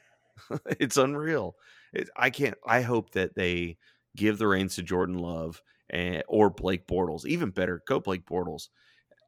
it's 0.80 0.98
unreal. 0.98 1.56
It, 1.94 2.10
I 2.18 2.30
can't. 2.30 2.56
I 2.66 2.82
hope 2.82 3.12
that 3.12 3.36
they 3.36 3.78
give 4.16 4.38
the 4.38 4.48
reins 4.48 4.76
to 4.76 4.84
Jordan 4.84 5.18
Love 5.18 5.62
and, 5.90 6.24
or 6.28 6.50
Blake 6.50 6.88
Bortles. 6.88 7.26
Even 7.26 7.52
better, 7.52 7.82
go 7.88 8.00
Blake 8.00 8.26
Bortles. 8.26 8.70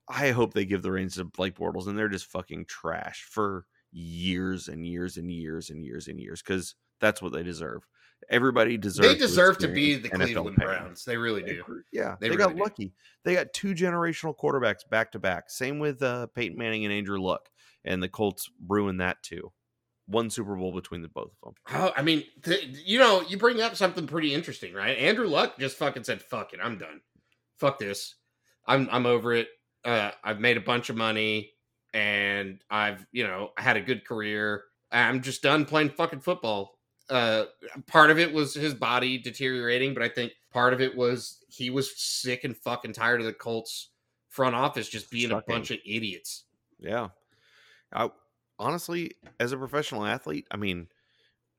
I 0.09 0.31
hope 0.31 0.53
they 0.53 0.65
give 0.65 0.81
the 0.83 0.91
reins 0.91 1.15
to 1.15 1.25
Blake 1.25 1.55
Bortles 1.55 1.87
and 1.87 1.97
they're 1.97 2.07
just 2.07 2.27
fucking 2.27 2.65
trash 2.65 3.25
for 3.29 3.65
years 3.91 4.67
and 4.67 4.85
years 4.85 5.17
and 5.17 5.31
years 5.31 5.69
and 5.69 5.83
years 5.83 6.07
and 6.07 6.19
years 6.19 6.41
because 6.41 6.75
that's 6.99 7.21
what 7.21 7.33
they 7.33 7.43
deserve. 7.43 7.85
Everybody 8.29 8.77
deserves. 8.77 9.07
They 9.07 9.15
deserve 9.17 9.57
to 9.59 9.67
be 9.67 9.95
the 9.95 10.09
NFL 10.09 10.17
Cleveland 10.25 10.57
pain. 10.57 10.67
Browns. 10.67 11.05
They 11.05 11.17
really 11.17 11.43
do. 11.43 11.63
Yeah, 11.93 12.15
They 12.19 12.29
they, 12.29 12.35
got 12.35 12.55
do. 12.55 12.61
lucky. 12.61 12.93
They 13.23 13.33
got 13.35 13.53
two 13.53 13.73
generational 13.73 14.35
quarterbacks 14.35 14.87
back 14.89 15.11
to 15.13 15.19
back. 15.19 15.49
Same 15.49 15.79
with 15.79 16.01
uh, 16.01 16.27
Peyton 16.35 16.57
Manning 16.57 16.83
and 16.83 16.93
Andrew 16.93 17.19
Luck, 17.21 17.49
and 17.85 18.01
the 18.03 18.09
Colts 18.09 18.49
ruined 18.67 18.99
that 19.01 19.21
too. 19.23 19.51
One 20.07 20.29
Super 20.29 20.55
Bowl 20.55 20.73
between 20.73 21.01
the 21.01 21.09
both 21.09 21.31
of 21.43 21.53
them. 21.53 21.81
Oh, 21.81 21.91
I 21.95 22.01
mean, 22.01 22.23
th- 22.43 22.65
you 22.85 22.97
know, 22.97 23.21
you 23.27 23.37
bring 23.37 23.61
up 23.61 23.75
something 23.75 24.07
pretty 24.07 24.33
interesting, 24.33 24.73
right? 24.73 24.97
Andrew 24.97 25.27
Luck 25.27 25.57
just 25.59 25.77
fucking 25.77 26.03
said, 26.05 26.21
"Fuck 26.21 26.53
it, 26.53 26.59
I'm 26.63 26.77
done. 26.77 27.01
Fuck 27.59 27.77
this. 27.79 28.15
I'm 28.65 28.87
I'm 28.91 29.05
over 29.05 29.33
it. 29.33 29.47
Uh, 29.85 30.11
I've 30.23 30.39
made 30.39 30.57
a 30.57 30.61
bunch 30.61 30.89
of 30.89 30.95
money, 30.95 31.51
and 31.93 32.61
I've 32.69 33.05
you 33.11 33.25
know 33.25 33.51
had 33.57 33.77
a 33.77 33.81
good 33.81 34.05
career. 34.05 34.63
I'm 34.91 35.21
just 35.21 35.41
done 35.43 35.65
playing 35.65 35.89
fucking 35.89 36.21
football. 36.21 36.76
Uh, 37.09 37.45
part 37.87 38.11
of 38.11 38.19
it 38.19 38.33
was 38.33 38.53
his 38.53 38.73
body 38.73 39.17
deteriorating, 39.17 39.93
but 39.93 40.03
I 40.03 40.09
think 40.09 40.33
part 40.51 40.73
of 40.73 40.81
it 40.81 40.95
was 40.95 41.43
he 41.47 41.69
was 41.69 41.95
sick 41.95 42.43
and 42.43 42.55
fucking 42.55 42.93
tired 42.93 43.21
of 43.21 43.25
the 43.25 43.33
Colts 43.33 43.89
front 44.29 44.55
office 44.55 44.89
just 44.89 45.09
being 45.09 45.31
a 45.31 45.41
bunch 45.47 45.71
of 45.71 45.77
idiots. 45.85 46.43
Yeah. 46.79 47.09
I 47.93 48.09
honestly, 48.59 49.11
as 49.39 49.51
a 49.51 49.57
professional 49.57 50.05
athlete, 50.05 50.45
I 50.51 50.57
mean, 50.57 50.87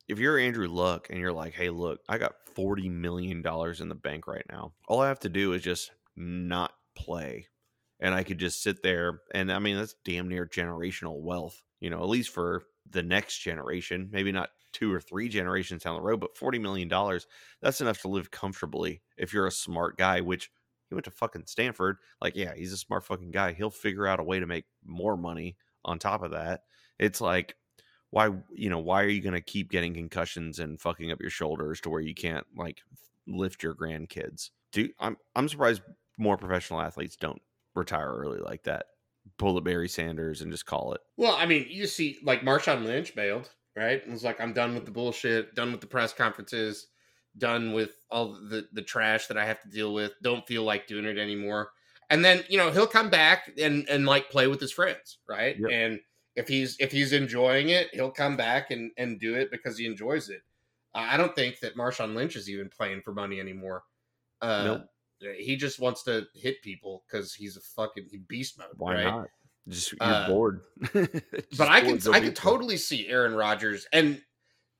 if 0.07 0.18
you're 0.18 0.38
Andrew 0.38 0.68
Luck 0.68 1.09
and 1.11 1.18
you're 1.18 1.32
like, 1.32 1.55
hey, 1.55 1.70
look, 1.70 2.01
I 2.09 2.18
got 2.18 2.34
$40 2.57 2.90
million 2.90 3.38
in 3.38 3.88
the 3.88 3.94
bank 3.94 4.26
right 4.26 4.46
now. 4.51 4.72
All 4.86 5.01
I 5.01 5.09
have 5.09 5.20
to 5.20 5.28
do 5.28 5.53
is 5.53 5.62
just 5.62 5.90
not 6.16 6.72
play. 6.94 7.46
And 8.01 8.14
I 8.14 8.22
could 8.22 8.38
just 8.38 8.62
sit 8.62 8.82
there. 8.82 9.20
And 9.34 9.53
I 9.53 9.59
mean, 9.59 9.76
that's 9.76 9.94
damn 10.05 10.28
near 10.28 10.46
generational 10.46 11.20
wealth, 11.20 11.62
you 11.80 11.90
know, 11.90 11.99
at 11.99 12.09
least 12.09 12.30
for 12.30 12.62
the 12.90 13.03
next 13.03 13.38
generation, 13.38 14.09
maybe 14.12 14.32
not 14.32 14.51
two 14.79 14.93
or 14.93 15.01
three 15.01 15.29
generations 15.29 15.83
down 15.83 15.97
the 15.97 16.03
road, 16.03 16.20
but 16.20 16.37
$40 16.37 16.61
million, 16.61 16.89
that's 17.61 17.81
enough 17.81 18.01
to 18.03 18.09
live 18.09 18.31
comfortably 18.31 19.03
if 19.16 19.33
you're 19.33 19.47
a 19.47 19.53
smart 19.53 19.97
guy, 19.97 20.20
which 20.20 20.51
he 20.89 20.95
went 20.95 21.05
to 21.05 21.11
fucking 21.11 21.45
Stanford. 21.47 21.97
Like, 22.20 22.37
yeah, 22.37 22.55
he's 22.55 22.72
a 22.72 22.79
smart 22.79 23.05
fucking 23.05 23.31
guy. 23.31 23.53
He'll 23.53 23.70
figure 23.70 24.07
out 24.07 24.20
a 24.20 24.24
way 24.24 24.41
to 24.41 24.47
make 24.47 24.66
more 24.85 25.16
money 25.16 25.57
on 25.85 25.99
top 25.99 26.22
of 26.22 26.31
that. 26.31 26.62
It's 26.99 27.20
like, 27.20 27.57
why, 28.11 28.31
you 28.51 28.70
know, 28.70 28.79
why 28.79 29.03
are 29.03 29.09
you 29.09 29.20
going 29.20 29.35
to 29.35 29.41
keep 29.41 29.70
getting 29.70 29.95
concussions 29.95 30.59
and 30.61 30.81
fucking 30.81 31.11
up 31.11 31.20
your 31.20 31.31
shoulders 31.31 31.81
to 31.83 31.91
where 31.91 32.01
you 32.01 32.14
can't 32.14 32.47
like 32.57 32.81
lift 33.26 33.62
your 33.62 33.74
grandkids? 33.74 34.51
Do 34.72 34.89
I'm 34.99 35.16
I'm 35.35 35.49
surprised 35.49 35.83
more 36.18 36.37
professional 36.37 36.81
athletes 36.81 37.16
don't 37.16 37.41
retire 37.74 38.14
early 38.14 38.41
like 38.41 38.64
that. 38.64 38.87
Pull 39.39 39.59
a 39.59 39.61
Barry 39.61 39.89
Sanders 39.89 40.41
and 40.41 40.51
just 40.51 40.66
call 40.66 40.95
it. 40.95 41.01
Well, 41.16 41.37
I 41.37 41.45
mean, 41.45 41.66
you 41.68 41.87
see, 41.87 42.18
like 42.22 42.41
Marshawn 42.41 42.85
Lynch 42.85 43.14
bailed, 43.14 43.51
right? 43.79 44.03
It 44.05 44.11
was 44.11 44.24
like, 44.24 44.41
I'm 44.41 44.53
done 44.53 44.74
with 44.74 44.85
the 44.85 44.91
bullshit, 44.91 45.55
done 45.55 45.72
with 45.72 45.81
the 45.81 45.87
press 45.87 46.12
conferences, 46.12 46.89
done 47.37 47.72
with 47.72 47.93
all 48.11 48.33
the 48.33 48.68
the 48.72 48.83
trash 48.83 49.26
that 49.26 49.39
I 49.39 49.47
have 49.47 49.61
to 49.62 49.68
deal 49.68 49.95
with. 49.95 50.12
Don't 50.22 50.47
feel 50.47 50.64
like 50.64 50.87
doing 50.87 51.05
it 51.05 51.18
anymore. 51.18 51.70
And 52.11 52.24
then 52.24 52.43
you 52.49 52.59
know 52.59 52.70
he'll 52.70 52.87
come 52.87 53.11
back 53.11 53.51
and 53.61 53.89
and 53.89 54.07
like 54.07 54.31
play 54.31 54.47
with 54.47 54.61
his 54.61 54.72
friends, 54.72 55.18
right? 55.29 55.57
Yep. 55.59 55.70
And 55.70 56.01
if 56.37 56.49
he's 56.49 56.76
if 56.81 56.93
he's 56.93 57.12
enjoying 57.12 57.70
it, 57.70 57.89
he'll 57.93 58.11
come 58.11 58.37
back 58.37 58.70
and 58.70 58.91
and 58.97 59.20
do 59.20 59.35
it 59.35 59.51
because 59.51 59.79
he 59.79 59.87
enjoys 59.87 60.29
it. 60.29 60.43
Uh, 60.95 61.07
I 61.11 61.16
don't 61.16 61.35
think 61.35 61.61
that 61.61 61.76
Marshawn 61.76 62.14
Lynch 62.14 62.37
is 62.37 62.49
even 62.49 62.68
playing 62.68 63.03
for 63.03 63.12
money 63.12 63.41
anymore. 63.41 63.85
Uh, 64.41 64.64
Nope. 64.64 64.83
He 65.37 65.57
just 65.57 65.81
wants 65.81 66.05
to 66.05 66.26
hit 66.33 66.62
people 66.62 67.03
because 67.07 67.35
he's 67.35 67.57
a 67.57 67.61
fucking 67.61 68.07
beast 68.29 68.57
mode. 68.57 68.68
Why 68.76 68.95
right? 68.95 69.05
not? 69.05 69.26
Just 69.69 69.93
you're 69.93 69.99
Uh, 70.01 70.29
bored. 70.29 70.61
Just 70.93 71.59
but 71.59 71.69
I 71.69 71.81
can 71.81 72.01
I 72.12 72.21
can 72.21 72.35
totally 72.35 72.77
see 72.77 73.07
Aaron 73.09 73.35
Rodgers 73.35 73.87
and 73.93 74.23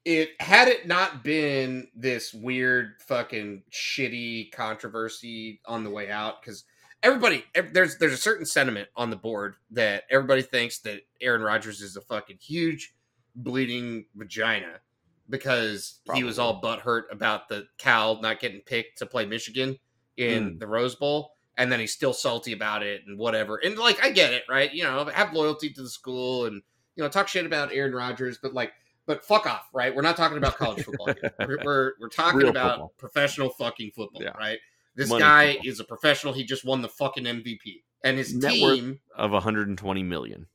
it 0.05 0.31
had 0.41 0.69
it 0.69 0.87
not 0.87 1.23
been 1.23 1.89
this 1.95 2.33
weird 2.33 2.95
fucking 3.07 3.63
shitty 3.71 4.51
controversy 4.53 5.61
on 5.67 5.85
the 5.85 5.91
way 5.91 6.11
out 6.11 6.41
because 6.41 6.65
everybody 7.03 7.45
there's 7.73 7.99
there's 7.99 8.13
a 8.13 8.17
certain 8.17 8.47
sentiment 8.47 8.89
on 8.97 9.11
the 9.11 9.17
board 9.17 9.57
that 9.71 10.05
everybody 10.11 10.43
thinks 10.43 10.79
that 10.81 11.01
Aaron 11.21 11.43
Rodgers 11.43 11.81
is 11.83 11.97
a 11.97 12.01
fucking 12.01 12.39
huge 12.41 12.95
bleeding 13.35 14.07
vagina 14.15 14.81
because 15.29 16.01
he 16.15 16.25
was 16.25 16.39
all 16.39 16.63
butthurt 16.63 17.03
about 17.11 17.49
the 17.49 17.67
Cal 17.77 18.21
not 18.23 18.41
getting 18.41 18.61
picked 18.63 18.99
to 18.99 19.07
play 19.07 19.27
Michigan 19.27 19.77
in 20.17 20.55
Mm. 20.55 20.59
the 20.59 20.67
Rose 20.67 20.95
Bowl 20.97 21.33
and 21.59 21.71
then 21.71 21.79
he's 21.81 21.93
still 21.93 22.15
salty 22.15 22.53
about 22.53 22.83
it 22.83 23.03
and 23.07 23.19
whatever. 23.19 23.57
And 23.57 23.77
like 23.77 24.03
I 24.03 24.11
get 24.11 24.33
it, 24.33 24.45
right? 24.49 24.73
You 24.73 24.85
know, 24.85 25.05
have 25.07 25.35
loyalty 25.35 25.69
to 25.71 25.83
the 25.83 25.91
school 25.91 26.47
and 26.47 26.63
you 26.97 27.03
know 27.05 27.09
talk 27.11 27.29
shit 27.29 27.45
about 27.45 27.73
Aaron 27.75 27.93
Rodgers, 27.93 28.39
but 28.43 28.55
like, 28.55 28.73
but 29.07 29.25
fuck 29.25 29.47
off, 29.47 29.69
right? 29.75 29.95
We're 29.95 30.03
not 30.03 30.17
talking 30.17 30.39
about 30.39 30.57
college 30.57 30.85
football 30.85 31.07
here. 31.07 31.33
We're 31.41 31.59
we're, 31.65 31.93
we're 32.01 32.09
talking 32.09 32.39
Real 32.41 32.49
about 32.49 32.71
football. 32.73 32.93
professional 32.97 33.51
fucking 33.51 33.91
football, 33.95 34.23
Yeah. 34.23 34.31
right? 34.39 34.59
This 34.95 35.09
Money 35.11 35.21
guy 35.21 35.53
football. 35.55 35.71
is 35.71 35.81
a 35.81 35.85
professional. 35.85 36.33
He 36.33 36.45
just 36.45 36.65
won 36.65 36.81
the 36.83 36.89
fucking 36.89 37.25
MVP, 37.25 37.83
and 38.03 38.17
his 38.19 38.35
Net 38.35 38.53
team 38.53 39.01
of 39.17 39.31
120 39.33 40.03
million. 40.03 40.47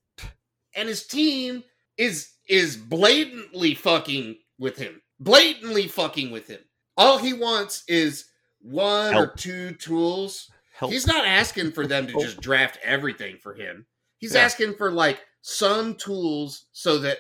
and 0.76 0.90
his 0.90 1.06
team 1.06 1.64
is 1.98 2.32
is 2.50 2.76
blatantly 2.76 3.74
fucking 3.76 4.38
with 4.60 4.78
him. 4.78 5.02
Blatantly 5.20 5.88
fucking 5.88 6.32
with 6.32 6.48
him. 6.48 6.60
All 6.98 7.18
he 7.18 7.34
wants 7.34 7.84
is 7.88 8.26
one 8.62 9.16
or 9.16 9.28
two 9.28 9.72
tools 9.74 10.50
Help. 10.84 10.92
He's 10.92 11.08
not 11.08 11.26
asking 11.26 11.72
for 11.72 11.88
them 11.88 12.08
to 12.08 12.14
Oh. 12.18 12.22
just 12.22 12.42
draft 12.42 12.78
everything 12.84 13.38
for 13.38 13.54
him. 13.54 13.86
He's 14.18 14.34
Yeah. 14.36 14.42
asking 14.42 14.76
for 14.76 14.92
like 14.92 15.22
some 15.42 15.96
tools 15.96 16.66
so 16.72 16.98
that 17.00 17.20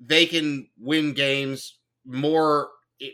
they 0.00 0.26
can 0.26 0.68
win 0.78 1.12
games 1.12 1.78
more 2.04 2.70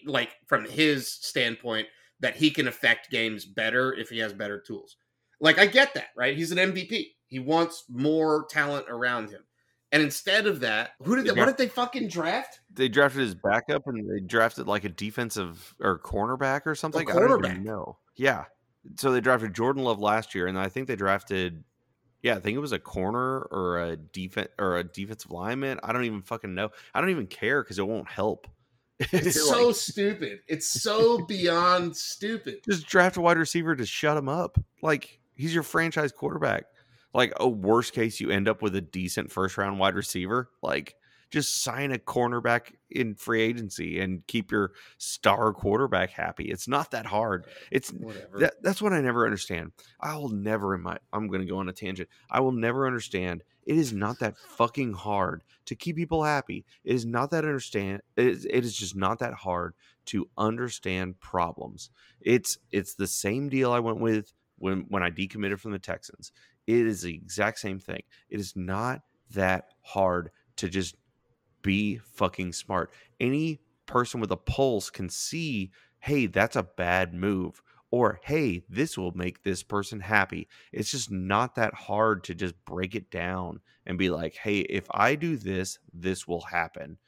like 0.07 0.31
from 0.47 0.65
his 0.65 1.13
standpoint 1.13 1.89
that 2.21 2.37
he 2.37 2.51
can 2.51 2.69
affect 2.69 3.11
games 3.11 3.45
better 3.45 3.93
if 3.95 4.09
he 4.11 4.19
has 4.19 4.33
better 4.33 4.61
tools. 4.61 4.97
Like 5.41 5.59
I 5.59 5.67
get 5.67 5.95
that, 5.95 6.09
right? 6.17 6.37
He's 6.37 6.51
an 6.53 6.59
MVP. 6.59 7.17
He 7.27 7.39
wants 7.39 7.85
more 7.89 8.47
talent 8.51 8.87
around 8.89 9.31
him. 9.31 9.45
And 9.93 10.03
instead 10.03 10.47
of 10.47 10.61
that, 10.61 10.91
who 11.03 11.17
did 11.17 11.25
they, 11.27 11.33
what 11.33 11.47
did 11.47 11.57
they 11.57 11.69
fucking 11.69 12.09
draft? 12.09 12.61
they 12.71 12.89
drafted 12.89 13.23
his 13.23 13.35
backup 13.35 13.87
and 13.87 14.09
they 14.11 14.21
drafted 14.21 14.67
like 14.69 14.85
a 14.85 14.89
defensive 14.91 15.75
or 15.81 15.99
cornerback 15.99 16.67
or 16.67 16.75
something. 16.75 17.09
I 17.11 17.15
don't 17.15 17.45
even 17.45 17.65
know. 17.65 17.99
Yeah. 18.17 18.45
So 18.97 19.13
they 19.13 19.21
drafted 19.21 19.55
Jordan 19.55 19.85
Love 19.85 20.01
last 20.01 20.35
year, 20.35 20.47
and 20.47 20.59
I 20.59 20.69
think 20.69 20.89
they 20.89 20.97
drafted, 20.97 21.65
yeah, 22.23 22.37
I 22.37 22.41
think 22.41 22.57
it 22.57 22.61
was 22.61 22.73
a 22.73 22.79
corner 22.79 23.41
or 23.51 23.79
a 23.79 23.97
defense 23.97 24.49
or 24.59 24.77
a 24.77 24.85
defensive 24.85 25.31
lineman. 25.31 25.81
I 25.83 25.93
don't 25.93 26.05
even 26.05 26.23
fucking 26.23 26.55
know. 26.55 26.71
I 26.95 27.01
don't 27.01 27.11
even 27.11 27.27
care 27.27 27.63
because 27.63 27.79
it 27.79 27.87
won't 27.87 28.09
help. 28.09 28.47
It's 29.13 29.49
so 29.49 29.69
like, 29.69 29.77
stupid. 29.77 30.41
It's 30.49 30.67
so 30.83 31.25
beyond 31.25 31.97
stupid. 31.97 32.65
just 32.69 32.87
draft 32.87 33.17
a 33.17 33.21
wide 33.21 33.39
receiver 33.39 33.77
to 33.77 33.87
shut 33.87 34.17
him 34.17 34.29
up. 34.29 34.59
Like 34.83 35.21
he's 35.37 35.55
your 35.55 35.63
franchise 35.63 36.11
quarterback. 36.11 36.65
Like, 37.15 37.33
oh, 37.41 37.49
worst 37.49 37.95
case, 37.95 38.21
you 38.21 38.31
end 38.31 38.49
up 38.49 38.61
with 38.61 38.75
a 38.77 38.81
decent 38.81 39.33
first 39.33 39.57
round 39.57 39.79
wide 39.79 39.95
receiver. 39.95 40.51
Like, 40.63 40.95
just 41.31 41.63
sign 41.63 41.93
a 41.93 41.99
cornerback 41.99 42.73
in 42.91 43.15
free 43.15 43.43
agency 43.43 44.01
and 44.01 44.27
keep 44.27 44.51
your 44.51 44.73
star 44.97 45.53
quarterback 45.53 46.11
happy. 46.11 46.45
It's 46.45 46.69
not 46.69 46.91
that 46.93 47.07
hard. 47.07 47.47
It's 47.71 47.93
that, 48.39 48.55
that's 48.63 48.81
what 48.81 48.93
I 48.93 49.01
never 49.01 49.25
understand. 49.25 49.73
I 50.01 50.17
will 50.17 50.31
never 50.31 50.75
in 50.75 50.83
my 50.83 50.99
I'm 51.13 51.29
going 51.29 51.41
to 51.41 51.47
go 51.47 51.59
on 51.59 51.69
a 51.69 51.73
tangent. 51.73 52.09
I 52.31 52.41
will 52.41 52.53
never 52.53 52.87
understand. 52.87 53.43
It 53.67 53.77
is 53.77 53.93
not 53.93 54.21
that 54.21 54.39
fucking 54.39 54.95
hard 54.95 55.43
to 55.67 55.75
keep 55.75 55.97
people 55.97 56.25
happy. 56.25 56.65
It 56.85 56.95
is 56.95 57.05
not 57.05 57.31
that 57.33 57.45
understand. 57.45 58.01
It 58.17 58.27
is, 58.27 58.47
it 58.47 58.65
is 58.65 58.75
just 58.75 58.97
not 58.97 59.19
that 59.19 59.35
hard 59.35 59.75
to 60.07 60.29
understand 60.39 61.21
problems. 61.21 61.91
It's 62.23 62.59
it's 62.71 62.95
the 62.95 63.07
same 63.07 63.51
deal 63.51 63.71
I 63.71 63.81
went 63.81 64.01
with 64.01 64.33
when 64.57 64.87
when 64.89 65.03
I 65.03 65.11
decommitted 65.11 65.61
from 65.61 65.73
the 65.73 65.79
Texans. 65.79 66.33
It 66.67 66.87
is 66.87 67.03
the 67.03 67.15
exact 67.15 67.59
same 67.59 67.79
thing. 67.79 68.03
It 68.31 68.41
is 68.41 68.55
not 68.57 69.03
that 69.31 69.67
hard 69.83 70.31
to 70.57 70.69
just 70.69 70.97
be 71.63 71.99
fucking 71.99 72.53
smart. 72.53 72.91
Any 73.21 73.61
person 73.87 74.21
with 74.21 74.31
a 74.31 74.37
pulse 74.37 74.91
can 74.91 75.09
see, 75.09 75.71
hey, 76.01 76.27
that's 76.27 76.57
a 76.57 76.63
bad 76.63 77.15
move. 77.15 77.63
Or, 77.91 78.21
hey, 78.23 78.65
this 78.69 78.99
will 78.99 79.13
make 79.13 79.43
this 79.43 79.63
person 79.63 80.01
happy. 80.01 80.47
It's 80.73 80.91
just 80.91 81.11
not 81.11 81.55
that 81.55 81.73
hard 81.73 82.23
to 82.25 82.35
just 82.35 82.55
break 82.67 82.95
it 82.95 83.11
down 83.11 83.61
and 83.87 83.97
be 83.97 84.11
like, 84.11 84.35
hey, 84.35 84.61
if 84.61 84.85
I 84.91 85.15
do 85.15 85.37
this, 85.37 85.79
this 85.93 86.29
will 86.29 86.43
happen. 86.43 86.99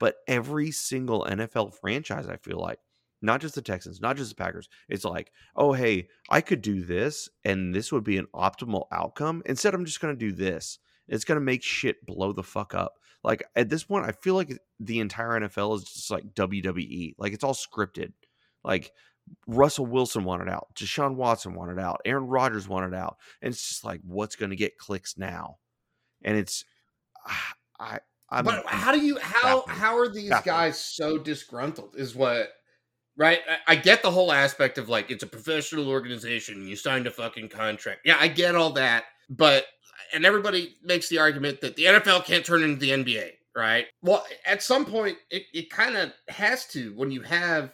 But 0.00 0.16
every 0.26 0.72
single 0.72 1.24
NFL 1.24 1.74
franchise, 1.74 2.26
I 2.28 2.36
feel 2.36 2.58
like, 2.58 2.80
not 3.22 3.40
just 3.40 3.54
the 3.54 3.62
Texans, 3.62 4.00
not 4.00 4.16
just 4.16 4.30
the 4.30 4.36
Packers, 4.36 4.68
it's 4.88 5.04
like, 5.04 5.32
oh, 5.56 5.72
hey, 5.72 6.08
I 6.28 6.40
could 6.40 6.60
do 6.60 6.82
this 6.82 7.28
and 7.44 7.74
this 7.74 7.90
would 7.90 8.04
be 8.04 8.18
an 8.18 8.26
optimal 8.34 8.84
outcome. 8.92 9.42
Instead, 9.46 9.72
I'm 9.72 9.86
just 9.86 10.00
going 10.00 10.14
to 10.14 10.18
do 10.18 10.32
this. 10.32 10.78
It's 11.08 11.24
going 11.24 11.36
to 11.36 11.44
make 11.44 11.62
shit 11.62 12.04
blow 12.04 12.32
the 12.32 12.42
fuck 12.42 12.74
up. 12.74 12.98
Like 13.24 13.42
at 13.56 13.70
this 13.70 13.84
point, 13.84 14.04
I 14.06 14.12
feel 14.12 14.34
like 14.34 14.56
the 14.78 15.00
entire 15.00 15.40
NFL 15.40 15.76
is 15.76 15.84
just 15.84 16.10
like 16.10 16.34
WWE. 16.34 17.14
Like 17.18 17.32
it's 17.32 17.42
all 17.42 17.54
scripted. 17.54 18.12
Like 18.62 18.92
Russell 19.46 19.86
Wilson 19.86 20.24
wanted 20.24 20.48
out, 20.48 20.68
Deshaun 20.74 21.16
Watson 21.16 21.54
wanted 21.54 21.78
out, 21.78 22.02
Aaron 22.04 22.26
Rodgers 22.26 22.68
wanted 22.68 22.94
out, 22.94 23.16
and 23.42 23.52
it's 23.52 23.66
just 23.66 23.84
like, 23.84 24.00
what's 24.04 24.36
going 24.36 24.50
to 24.50 24.56
get 24.56 24.78
clicks 24.78 25.16
now? 25.16 25.56
And 26.22 26.36
it's, 26.36 26.64
ah, 27.26 27.54
I, 27.80 27.98
I'm, 28.30 28.44
but 28.44 28.66
how 28.66 28.92
do 28.92 29.00
you 29.00 29.18
how 29.18 29.60
baffled. 29.60 29.70
how 29.70 29.98
are 29.98 30.08
these 30.08 30.30
Baffled. 30.30 30.44
guys 30.46 30.80
so 30.80 31.18
disgruntled? 31.18 31.94
Is 31.96 32.14
what 32.14 32.48
right? 33.16 33.40
I, 33.48 33.72
I 33.72 33.76
get 33.76 34.02
the 34.02 34.10
whole 34.10 34.32
aspect 34.32 34.78
of 34.78 34.88
like 34.88 35.10
it's 35.10 35.22
a 35.22 35.26
professional 35.26 35.88
organization. 35.88 36.66
You 36.66 36.76
signed 36.76 37.06
a 37.06 37.10
fucking 37.10 37.48
contract. 37.48 38.00
Yeah, 38.04 38.16
I 38.18 38.28
get 38.28 38.54
all 38.54 38.72
that, 38.72 39.04
but 39.28 39.66
and 40.12 40.24
everybody 40.24 40.76
makes 40.82 41.08
the 41.08 41.18
argument 41.18 41.60
that 41.60 41.76
the 41.76 41.84
NFL 41.84 42.24
can't 42.24 42.44
turn 42.44 42.62
into 42.62 42.76
the 42.76 42.90
NBA, 42.90 43.30
right? 43.56 43.86
Well, 44.02 44.24
at 44.46 44.62
some 44.62 44.84
point, 44.84 45.16
it, 45.30 45.44
it 45.52 45.70
kind 45.70 45.96
of 45.96 46.12
has 46.28 46.66
to 46.68 46.92
when 46.94 47.10
you 47.10 47.22
have 47.22 47.72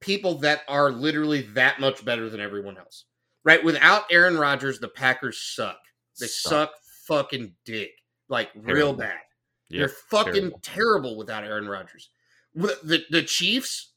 people 0.00 0.38
that 0.38 0.62
are 0.68 0.90
literally 0.90 1.42
that 1.42 1.80
much 1.80 2.04
better 2.04 2.28
than 2.30 2.40
everyone 2.40 2.78
else, 2.78 3.04
right? 3.44 3.62
Without 3.64 4.04
Aaron 4.10 4.38
Rodgers, 4.38 4.78
the 4.78 4.88
Packers 4.88 5.40
suck. 5.40 5.78
They 6.18 6.26
suck, 6.26 6.72
fucking 7.06 7.54
dick, 7.64 7.90
like 8.28 8.50
real 8.54 8.94
Terrible. 8.94 8.94
bad. 8.94 9.18
They're 9.70 9.88
fucking 9.88 10.32
terrible. 10.34 10.60
terrible 10.62 11.16
without 11.16 11.44
Aaron 11.44 11.68
Rodgers. 11.68 12.10
The, 12.54 13.04
the 13.10 13.22
Chiefs 13.22 13.92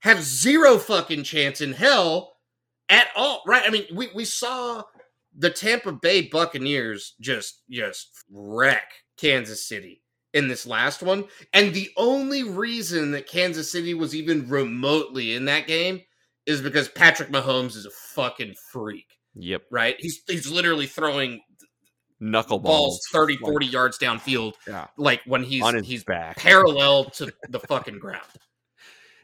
have 0.00 0.22
zero 0.22 0.78
fucking 0.78 1.24
chance 1.24 1.60
in 1.60 1.72
hell 1.72 2.36
at 2.88 3.08
all, 3.16 3.42
right? 3.46 3.64
I 3.66 3.70
mean, 3.70 3.84
we, 3.92 4.08
we 4.14 4.24
saw 4.24 4.84
the 5.36 5.50
Tampa 5.50 5.92
Bay 5.92 6.22
Buccaneers 6.22 7.14
just 7.20 7.62
just 7.70 8.10
wreck 8.30 8.90
Kansas 9.16 9.66
City 9.66 10.02
in 10.34 10.48
this 10.48 10.66
last 10.66 11.02
one. 11.02 11.24
And 11.52 11.72
the 11.72 11.90
only 11.96 12.42
reason 12.42 13.12
that 13.12 13.26
Kansas 13.26 13.70
City 13.70 13.94
was 13.94 14.14
even 14.14 14.48
remotely 14.48 15.34
in 15.34 15.46
that 15.46 15.66
game 15.66 16.00
is 16.46 16.60
because 16.60 16.88
Patrick 16.88 17.30
Mahomes 17.30 17.76
is 17.76 17.86
a 17.86 17.90
fucking 17.90 18.54
freak. 18.72 19.06
Yep. 19.34 19.62
Right? 19.70 19.96
He's 19.98 20.22
he's 20.26 20.50
literally 20.50 20.86
throwing 20.86 21.40
knuckleballs 22.20 22.96
30 23.12 23.36
40 23.36 23.66
like, 23.66 23.72
yards 23.72 23.96
downfield 23.96 24.54
yeah. 24.66 24.88
like 24.96 25.20
when 25.24 25.44
he's 25.44 25.62
On 25.62 25.74
his 25.76 25.86
he's 25.86 26.02
back 26.02 26.36
parallel 26.36 27.04
to 27.10 27.32
the 27.48 27.60
fucking 27.60 28.00
ground. 28.00 28.26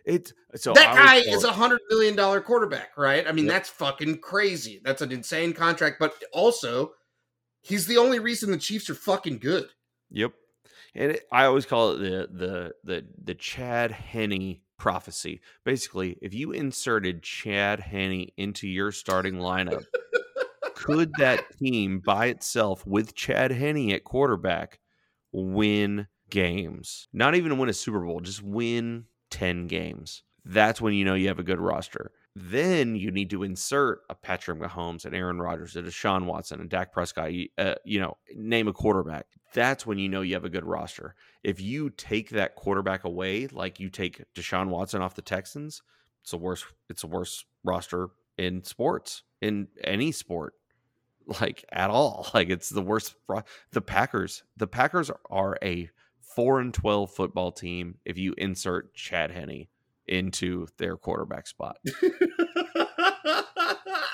It's 0.05 0.33
so 0.57 0.75
that 0.75 0.95
guy 0.95 1.17
is 1.17 1.45
a 1.45 1.53
hundred 1.53 1.81
million 1.89 2.15
dollar 2.15 2.41
quarterback, 2.41 2.97
right? 2.97 3.27
I 3.27 3.33
mean, 3.33 3.47
yep. 3.47 3.55
that's 3.55 3.71
fucking 3.71 4.19
crazy. 4.19 4.81
That's 4.85 5.01
an 5.01 5.11
insane 5.13 5.55
contract, 5.55 5.97
but 5.99 6.15
also 6.33 6.93
he's 7.63 7.87
the 7.87 7.97
only 7.97 8.19
reason 8.19 8.51
the 8.51 8.59
Chiefs 8.59 8.91
are 8.91 8.95
fucking 8.95 9.39
good. 9.39 9.69
Yep. 10.11 10.33
And 10.95 11.13
it, 11.13 11.27
I 11.33 11.47
always 11.47 11.67
call 11.67 11.93
it 11.93 11.99
the 11.99 12.29
the 12.31 12.75
the 12.85 13.07
the 13.23 13.35
Chad 13.35 13.91
Henne 13.93 14.61
prophecy. 14.79 15.41
Basically, 15.65 16.19
if 16.21 16.35
you 16.35 16.53
inserted 16.53 17.23
Chad 17.23 17.81
Henne 17.81 18.29
into 18.37 18.69
your 18.69 18.93
starting 18.93 19.37
lineup, 19.37 19.85
could 20.75 21.13
that 21.19 21.45
team 21.59 22.01
by 22.01 22.27
itself 22.27 22.87
with 22.87 23.15
Chad 23.15 23.51
Henne 23.53 23.91
at 23.91 24.05
quarterback 24.05 24.81
win 25.33 26.09
games? 26.29 27.09
Not 27.13 27.35
even 27.35 27.59
win 27.59 27.71
a 27.71 27.73
Super 27.73 28.01
Bowl, 28.01 28.21
just 28.21 28.43
win 28.43 29.07
10 29.35 29.67
games. 29.67 30.23
That's 30.45 30.81
when 30.81 30.95
you 30.95 31.05
know 31.05 31.15
you 31.15 31.27
have 31.27 31.41
a 31.41 31.45
good 31.45 31.59
roster. 31.59 32.13
Then 32.37 32.95
you 32.95 33.11
need 33.11 33.31
to 33.31 33.43
insert 33.43 34.03
a 34.09 34.15
Patrick 34.15 34.61
Mahomes 34.61 35.05
and 35.05 35.15
Aaron 35.15 35.41
Rodgers 35.41 35.75
and 35.75 35.87
Deshaun 35.87 36.27
Watson 36.27 36.61
and 36.61 36.71
Dak 36.71 36.93
Prescott. 36.93 37.33
Uh, 37.59 37.75
you 37.85 37.99
know, 37.99 38.17
name 38.37 38.69
a 38.69 38.73
quarterback. 38.73 39.27
That's 39.55 39.85
when 39.85 39.99
you 39.99 40.09
know 40.09 40.21
you 40.21 40.35
have 40.35 40.45
a 40.45 40.51
good 40.51 40.65
roster. 40.65 41.17
If 41.43 41.61
you 41.61 41.91
take 41.91 42.31
that 42.31 42.55
quarterback 42.55 43.03
away, 43.03 43.49
like 43.49 43.81
you 43.81 43.91
take 43.91 44.23
Deshaun 44.35 44.69
Watson 44.69 45.03
off 45.03 45.17
the 45.17 45.23
Texans, 45.23 45.83
it's 46.23 46.33
a 46.33 46.37
worse. 46.37 46.65
It's 46.89 47.03
a 47.03 47.09
worse 47.09 47.45
roster 47.65 48.11
in 48.39 48.63
sports 48.63 49.25
in 49.41 49.67
any 49.83 50.13
sport, 50.13 50.55
like 51.41 51.65
at 51.73 51.91
all. 51.91 52.29
Like 52.35 52.51
it's 52.51 52.69
the 52.69 52.83
worst. 52.83 53.17
The 53.73 53.81
Packers. 53.81 54.45
The 54.57 54.69
Packers 54.69 55.11
are 55.29 55.59
a 55.61 55.91
four 56.35 56.61
and 56.61 56.73
twelve 56.73 57.11
football 57.13 57.53
team. 57.53 57.97
If 58.05 58.19
you 58.19 58.35
insert 58.37 58.95
Chad 58.95 59.31
Henne 59.31 59.69
into 60.07 60.67
their 60.79 60.97
quarterback 60.97 61.47
spot. 61.47 61.79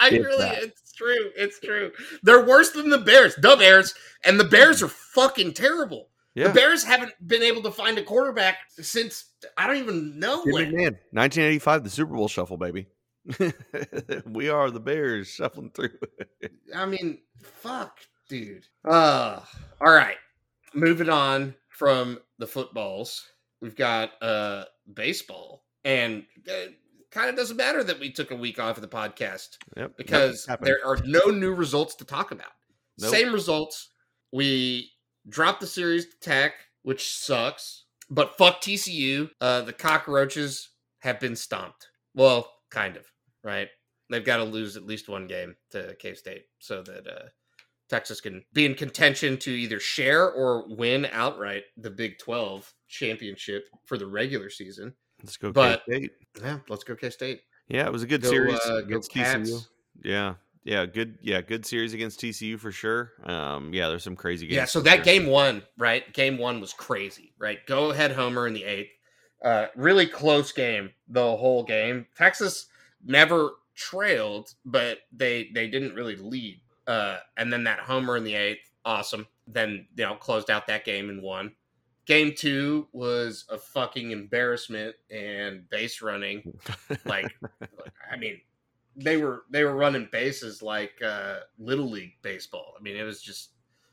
I 0.02 0.08
it's 0.12 0.24
really, 0.24 0.38
that. 0.38 0.62
it's 0.62 0.92
true. 0.92 1.30
It's 1.36 1.60
true. 1.60 1.92
They're 2.22 2.44
worse 2.44 2.70
than 2.70 2.90
the 2.90 2.98
Bears, 2.98 3.34
the 3.36 3.56
Bears, 3.56 3.94
and 4.24 4.38
the 4.40 4.44
Bears 4.44 4.82
are 4.82 4.88
fucking 4.88 5.54
terrible. 5.54 6.08
Yeah. 6.34 6.48
The 6.48 6.54
Bears 6.54 6.84
haven't 6.84 7.12
been 7.26 7.42
able 7.42 7.62
to 7.62 7.70
find 7.70 7.98
a 7.98 8.02
quarterback 8.02 8.58
since 8.70 9.30
I 9.56 9.66
don't 9.66 9.76
even 9.76 10.18
know 10.18 10.44
Jim 10.44 10.52
when. 10.52 10.66
McMahon, 10.66 10.96
1985, 11.12 11.84
the 11.84 11.90
Super 11.90 12.14
Bowl 12.14 12.28
shuffle, 12.28 12.56
baby. 12.56 12.86
we 14.26 14.48
are 14.48 14.70
the 14.70 14.80
Bears 14.80 15.28
shuffling 15.28 15.70
through. 15.70 15.98
I 16.74 16.86
mean, 16.86 17.18
fuck, 17.42 17.98
dude. 18.28 18.66
Uh, 18.84 19.40
all 19.80 19.92
right. 19.92 20.16
Moving 20.72 21.08
on 21.08 21.54
from 21.80 22.18
the 22.38 22.46
footballs, 22.46 23.26
we've 23.62 23.74
got 23.74 24.10
uh 24.22 24.64
baseball 24.92 25.64
and 25.82 26.24
uh, 26.46 26.70
kind 27.10 27.30
of 27.30 27.36
doesn't 27.36 27.56
matter 27.56 27.82
that 27.82 27.98
we 27.98 28.12
took 28.12 28.30
a 28.30 28.36
week 28.36 28.60
off 28.60 28.76
of 28.76 28.82
the 28.82 28.86
podcast 28.88 29.56
yep, 29.78 29.96
because 29.96 30.46
there 30.60 30.76
are 30.84 30.98
no 31.06 31.28
new 31.28 31.54
results 31.54 31.94
to 31.94 32.04
talk 32.04 32.32
about. 32.32 32.52
Nope. 33.00 33.10
Same 33.10 33.32
results. 33.32 33.88
We 34.30 34.90
dropped 35.26 35.62
the 35.62 35.66
series 35.66 36.04
to 36.04 36.20
Tech, 36.20 36.52
which 36.82 37.08
sucks. 37.16 37.86
But 38.10 38.36
fuck 38.36 38.60
TCU. 38.60 39.30
Uh, 39.40 39.62
the 39.62 39.72
cockroaches 39.72 40.68
have 40.98 41.18
been 41.18 41.34
stomped. 41.34 41.88
Well, 42.14 42.52
kind 42.70 42.98
of, 42.98 43.06
right? 43.42 43.68
They've 44.10 44.24
got 44.24 44.36
to 44.36 44.44
lose 44.44 44.76
at 44.76 44.84
least 44.84 45.08
one 45.08 45.26
game 45.26 45.56
to 45.70 45.96
K 45.98 46.12
State 46.12 46.44
so 46.58 46.82
that 46.82 47.06
uh, 47.06 47.28
Texas 47.90 48.20
can 48.20 48.44
be 48.52 48.64
in 48.64 48.74
contention 48.74 49.36
to 49.38 49.50
either 49.50 49.80
share 49.80 50.30
or 50.30 50.64
win 50.68 51.06
outright 51.12 51.64
the 51.76 51.90
Big 51.90 52.18
12 52.18 52.72
championship 52.88 53.64
for 53.84 53.98
the 53.98 54.06
regular 54.06 54.48
season. 54.48 54.94
Let's 55.22 55.36
go 55.36 55.52
but, 55.52 55.82
K-State. 55.86 56.12
Yeah, 56.42 56.58
let's 56.68 56.84
go 56.84 56.94
K 56.94 57.10
State. 57.10 57.40
Yeah, 57.68 57.86
it 57.86 57.92
was 57.92 58.02
a 58.02 58.06
good 58.06 58.22
go, 58.22 58.30
series 58.30 58.60
uh, 58.66 58.76
against 58.76 59.12
TCU. 59.12 59.66
Yeah, 60.02 60.34
yeah, 60.64 60.86
good. 60.86 61.18
Yeah, 61.20 61.40
good 61.40 61.66
series 61.66 61.92
against 61.92 62.20
TCU 62.20 62.58
for 62.58 62.72
sure. 62.72 63.12
Um, 63.24 63.72
yeah, 63.74 63.88
there's 63.88 64.04
some 64.04 64.16
crazy 64.16 64.46
games. 64.46 64.56
Yeah, 64.56 64.64
so 64.64 64.80
that 64.80 65.04
game 65.04 65.26
one, 65.26 65.62
right? 65.76 66.10
Game 66.12 66.38
one 66.38 66.60
was 66.60 66.72
crazy, 66.72 67.32
right? 67.38 67.58
Go 67.66 67.90
ahead, 67.90 68.12
Homer 68.12 68.46
in 68.46 68.54
the 68.54 68.64
eighth. 68.64 68.90
Uh, 69.44 69.66
really 69.74 70.06
close 70.06 70.52
game 70.52 70.90
the 71.08 71.36
whole 71.36 71.64
game. 71.64 72.06
Texas 72.16 72.66
never 73.04 73.52
trailed, 73.74 74.54
but 74.64 74.98
they 75.12 75.50
they 75.54 75.68
didn't 75.68 75.94
really 75.94 76.16
lead. 76.16 76.60
Uh, 76.86 77.18
and 77.36 77.52
then 77.52 77.64
that 77.64 77.80
homer 77.80 78.16
in 78.16 78.24
the 78.24 78.34
eighth, 78.34 78.70
awesome. 78.84 79.26
Then 79.46 79.86
you 79.96 80.04
know 80.04 80.14
closed 80.14 80.50
out 80.50 80.66
that 80.66 80.84
game 80.84 81.08
and 81.08 81.22
won. 81.22 81.52
Game 82.06 82.32
two 82.36 82.88
was 82.92 83.44
a 83.50 83.58
fucking 83.58 84.10
embarrassment 84.10 84.96
and 85.10 85.68
base 85.70 86.02
running. 86.02 86.58
like, 87.04 87.32
I 88.10 88.16
mean, 88.16 88.40
they 88.96 89.16
were 89.16 89.44
they 89.50 89.64
were 89.64 89.74
running 89.74 90.08
bases 90.10 90.62
like 90.62 91.00
uh, 91.04 91.40
little 91.58 91.88
league 91.88 92.14
baseball. 92.22 92.74
I 92.78 92.82
mean, 92.82 92.96
it 92.96 93.02
was 93.02 93.22
just 93.22 93.50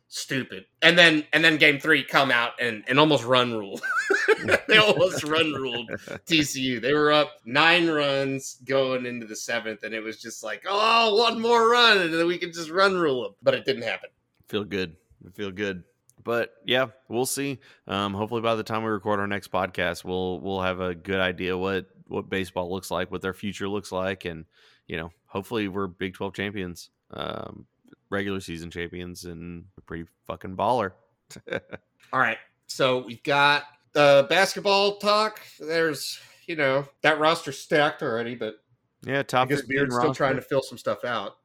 stupid. 0.08 0.66
And 0.82 0.98
then 0.98 1.26
and 1.34 1.44
then 1.44 1.58
game 1.58 1.80
three 1.80 2.04
come 2.04 2.32
out 2.32 2.54
and 2.60 2.84
and 2.88 3.00
almost 3.00 3.24
run 3.24 3.54
rule. 3.54 3.80
they 4.68 4.78
almost 4.78 5.24
run 5.24 5.54
ruled 5.54 5.90
TCU. 6.26 6.82
They 6.82 6.94
were 6.94 7.12
up 7.12 7.34
nine 7.46 7.88
runs 7.90 8.58
going 8.66 9.06
into 9.06 9.26
the 9.26 9.36
seventh, 9.36 9.84
and 9.84 9.94
it 9.94 10.02
was 10.02 10.22
just 10.22 10.44
like, 10.44 10.64
oh, 10.68 11.16
one 11.16 11.40
more 11.42 11.70
run, 11.70 12.00
and 12.00 12.14
then 12.14 12.28
we 12.28 12.38
could 12.38 12.54
just 12.54 12.70
run 12.70 12.98
rule 12.98 13.24
them. 13.24 13.34
But 13.42 13.54
it 13.54 13.66
didn't 13.66 13.84
happen. 13.84 14.10
Feel 14.48 14.64
good. 14.64 14.96
Feel 15.34 15.52
good 15.52 15.84
but 16.28 16.56
yeah, 16.66 16.88
we'll 17.08 17.26
see. 17.26 17.58
Um, 17.88 18.14
hopefully, 18.14 18.42
by 18.42 18.56
the 18.56 18.64
time 18.64 18.84
we 18.84 18.90
record 18.90 19.22
our 19.22 19.28
next 19.28 19.50
podcast, 19.50 20.04
we'll 20.04 20.42
we'll 20.42 20.60
have 20.60 20.82
a 20.82 20.94
good 20.94 21.22
idea 21.22 21.58
what 21.58 21.86
what 22.08 22.30
baseball 22.30 22.70
looks 22.70 22.92
like, 22.92 23.10
what 23.10 23.22
their 23.22 23.34
future 23.34 23.70
looks 23.70 23.94
like, 23.94 24.26
and 24.26 24.44
you 24.88 24.98
know, 24.98 25.12
hopefully, 25.28 25.70
we're 25.70 25.88
Big 25.88 26.16
Twelve 26.16 26.34
champions, 26.34 26.90
um, 27.12 27.66
regular 28.10 28.40
season 28.40 28.72
champions, 28.72 29.26
and 29.26 29.66
a 29.78 29.82
pretty 29.82 30.06
fucking 30.28 30.56
baller. 30.56 30.92
All 32.14 32.20
right, 32.20 32.38
so 32.68 33.04
we've 33.06 33.24
got 33.24 33.64
the 33.94 34.26
basketball 34.30 34.98
talk. 34.98 35.42
There's 35.60 36.20
you 36.48 36.56
know 36.56 36.88
that 37.02 37.20
roster 37.20 37.52
stacked 37.52 38.02
already, 38.02 38.36
but 38.36 38.56
yeah, 39.06 39.24
top. 39.24 39.48
I 39.48 39.50
guess 39.50 39.62
Beard's 39.64 39.96
still 39.96 40.14
trying 40.14 40.36
to 40.36 40.42
fill 40.42 40.62
some 40.62 40.78
stuff 40.78 41.04
out. 41.04 41.38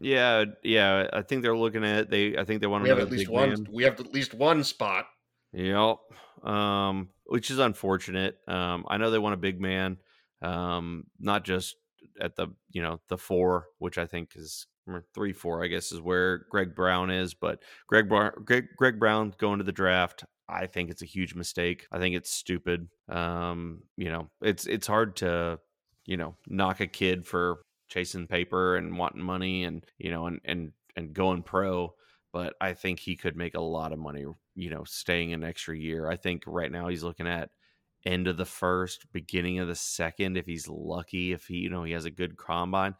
Yeah, 0.00 0.46
yeah. 0.62 1.08
I 1.12 1.22
think 1.22 1.42
they're 1.42 1.56
looking 1.56 1.84
at 1.84 2.10
they. 2.10 2.36
I 2.36 2.44
think 2.44 2.60
they 2.60 2.66
want 2.66 2.84
to. 2.84 2.90
We 2.92 2.98
have 2.98 3.06
at 3.06 3.10
least 3.10 3.28
one. 3.28 3.50
Man. 3.50 3.66
We 3.70 3.84
have 3.84 4.00
at 4.00 4.12
least 4.12 4.34
one 4.34 4.64
spot. 4.64 5.06
Yep. 5.52 5.98
Um, 6.42 7.10
which 7.26 7.50
is 7.50 7.58
unfortunate. 7.58 8.38
Um, 8.48 8.86
I 8.88 8.96
know 8.96 9.10
they 9.10 9.18
want 9.18 9.34
a 9.34 9.38
big 9.38 9.60
man. 9.60 9.98
Um, 10.42 11.04
not 11.18 11.44
just 11.44 11.76
at 12.20 12.34
the 12.36 12.48
you 12.70 12.82
know 12.82 13.00
the 13.08 13.18
four, 13.18 13.66
which 13.78 13.98
I 13.98 14.06
think 14.06 14.30
is 14.36 14.66
three 15.14 15.32
four. 15.32 15.64
I 15.64 15.68
guess 15.68 15.92
is 15.92 16.00
where 16.00 16.46
Greg 16.50 16.74
Brown 16.74 17.10
is, 17.10 17.34
but 17.34 17.62
Greg 17.88 18.08
Greg 18.08 18.66
Greg 18.76 18.98
Brown 18.98 19.34
going 19.38 19.58
to 19.58 19.64
the 19.64 19.72
draft. 19.72 20.24
I 20.48 20.66
think 20.66 20.90
it's 20.90 21.02
a 21.02 21.06
huge 21.06 21.34
mistake. 21.34 21.86
I 21.92 21.98
think 21.98 22.16
it's 22.16 22.30
stupid. 22.30 22.88
Um, 23.08 23.82
you 23.96 24.10
know, 24.10 24.30
it's 24.42 24.66
it's 24.66 24.86
hard 24.86 25.16
to 25.16 25.60
you 26.06 26.16
know 26.16 26.34
knock 26.48 26.80
a 26.80 26.86
kid 26.86 27.26
for 27.26 27.60
chasing 27.88 28.26
paper 28.26 28.76
and 28.76 28.96
wanting 28.96 29.22
money 29.22 29.64
and 29.64 29.84
you 29.98 30.10
know 30.10 30.26
and 30.26 30.40
and 30.44 30.72
and 30.96 31.12
going 31.12 31.42
pro 31.42 31.92
but 32.32 32.54
i 32.60 32.72
think 32.72 32.98
he 32.98 33.16
could 33.16 33.36
make 33.36 33.54
a 33.54 33.60
lot 33.60 33.92
of 33.92 33.98
money 33.98 34.24
you 34.54 34.70
know 34.70 34.84
staying 34.84 35.32
an 35.32 35.44
extra 35.44 35.76
year 35.76 36.08
i 36.08 36.16
think 36.16 36.42
right 36.46 36.72
now 36.72 36.88
he's 36.88 37.02
looking 37.02 37.26
at 37.26 37.50
end 38.06 38.26
of 38.26 38.36
the 38.36 38.46
first 38.46 39.06
beginning 39.12 39.58
of 39.58 39.68
the 39.68 39.74
second 39.74 40.36
if 40.36 40.46
he's 40.46 40.68
lucky 40.68 41.32
if 41.32 41.46
he 41.46 41.56
you 41.56 41.70
know 41.70 41.84
he 41.84 41.92
has 41.92 42.06
a 42.06 42.10
good 42.10 42.36
combine 42.36 42.94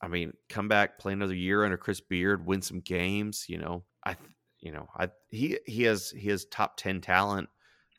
i 0.00 0.08
mean 0.08 0.32
come 0.48 0.68
back 0.68 0.98
play 0.98 1.12
another 1.12 1.34
year 1.34 1.64
under 1.64 1.76
chris 1.76 2.00
beard 2.00 2.46
win 2.46 2.62
some 2.62 2.80
games 2.80 3.46
you 3.48 3.58
know 3.58 3.84
i 4.04 4.16
you 4.60 4.72
know 4.72 4.86
i 4.96 5.08
he 5.30 5.58
he 5.66 5.82
has 5.82 6.10
he 6.10 6.28
has 6.28 6.44
top 6.46 6.76
10 6.76 7.00
talent 7.00 7.48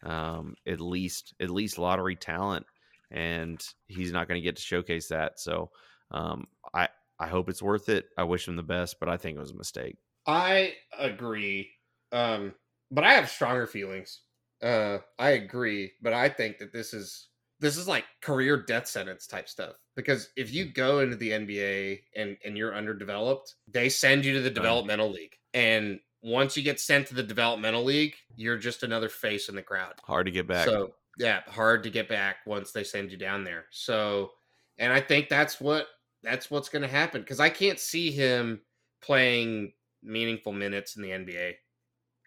um 0.04 0.56
at 0.66 0.80
least 0.80 1.34
at 1.40 1.50
least 1.50 1.78
lottery 1.78 2.16
talent 2.16 2.66
and 3.12 3.64
he's 3.88 4.12
not 4.12 4.28
going 4.28 4.40
to 4.40 4.44
get 4.44 4.56
to 4.56 4.62
showcase 4.62 5.08
that. 5.08 5.40
So 5.40 5.72
um, 6.12 6.48
I 6.74 6.90
I 7.20 7.28
hope 7.28 7.50
it's 7.50 7.62
worth 7.62 7.90
it. 7.90 8.06
I 8.18 8.24
wish 8.24 8.48
him 8.48 8.56
the 8.56 8.64
best, 8.64 8.98
but 9.00 9.10
I 9.10 9.18
think 9.18 9.38
it 9.38 9.42
was 9.42 9.52
a 9.52 9.58
mistake. 9.58 9.98
I 10.26 10.76
agree. 10.98 11.72
Um, 12.12 12.56
but 12.92 13.04
I 13.04 13.14
have 13.14 13.30
stronger 13.30 13.68
feelings. 13.68 14.22
Uh, 14.62 15.00
I 15.18 15.32
agree, 15.32 15.94
but 16.02 16.14
I 16.14 16.30
think 16.30 16.58
that 16.60 16.74
this 16.74 16.94
is 16.94 17.30
this 17.60 17.78
is 17.78 17.88
like 17.88 18.06
career 18.22 18.58
death 18.58 18.88
sentence 18.88 19.28
type 19.28 19.50
stuff 19.50 19.76
because 19.96 20.30
if 20.38 20.54
you 20.54 20.66
go 20.66 21.00
into 21.00 21.16
the 21.16 21.32
NBA 21.32 22.00
and 22.16 22.38
and 22.46 22.58
you're 22.58 22.76
underdeveloped, 22.76 23.56
they 23.68 23.90
send 23.90 24.26
you 24.26 24.34
to 24.34 24.42
the 24.42 24.50
developmental 24.50 25.10
league, 25.12 25.36
and 25.54 26.00
once 26.22 26.58
you 26.58 26.64
get 26.64 26.80
sent 26.80 27.08
to 27.08 27.16
the 27.16 27.24
developmental 27.24 27.84
league, 27.84 28.16
you're 28.36 28.58
just 28.58 28.84
another 28.84 29.10
face 29.10 29.50
in 29.50 29.56
the 29.56 29.62
crowd. 29.62 29.94
Hard 30.04 30.26
to 30.26 30.32
get 30.32 30.48
back. 30.48 30.66
So 30.66 30.94
yeah, 31.18 31.42
hard 31.48 31.84
to 31.84 31.90
get 31.90 32.08
back 32.10 32.38
once 32.46 32.72
they 32.72 32.84
send 32.84 33.12
you 33.12 33.18
down 33.18 33.44
there. 33.44 33.66
So, 33.72 34.32
and 34.78 34.92
I 34.92 35.02
think 35.02 35.30
that's 35.30 35.60
what 35.60 35.88
that's 36.24 36.50
what's 36.50 36.70
going 36.70 36.82
to 36.82 36.88
happen 36.88 37.22
because 37.22 37.40
I 37.40 37.50
can't 37.50 37.80
see 37.80 38.12
him 38.12 38.62
playing 39.02 39.74
meaningful 40.04 40.54
minutes 40.54 40.96
in 40.96 41.04
the 41.04 41.10
NBA. 41.10 41.54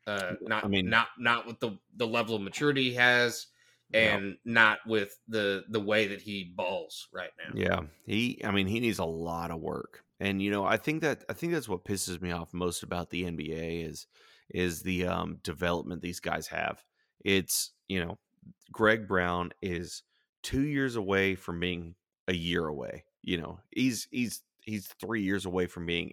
Uh, 0.06 0.32
not 0.42 0.64
I 0.64 0.68
mean- 0.68 0.90
not 0.90 1.08
not 1.18 1.46
with 1.46 1.60
the 1.60 1.78
the 1.96 2.06
level 2.06 2.36
of 2.36 2.42
maturity 2.42 2.90
he 2.90 2.94
has, 2.94 3.46
and 3.94 4.36
not 4.44 4.78
with 4.86 5.18
the 5.28 5.64
the 5.68 5.80
way 5.80 6.08
that 6.08 6.20
he 6.20 6.52
balls 6.54 7.08
right 7.12 7.30
now. 7.38 7.52
Yeah, 7.54 7.80
he. 8.06 8.40
I 8.44 8.50
mean, 8.50 8.66
he 8.66 8.80
needs 8.80 8.98
a 8.98 9.04
lot 9.04 9.50
of 9.50 9.60
work, 9.60 10.04
and 10.20 10.42
you 10.42 10.50
know, 10.50 10.64
I 10.64 10.76
think 10.76 11.02
that 11.02 11.24
I 11.28 11.32
think 11.32 11.52
that's 11.52 11.68
what 11.68 11.84
pisses 11.84 12.20
me 12.20 12.32
off 12.32 12.54
most 12.54 12.82
about 12.82 13.10
the 13.10 13.24
NBA 13.24 13.88
is 13.88 14.06
is 14.50 14.82
the 14.82 15.06
um, 15.06 15.38
development 15.42 16.02
these 16.02 16.20
guys 16.20 16.48
have. 16.48 16.82
It's 17.24 17.72
you 17.88 18.04
know, 18.04 18.18
Greg 18.70 19.06
Brown 19.06 19.52
is 19.62 20.02
two 20.42 20.62
years 20.62 20.96
away 20.96 21.34
from 21.34 21.60
being 21.60 21.94
a 22.28 22.34
year 22.34 22.66
away. 22.66 23.04
You 23.22 23.38
know, 23.38 23.60
he's 23.70 24.08
he's 24.10 24.42
he's 24.60 24.86
three 25.00 25.22
years 25.22 25.46
away 25.46 25.66
from 25.66 25.86
being 25.86 26.12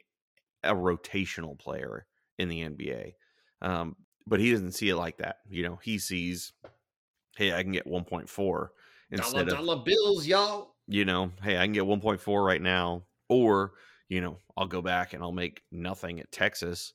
a 0.64 0.76
rotational 0.76 1.58
player 1.58 2.06
in 2.38 2.50
the 2.50 2.62
NBA. 2.62 3.14
Um, 3.62 3.96
but 4.28 4.40
he 4.40 4.52
doesn't 4.52 4.74
see 4.74 4.90
it 4.90 4.96
like 4.96 5.18
that. 5.18 5.38
You 5.50 5.64
know, 5.64 5.80
he 5.82 5.98
sees, 5.98 6.54
hey, 7.40 7.54
I 7.54 7.64
can 7.64 7.72
get 7.72 7.88
1.4 7.88 8.28
Dollar 8.38 8.72
instead 9.12 9.48
of 9.48 9.56
dollar 9.56 9.78
bills, 9.84 10.28
y'all. 10.28 10.76
you 10.88 11.06
know, 11.06 11.32
hey, 11.42 11.58
I 11.58 11.64
can 11.64 11.72
get 11.74 11.84
1.4 11.84 12.46
right 12.46 12.62
now, 12.62 13.04
or 13.30 13.72
you 14.10 14.22
know, 14.22 14.38
I'll 14.58 14.68
go 14.68 14.82
back 14.82 15.14
and 15.14 15.24
I'll 15.24 15.32
make 15.32 15.62
nothing 15.72 16.20
at 16.20 16.32
Texas, 16.32 16.94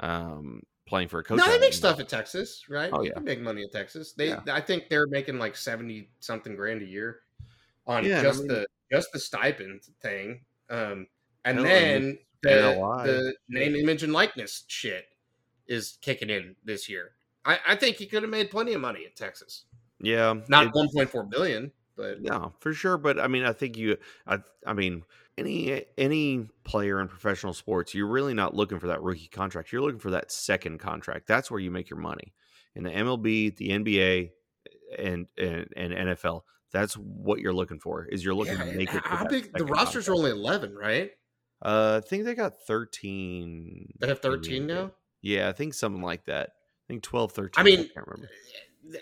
um, 0.00 0.62
playing 0.88 1.08
for 1.08 1.20
a 1.20 1.24
coach. 1.24 1.38
No, 1.38 1.46
they 1.50 1.58
make 1.58 1.72
stuff 1.74 2.00
at 2.00 2.08
Texas, 2.08 2.64
right? 2.68 2.90
Oh, 2.92 3.02
They 3.02 3.08
yeah. 3.10 3.18
make 3.20 3.40
money 3.40 3.62
at 3.62 3.70
Texas. 3.72 4.12
They, 4.12 4.28
Yeah. 4.28 4.40
I 4.50 4.60
think 4.60 4.88
they're 4.88 5.06
making 5.06 5.38
like 5.38 5.56
seventy 5.56 6.10
something 6.20 6.56
grand 6.56 6.82
a 6.82 6.86
year 6.86 7.20
on 7.86 8.04
Yeah, 8.04 8.18
and 8.18 8.26
I 8.26 8.30
just 8.30 8.40
mean- 8.40 8.48
the 8.48 8.66
just 8.92 9.12
the 9.12 9.20
stipend 9.20 9.82
thing. 10.02 10.40
Um, 10.70 11.06
and 11.44 11.58
then 11.64 12.18
the 12.42 12.74
the 13.04 13.34
name, 13.48 13.74
image, 13.76 14.02
and 14.02 14.12
likeness 14.12 14.64
shit 14.68 15.06
is 15.66 15.98
kicking 16.02 16.30
in 16.30 16.56
this 16.64 16.88
year. 16.88 17.12
I, 17.44 17.58
I 17.68 17.76
think 17.76 17.96
he 17.96 18.06
could 18.06 18.22
have 18.22 18.30
made 18.30 18.50
plenty 18.50 18.72
of 18.74 18.80
money 18.80 19.04
at 19.06 19.16
Texas. 19.16 19.64
Yeah, 20.00 20.34
Not 20.48 20.66
it- 20.66 20.72
one 20.74 20.88
point 20.94 21.10
four 21.10 21.24
billion, 21.24 21.72
but 21.96 22.20
No, 22.20 22.52
for 22.60 22.72
sure. 22.74 22.98
But 22.98 23.18
I 23.18 23.28
mean, 23.28 23.44
I 23.44 23.52
think 23.52 23.76
you, 23.76 23.96
I, 24.26 24.38
I 24.66 24.72
mean, 24.72 25.04
any 25.38 25.84
any 25.98 26.48
player 26.64 27.00
in 27.00 27.08
professional 27.08 27.54
sports, 27.54 27.94
you're 27.94 28.06
really 28.08 28.34
not 28.34 28.54
looking 28.54 28.78
for 28.78 28.88
that 28.88 29.02
rookie 29.02 29.28
contract. 29.28 29.72
You're 29.72 29.82
looking 29.82 30.00
for 30.00 30.10
that 30.10 30.30
second 30.30 30.78
contract. 30.78 31.26
That's 31.26 31.50
where 31.50 31.60
you 31.60 31.70
make 31.70 31.88
your 31.90 31.98
money. 32.00 32.34
In 32.74 32.82
the 32.84 32.90
MLB, 32.90 33.56
the 33.56 33.68
NBA, 33.70 34.30
and 34.98 35.26
and, 35.38 35.68
and 35.76 35.92
NFL, 35.92 36.42
that's 36.72 36.94
what 36.94 37.38
you're 37.40 37.52
looking 37.54 37.78
for. 37.78 38.04
Is 38.06 38.24
you're 38.24 38.34
looking 38.34 38.58
Yeah, 38.58 38.64
to 38.64 38.72
make 38.76 38.92
it. 38.94 39.02
how 39.04 39.26
big 39.26 39.52
the 39.56 39.64
rosters 39.64 40.08
are 40.08 40.14
only 40.14 40.30
eleven, 40.32 40.74
right? 40.74 41.10
Uh, 41.62 42.00
I 42.04 42.06
think 42.06 42.24
they 42.24 42.34
got 42.34 42.60
13. 42.66 43.94
They 44.00 44.08
have 44.08 44.18
thirteen 44.20 44.66
now. 44.66 44.90
Yeah, 45.22 45.48
I 45.48 45.52
think 45.52 45.72
something 45.72 46.02
like 46.02 46.26
that. 46.26 46.50
I 46.50 46.84
think 46.88 47.02
12, 47.02 47.32
13. 47.32 47.50
I 47.56 47.62
mean, 47.64 47.80
I 47.80 47.82
can't 47.84 48.06
remember. 48.06 48.28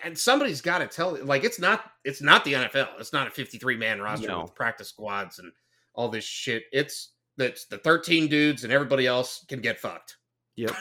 And 0.05 0.16
somebody's 0.16 0.61
got 0.61 0.78
to 0.78 0.87
tell 0.87 1.16
like 1.24 1.45
it's 1.45 1.59
not 1.61 1.85
it's 2.05 2.22
not 2.22 2.45
the 2.45 2.53
NFL. 2.55 2.89
It's 2.99 3.12
not 3.12 3.26
a 3.26 3.30
53 3.30 3.76
man 3.76 4.01
roster 4.01 4.28
No. 4.28 4.43
with 4.43 4.55
practice 4.55 4.89
squads 4.89 5.39
and 5.39 5.51
all 5.95 6.09
this 6.09 6.24
shit. 6.24 6.64
It's 6.72 7.12
that's 7.37 7.64
the 7.66 7.78
13 7.78 8.28
dudes 8.28 8.64
and 8.64 8.72
everybody 8.72 9.07
else 9.07 9.45
can 9.49 9.61
get 9.61 9.78
fucked. 9.80 10.16
Yep. 10.57 10.72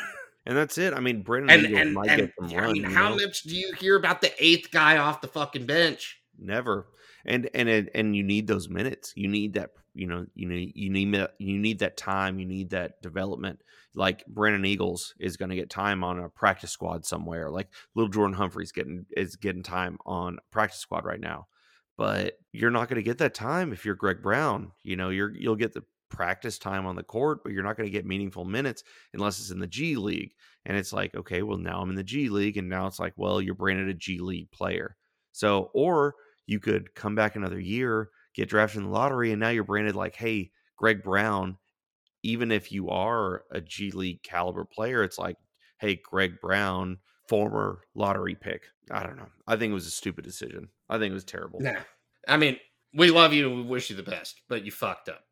And 0.45 0.57
that's 0.57 0.77
it. 0.79 0.93
I 0.93 0.99
mean, 0.99 1.21
Brandon 1.21 1.65
And 1.65 1.77
and, 1.77 1.93
might 1.93 2.09
and 2.09 2.21
get 2.21 2.31
some 2.39 2.57
I 2.57 2.61
run. 2.63 2.73
mean, 2.73 2.83
how 2.83 3.09
know? 3.09 3.15
much 3.17 3.43
do 3.43 3.55
you 3.55 3.73
hear 3.79 3.95
about 3.95 4.21
the 4.21 4.31
eighth 4.43 4.71
guy 4.71 4.97
off 4.97 5.21
the 5.21 5.27
fucking 5.27 5.65
bench? 5.67 6.19
Never. 6.37 6.87
And 7.25 7.47
and 7.53 7.89
and 7.93 8.15
you 8.15 8.23
need 8.23 8.47
those 8.47 8.67
minutes. 8.67 9.13
You 9.15 9.27
need 9.27 9.53
that. 9.53 9.69
You 9.93 10.07
know. 10.07 10.25
You 10.33 10.47
need 10.47 10.73
you 10.75 10.89
need 10.89 11.27
you 11.39 11.59
need 11.59 11.79
that 11.79 11.97
time. 11.97 12.39
You 12.39 12.45
need 12.45 12.69
that 12.71 13.01
development. 13.01 13.61
Like 13.93 14.25
Brennan 14.27 14.65
Eagles 14.65 15.13
is 15.19 15.37
going 15.37 15.49
to 15.49 15.55
get 15.55 15.69
time 15.69 16.03
on 16.03 16.19
a 16.19 16.29
practice 16.29 16.71
squad 16.71 17.05
somewhere. 17.05 17.49
Like 17.49 17.67
little 17.95 18.09
Jordan 18.09 18.35
Humphreys 18.35 18.71
getting 18.71 19.05
is 19.15 19.35
getting 19.35 19.63
time 19.63 19.97
on 20.05 20.37
practice 20.51 20.79
squad 20.79 21.05
right 21.05 21.19
now. 21.19 21.47
But 21.97 22.39
you're 22.51 22.71
not 22.71 22.87
going 22.87 22.95
to 22.95 23.03
get 23.03 23.19
that 23.19 23.33
time 23.33 23.73
if 23.73 23.85
you're 23.85 23.95
Greg 23.95 24.21
Brown. 24.21 24.71
You 24.83 24.95
know, 24.95 25.09
you're 25.09 25.35
you'll 25.35 25.55
get 25.55 25.73
the 25.73 25.83
practice 26.09 26.59
time 26.59 26.85
on 26.85 26.95
the 26.95 27.03
court, 27.03 27.39
but 27.43 27.53
you're 27.53 27.63
not 27.63 27.77
going 27.77 27.87
to 27.87 27.91
get 27.91 28.05
meaningful 28.05 28.45
minutes 28.45 28.83
unless 29.13 29.39
it's 29.39 29.51
in 29.51 29.59
the 29.59 29.67
G 29.67 29.95
League. 29.95 30.33
And 30.65 30.77
it's 30.77 30.93
like, 30.93 31.15
okay, 31.15 31.41
well 31.41 31.57
now 31.57 31.81
I'm 31.81 31.89
in 31.89 31.95
the 31.95 32.03
G 32.03 32.29
League, 32.29 32.57
and 32.57 32.69
now 32.69 32.87
it's 32.87 32.99
like, 32.99 33.13
well, 33.15 33.41
you're 33.41 33.55
branded 33.55 33.89
a 33.89 33.93
G 33.93 34.19
League 34.19 34.51
player. 34.51 34.95
So, 35.31 35.71
or 35.73 36.15
you 36.45 36.59
could 36.59 36.93
come 36.93 37.15
back 37.15 37.35
another 37.35 37.59
year, 37.59 38.09
get 38.33 38.49
drafted 38.49 38.79
in 38.79 38.83
the 38.85 38.89
lottery, 38.89 39.31
and 39.31 39.39
now 39.39 39.49
you're 39.49 39.63
branded 39.63 39.95
like, 39.95 40.15
hey, 40.15 40.51
Greg 40.77 41.03
Brown. 41.03 41.57
Even 42.23 42.51
if 42.51 42.71
you 42.71 42.89
are 42.89 43.43
a 43.51 43.59
G 43.59 43.89
League 43.91 44.21
caliber 44.21 44.63
player, 44.63 45.03
it's 45.03 45.17
like, 45.17 45.37
hey, 45.79 45.95
Greg 45.95 46.39
Brown, 46.39 46.99
former 47.27 47.81
lottery 47.95 48.35
pick. 48.35 48.65
I 48.91 49.03
don't 49.03 49.17
know. 49.17 49.29
I 49.47 49.55
think 49.55 49.71
it 49.71 49.73
was 49.73 49.87
a 49.87 49.91
stupid 49.91 50.23
decision. 50.23 50.69
I 50.87 50.99
think 50.99 51.11
it 51.11 51.15
was 51.15 51.23
terrible. 51.23 51.59
Nah. 51.61 51.79
I 52.27 52.37
mean, 52.37 52.57
we 52.93 53.09
love 53.09 53.33
you 53.33 53.49
and 53.49 53.57
we 53.57 53.63
wish 53.63 53.89
you 53.89 53.95
the 53.95 54.03
best, 54.03 54.41
but 54.47 54.63
you 54.63 54.71
fucked 54.71 55.09
up. 55.09 55.23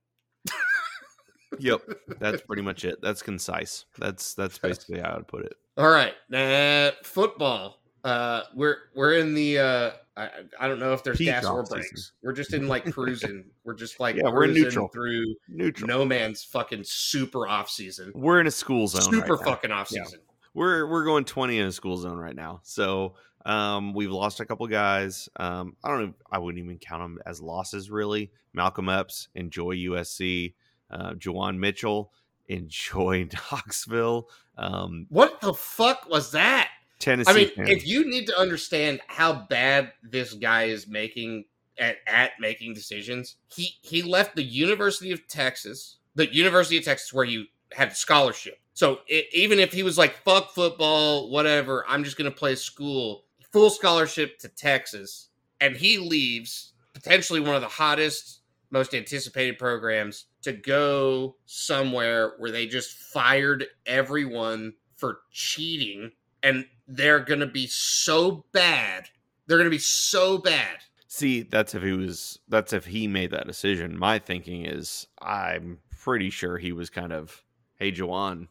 Yep, 1.57 1.81
that's 2.19 2.41
pretty 2.47 2.61
much 2.61 2.85
it. 2.85 2.99
That's 3.01 3.21
concise. 3.21 3.85
That's 3.97 4.33
that's 4.33 4.57
basically 4.57 4.99
how 4.99 5.11
I 5.11 5.17
would 5.17 5.27
put 5.27 5.45
it. 5.45 5.55
All 5.77 5.89
right, 5.89 6.13
uh, 6.33 6.91
football. 7.03 7.78
Uh, 8.03 8.43
we're 8.55 8.77
we're 8.95 9.13
in 9.17 9.33
the. 9.33 9.59
Uh, 9.59 9.91
I 10.17 10.29
I 10.59 10.67
don't 10.67 10.79
know 10.79 10.93
if 10.93 11.03
there's 11.03 11.17
Peak 11.17 11.27
gas 11.27 11.45
or 11.45 11.59
off-season. 11.61 11.79
breaks. 11.79 12.11
We're 12.23 12.33
just 12.33 12.53
in 12.53 12.67
like 12.67 12.91
cruising. 12.91 13.45
we're 13.63 13.73
just 13.73 13.99
like 13.99 14.15
Yeah, 14.15 14.29
we're 14.29 14.45
in 14.45 14.53
neutral. 14.53 14.87
through 14.89 15.35
Neutral. 15.47 15.87
no 15.87 16.05
man's 16.05 16.43
fucking 16.43 16.83
super 16.85 17.47
off 17.47 17.69
season. 17.69 18.11
We're 18.15 18.39
in 18.41 18.47
a 18.47 18.51
school 18.51 18.87
zone. 18.87 19.01
Super 19.01 19.33
right 19.35 19.39
now. 19.45 19.51
fucking 19.51 19.71
off 19.71 19.89
Yeah. 19.91 20.03
season. 20.03 20.19
we're 20.53 20.87
we're 20.87 21.03
going 21.05 21.25
20 21.25 21.59
in 21.59 21.67
a 21.67 21.71
school 21.71 21.95
zone 21.97 22.17
right 22.17 22.35
now 22.35 22.59
so 22.63 23.13
um 23.45 23.93
we've 23.93 24.11
lost 24.11 24.39
a 24.39 24.45
couple 24.45 24.65
guys 24.67 25.29
um 25.37 25.75
i 25.83 25.87
don't 25.89 26.01
know 26.07 26.13
i 26.31 26.39
wouldn't 26.39 26.61
even 26.63 26.77
count 26.79 27.03
them 27.03 27.19
as 27.25 27.39
losses 27.39 27.91
really 27.91 28.31
malcolm 28.53 28.89
epps 28.89 29.27
enjoy 29.35 29.75
usc 29.75 30.53
uh 30.89 31.11
Jawan 31.13 31.57
mitchell 31.59 32.11
enjoy 32.47 33.29
knoxville 33.51 34.27
um 34.57 35.05
What 35.09 35.39
the 35.39 35.53
fuck 35.53 36.09
was 36.09 36.31
that? 36.31 36.68
Tennessee 36.99 37.31
I 37.31 37.33
mean, 37.33 37.49
fans- 37.55 37.69
if 37.69 37.87
you 37.87 38.09
need 38.09 38.27
to 38.27 38.39
understand 38.39 39.01
how 39.07 39.45
bad 39.49 39.93
this 40.03 40.33
guy 40.33 40.65
is 40.65 40.87
making 40.87 41.45
at, 41.79 41.97
at 42.07 42.31
making 42.39 42.73
decisions, 42.73 43.37
he 43.53 43.75
he 43.81 44.01
left 44.01 44.35
the 44.35 44.43
University 44.43 45.11
of 45.11 45.27
Texas, 45.27 45.97
the 46.15 46.31
University 46.33 46.77
of 46.77 46.83
Texas 46.83 47.13
where 47.13 47.25
you 47.25 47.45
had 47.71 47.95
scholarship. 47.95 48.59
So 48.73 48.99
it, 49.07 49.27
even 49.33 49.59
if 49.59 49.71
he 49.71 49.83
was 49.83 49.97
like 49.97 50.17
fuck 50.23 50.53
football, 50.53 51.29
whatever, 51.29 51.85
I'm 51.87 52.03
just 52.03 52.17
going 52.17 52.29
to 52.29 52.37
play 52.37 52.55
school, 52.55 53.25
full 53.51 53.69
scholarship 53.69 54.39
to 54.39 54.49
Texas, 54.49 55.29
and 55.61 55.75
he 55.75 55.97
leaves 55.97 56.73
potentially 56.93 57.39
one 57.39 57.55
of 57.55 57.61
the 57.61 57.67
hottest, 57.67 58.41
most 58.71 58.93
anticipated 58.93 59.57
programs 59.57 60.25
to 60.41 60.53
go 60.53 61.35
somewhere 61.45 62.33
where 62.37 62.51
they 62.51 62.67
just 62.67 62.91
fired 62.91 63.65
everyone 63.85 64.73
for 64.95 65.19
cheating 65.31 66.11
and 66.43 66.65
they're 66.89 67.19
going 67.19 67.39
to 67.39 67.47
be 67.47 67.67
so 67.67 68.45
bad. 68.51 69.09
They're 69.47 69.57
going 69.57 69.69
to 69.69 69.75
be 69.75 69.77
so 69.79 70.37
bad. 70.37 70.77
see 71.07 71.41
that's 71.41 71.73
if 71.73 71.81
he 71.83 71.91
was 71.91 72.39
that's 72.49 72.73
if 72.73 72.85
he 72.85 73.07
made 73.07 73.31
that 73.31 73.47
decision 73.47 73.97
my 73.97 74.19
thinking 74.19 74.65
is 74.65 75.07
i'm 75.21 75.79
pretty 75.99 76.29
sure 76.29 76.57
he 76.57 76.71
was 76.71 76.89
kind 76.89 77.11
of 77.11 77.43
hey 77.79 77.91
Jawan, 77.91 78.47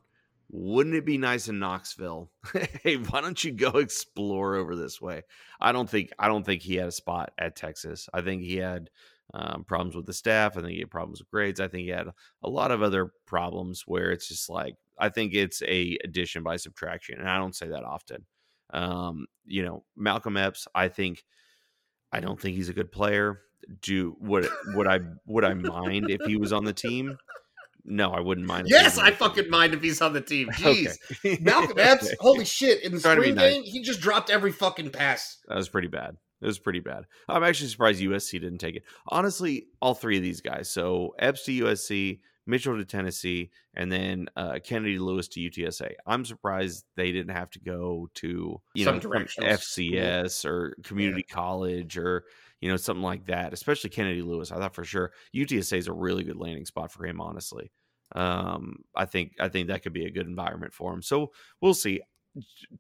wouldn't 0.51 0.97
it 0.97 1.05
be 1.05 1.19
nice 1.19 1.49
in 1.49 1.59
Knoxville? 1.59 2.31
hey, 2.83 2.97
why 2.97 3.21
don't 3.21 3.43
you 3.45 3.53
go 3.53 3.71
explore 3.71 4.57
over 4.57 4.75
this 4.75 5.01
way? 5.01 5.23
I 5.61 5.73
don't 5.73 5.89
think 5.89 6.11
I 6.19 6.29
don't 6.29 6.45
think 6.45 6.63
he 6.63 6.77
had 6.77 6.89
a 6.89 6.93
spot 6.93 7.33
at 7.39 7.57
Texas. 7.57 8.09
I 8.13 8.23
think 8.23 8.43
he 8.43 8.57
had 8.57 8.91
um, 9.35 9.65
problems 9.65 9.95
with 9.95 10.07
the 10.07 10.15
staff. 10.15 10.57
I 10.57 10.61
think 10.61 10.73
he 10.73 10.81
had 10.81 10.91
problems 10.91 11.21
with 11.21 11.31
grades. 11.31 11.61
I 11.61 11.69
think 11.69 11.85
he 11.85 11.91
had 11.91 12.09
a 12.43 12.49
lot 12.49 12.71
of 12.71 12.83
other 12.83 13.13
problems 13.27 13.85
where 13.87 14.11
it's 14.11 14.29
just 14.29 14.49
like 14.49 14.77
I 14.99 15.09
think 15.09 15.35
it's 15.35 15.63
a 15.63 15.99
addition 16.05 16.43
by 16.43 16.57
subtraction, 16.57 17.19
and 17.19 17.29
I 17.29 17.39
don't 17.39 17.55
say 17.55 17.69
that 17.69 17.85
often. 17.85 18.27
Um, 18.71 19.27
you 19.45 19.65
know, 19.65 19.85
Malcolm 19.97 20.37
Epps. 20.37 20.69
I 20.75 20.89
think 20.89 21.25
I 22.13 22.21
don't 22.21 22.41
think 22.41 22.57
he's 22.57 22.69
a 22.69 22.75
good 22.75 22.93
player. 22.93 23.41
Do 23.83 24.17
would 24.21 24.49
would 24.75 24.87
I 24.87 25.01
would 25.27 25.45
I 25.45 25.55
mind 25.55 26.11
if 26.11 26.21
he 26.27 26.37
was 26.37 26.53
on 26.53 26.65
the 26.65 26.73
team? 26.73 27.19
No, 27.85 28.11
I 28.11 28.21
wouldn't 28.21 28.47
mind. 28.47 28.69
Yes, 28.69 28.99
I 28.99 29.13
fucking 29.13 29.49
mind 29.49 29.73
if 29.73 29.83
he's 29.83 30.03
on 30.03 30.13
the 30.13 30.21
team. 30.21 30.49
Jeez. 30.53 30.97
Okay. 31.25 31.39
Malcolm 31.43 31.79
Epps, 31.79 32.13
holy 32.21 32.45
shit! 32.45 32.83
In 32.85 32.95
the 32.95 33.01
Trying 33.01 33.17
spring 33.17 33.35
nice. 33.35 33.55
game, 33.55 33.63
he 33.63 33.83
just 33.83 34.01
dropped 34.01 34.31
every 34.31 34.53
fucking 34.53 34.91
pass. 34.91 35.39
That 35.49 35.57
was 35.57 35.69
pretty 35.69 35.89
bad. 35.89 36.17
It 36.41 36.47
was 36.47 36.59
pretty 36.59 36.81
bad. 36.81 37.05
I'm 37.29 37.43
actually 37.43 37.69
surprised 37.69 38.01
USC 38.01 38.33
didn't 38.33 38.59
take 38.59 38.77
it. 38.77 38.85
Honestly, 39.09 39.67
all 39.81 39.95
three 39.95 40.19
of 40.19 40.23
these 40.23 40.41
guys. 40.41 40.71
So 40.71 41.15
Epps 41.19 41.45
to 41.45 41.65
USC, 41.65 42.21
Mitchell 42.49 42.79
to 42.79 42.85
Tennessee, 42.85 43.51
and 43.75 43.93
then 43.93 44.27
uh, 44.35 44.59
Kennedy 44.65 44.99
Lewis 44.99 45.29
to 45.29 45.41
UTSA. 45.41 45.93
I'm 46.07 46.25
surprised 46.25 46.87
they 46.97 47.13
didn't 47.13 47.37
have 47.37 47.51
to 47.51 47.61
go 47.61 48.09
to 48.15 48.61
you 48.75 48.85
Some 48.85 48.97
know 48.97 49.01
FCS 49.01 50.47
or 50.47 50.75
community 50.83 51.23
college 51.23 51.99
or 51.99 52.25
you 52.61 52.71
know 52.71 52.79
something 52.79 53.03
like 53.03 53.27
that. 53.27 53.53
Especially 53.53 53.91
Kennedy 53.91 54.23
Lewis. 54.23 54.51
I 54.51 54.57
thought 54.57 54.75
for 54.75 54.85
sure 54.85 55.13
UTSA 55.37 55.77
is 55.77 55.89
a 55.89 55.93
really 55.93 56.25
good 56.25 56.39
landing 56.39 56.65
spot 56.65 56.91
for 56.91 57.07
him. 57.07 57.21
Honestly, 57.21 57.71
um, 58.17 58.77
I 58.97 59.05
think 59.05 59.35
I 59.39 59.49
think 59.49 59.69
that 59.69 59.83
could 59.83 59.93
be 59.93 60.07
a 60.07 60.11
good 60.11 60.27
environment 60.27 60.73
for 60.73 60.93
him. 60.93 61.03
So 61.03 61.33
we'll 61.61 61.75
see. 61.75 62.01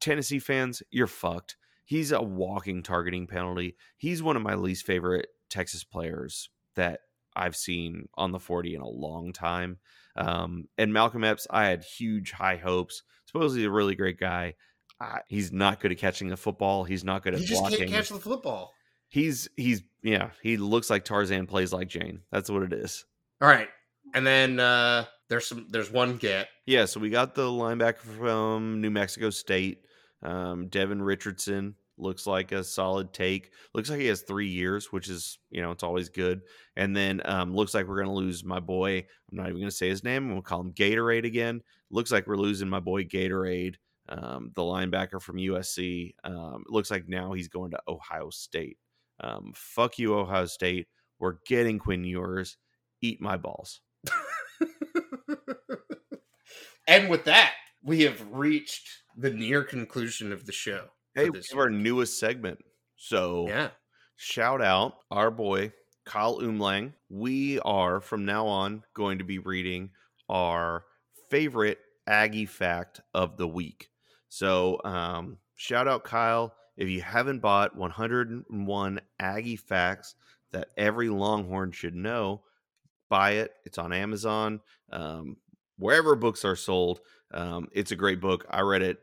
Tennessee 0.00 0.38
fans, 0.38 0.82
you're 0.90 1.06
fucked. 1.06 1.56
He's 1.84 2.12
a 2.12 2.22
walking 2.22 2.82
targeting 2.82 3.26
penalty. 3.26 3.76
He's 3.98 4.22
one 4.22 4.36
of 4.36 4.42
my 4.42 4.54
least 4.54 4.86
favorite 4.86 5.28
Texas 5.50 5.84
players 5.84 6.48
that 6.76 7.00
I've 7.38 7.56
seen 7.56 8.08
on 8.14 8.32
the 8.32 8.38
40 8.40 8.74
in 8.74 8.80
a 8.80 8.88
long 8.88 9.32
time. 9.32 9.78
Um, 10.16 10.64
and 10.76 10.92
Malcolm 10.92 11.22
Epps, 11.24 11.46
I 11.50 11.66
had 11.66 11.84
huge 11.84 12.32
high 12.32 12.56
hopes. 12.56 13.02
Supposedly 13.26 13.64
a 13.64 13.70
really 13.70 13.94
great 13.94 14.18
guy. 14.18 14.54
Uh, 15.00 15.18
he's 15.28 15.52
not 15.52 15.78
good 15.80 15.92
at 15.92 15.98
catching 15.98 16.28
the 16.28 16.36
football. 16.36 16.82
He's 16.84 17.04
not 17.04 17.22
good 17.22 17.34
at 17.34 17.40
He 17.40 17.46
just 17.46 17.60
blocking. 17.60 17.78
can't 17.78 17.90
catch 17.90 18.08
the 18.08 18.18
football. 18.18 18.72
he's 19.08 19.48
he's 19.56 19.82
yeah. 20.02 20.30
He 20.42 20.56
looks 20.56 20.90
like 20.90 21.04
Tarzan, 21.04 21.46
plays 21.46 21.72
like 21.72 21.88
Jane. 21.88 22.22
That's 22.32 22.50
what 22.50 22.62
it 22.64 22.72
is. 22.72 23.04
All 23.40 23.48
right, 23.48 23.68
and 24.14 24.26
then 24.26 24.58
uh 24.58 25.04
there's 25.28 25.46
some 25.46 25.66
there's 25.70 25.90
one 25.92 26.16
get. 26.16 26.48
Yeah, 26.66 26.86
so 26.86 26.98
we 26.98 27.10
got 27.10 27.34
the 27.36 27.42
linebacker 27.46 27.98
from 27.98 28.80
New 28.80 28.90
Mexico 28.90 29.30
State, 29.30 29.82
um, 30.22 30.66
Devin 30.68 31.00
Richardson. 31.00 31.76
Looks 31.98 32.26
like 32.26 32.52
a 32.52 32.62
solid 32.62 33.12
take. 33.12 33.50
Looks 33.74 33.90
like 33.90 34.00
he 34.00 34.06
has 34.06 34.22
three 34.22 34.48
years, 34.48 34.92
which 34.92 35.08
is 35.08 35.38
you 35.50 35.60
know 35.60 35.70
it's 35.72 35.82
always 35.82 36.08
good. 36.08 36.42
And 36.76 36.96
then 36.96 37.20
um, 37.24 37.54
looks 37.54 37.74
like 37.74 37.86
we're 37.86 38.00
gonna 38.00 38.14
lose 38.14 38.44
my 38.44 38.60
boy. 38.60 38.98
I'm 38.98 39.36
not 39.36 39.48
even 39.48 39.60
gonna 39.60 39.70
say 39.70 39.88
his 39.88 40.04
name. 40.04 40.32
We'll 40.32 40.42
call 40.42 40.60
him 40.60 40.72
Gatorade 40.72 41.24
again. 41.24 41.62
Looks 41.90 42.12
like 42.12 42.26
we're 42.26 42.36
losing 42.36 42.68
my 42.68 42.80
boy 42.80 43.04
Gatorade, 43.04 43.76
um, 44.08 44.52
the 44.54 44.62
linebacker 44.62 45.20
from 45.20 45.36
USC. 45.36 46.14
Um, 46.24 46.64
looks 46.68 46.90
like 46.90 47.08
now 47.08 47.32
he's 47.32 47.48
going 47.48 47.72
to 47.72 47.80
Ohio 47.88 48.30
State. 48.30 48.78
Um, 49.20 49.52
fuck 49.54 49.98
you, 49.98 50.14
Ohio 50.14 50.46
State. 50.46 50.88
We're 51.18 51.36
getting 51.46 51.78
Quinn 51.78 52.04
Ewers. 52.04 52.56
Eat 53.00 53.20
my 53.20 53.36
balls. 53.36 53.80
and 56.86 57.08
with 57.08 57.24
that, 57.24 57.54
we 57.82 58.02
have 58.02 58.24
reached 58.30 58.88
the 59.16 59.30
near 59.30 59.62
conclusion 59.64 60.32
of 60.32 60.46
the 60.46 60.52
show. 60.52 60.88
Hey, 61.18 61.30
we 61.30 61.38
this 61.38 61.50
have 61.50 61.58
our 61.58 61.70
newest 61.70 62.20
segment. 62.20 62.60
So 62.96 63.48
yeah. 63.48 63.70
shout 64.16 64.62
out 64.62 64.98
our 65.10 65.32
boy 65.32 65.72
Kyle 66.04 66.38
Umlang. 66.38 66.92
We 67.08 67.58
are 67.60 68.00
from 68.00 68.24
now 68.24 68.46
on 68.46 68.84
going 68.94 69.18
to 69.18 69.24
be 69.24 69.38
reading 69.40 69.90
our 70.28 70.84
favorite 71.28 71.78
Aggie 72.06 72.46
fact 72.46 73.00
of 73.14 73.36
the 73.36 73.48
week. 73.48 73.88
So 74.28 74.80
um, 74.84 75.38
shout 75.56 75.88
out 75.88 76.04
Kyle. 76.04 76.54
If 76.76 76.88
you 76.88 77.02
haven't 77.02 77.40
bought 77.40 77.76
101 77.76 79.00
Aggie 79.18 79.56
facts 79.56 80.14
that 80.52 80.68
every 80.76 81.08
Longhorn 81.08 81.72
should 81.72 81.96
know, 81.96 82.42
buy 83.08 83.32
it. 83.32 83.54
It's 83.64 83.78
on 83.78 83.92
Amazon, 83.92 84.60
um, 84.92 85.36
wherever 85.78 86.14
books 86.14 86.44
are 86.44 86.54
sold. 86.54 87.00
Um, 87.32 87.68
it's 87.72 87.90
a 87.90 87.96
great 87.96 88.20
book. 88.20 88.46
I 88.48 88.60
read 88.60 88.82
it. 88.82 89.00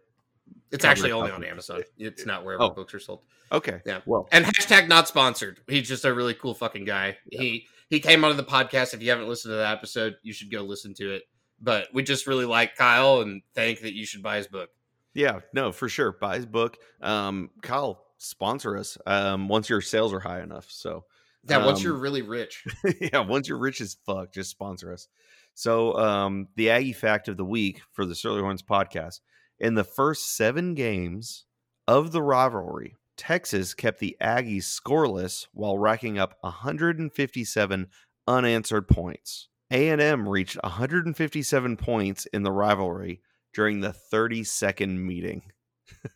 It's 0.72 0.84
actually 0.86 1.12
only 1.12 1.32
on 1.32 1.44
Amazon. 1.44 1.84
It's 1.98 2.26
not 2.26 2.44
wherever 2.44 2.64
Oh. 2.64 2.70
books 2.70 2.94
are 2.94 3.00
sold. 3.00 3.22
Okay. 3.52 3.82
Yeah. 3.86 4.02
Well, 4.06 4.28
And 4.32 4.44
hashtag 4.46 4.88
not 4.88 5.08
sponsored. 5.08 5.60
He's 5.68 5.88
just 5.88 6.06
a 6.06 6.14
really 6.14 6.34
cool 6.34 6.54
fucking 6.54 6.86
guy. 6.86 7.18
He 7.32 7.68
he 7.90 8.00
came 8.00 8.24
onto 8.26 8.36
the 8.36 8.44
podcast. 8.44 8.94
If 8.94 9.02
you 9.04 9.10
haven't 9.12 9.28
listened 9.28 9.52
to 9.52 9.58
that 9.58 9.78
episode, 9.78 10.16
you 10.24 10.34
should 10.34 10.52
go 10.52 10.62
listen 10.64 10.94
to 10.96 11.14
it. 11.14 11.24
But 11.62 11.88
we 11.94 12.04
just 12.04 12.28
really 12.28 12.46
like 12.46 12.76
Kyle 12.76 13.22
and 13.22 13.42
think 13.54 13.82
that 13.82 13.94
you 13.94 14.06
should 14.06 14.24
buy 14.24 14.38
his 14.38 14.48
book. 14.48 14.70
Yeah, 15.14 15.40
no, 15.54 15.72
for 15.72 15.88
sure. 15.88 16.12
Buy 16.12 16.36
his 16.38 16.46
book. 16.46 16.78
Um, 17.02 17.52
Kyle, 17.62 18.04
sponsor 18.18 18.76
us. 18.78 18.98
Um, 19.06 19.48
once 19.48 19.70
your 19.70 19.80
sales 19.82 20.12
are 20.14 20.20
high 20.20 20.42
enough. 20.42 20.66
So 20.70 21.06
Yeah, 21.48 21.64
once 21.64 21.80
Um, 21.80 21.86
you're 21.86 21.94
really 21.94 22.24
rich. 22.24 22.66
yeah, 23.00 23.20
once 23.20 23.48
you're 23.48 23.60
rich 23.60 23.80
as 23.80 23.96
fuck, 24.06 24.34
just 24.34 24.50
sponsor 24.50 24.92
us. 24.92 25.08
So 25.54 25.96
um 25.98 26.48
the 26.56 26.72
Aggie 26.72 26.92
fact 26.92 27.28
of 27.30 27.38
the 27.38 27.46
week 27.46 27.82
for 27.94 28.06
the 28.06 28.16
Surly 28.16 28.42
Horns 28.42 28.64
podcast. 28.64 29.22
In 29.60 29.76
the 29.76 29.84
first 29.84 30.36
seven 30.36 30.74
games 30.74 31.46
of 31.88 32.12
the 32.12 32.22
rivalry, 32.22 32.96
Texas 33.16 33.74
kept 33.74 34.00
the 34.00 34.18
Aggies 34.22 34.64
scoreless 34.64 35.48
while 35.54 35.78
racking 35.78 36.20
up 36.20 36.38
157 36.42 37.88
unanswered 38.28 38.88
points. 38.88 39.48
A&M 39.72 40.28
reached 40.28 40.58
157 40.62 41.78
points 41.78 42.26
in 42.28 42.44
the 42.44 42.52
rivalry 42.52 43.22
during 43.54 43.80
the 43.80 43.96
32nd 44.12 44.98
meeting. 44.98 45.44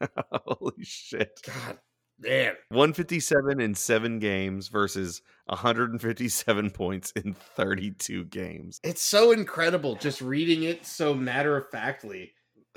Holy 0.31 0.83
shit. 0.83 1.39
God 1.45 1.79
damn. 2.21 2.55
157 2.69 3.61
in 3.61 3.73
seven 3.73 4.19
games 4.19 4.67
versus 4.67 5.21
157 5.45 6.69
points 6.71 7.11
in 7.11 7.33
32 7.33 8.25
games. 8.25 8.79
It's 8.83 9.01
so 9.01 9.31
incredible 9.31 9.95
just 9.95 10.21
reading 10.21 10.63
it 10.63 10.85
so 10.85 11.13
matter 11.13 11.55
of 11.57 11.69
factly. 11.69 12.33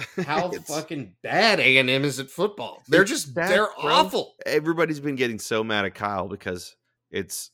How 0.26 0.50
fucking 0.50 1.14
bad 1.22 1.60
A 1.60 1.78
and 1.78 1.88
M 1.90 2.04
is 2.04 2.18
at 2.20 2.30
football. 2.30 2.82
They're 2.88 3.04
just 3.04 3.34
bad, 3.34 3.50
they're 3.50 3.68
bro. 3.80 3.92
awful. 3.92 4.34
Everybody's 4.46 5.00
been 5.00 5.16
getting 5.16 5.38
so 5.38 5.62
mad 5.64 5.84
at 5.84 5.94
Kyle 5.94 6.28
because 6.28 6.76
it's 7.10 7.50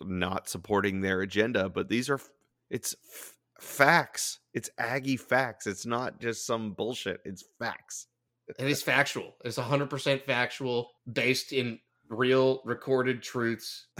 not 0.00 0.48
supporting 0.48 1.00
their 1.00 1.20
agenda, 1.20 1.68
but 1.68 1.88
these 1.88 2.08
are 2.10 2.20
it's 2.70 2.94
f- 3.12 3.36
facts. 3.60 4.38
It's 4.54 4.70
Aggie 4.78 5.16
facts. 5.16 5.66
It's 5.66 5.86
not 5.86 6.20
just 6.20 6.46
some 6.46 6.72
bullshit. 6.72 7.20
It's 7.24 7.44
facts. 7.58 8.06
It 8.58 8.66
is 8.66 8.82
factual. 8.82 9.36
It's 9.44 9.58
100% 9.58 10.22
factual, 10.24 10.90
based 11.12 11.52
in 11.52 11.78
real 12.08 12.60
recorded 12.64 13.22
truths 13.22 13.86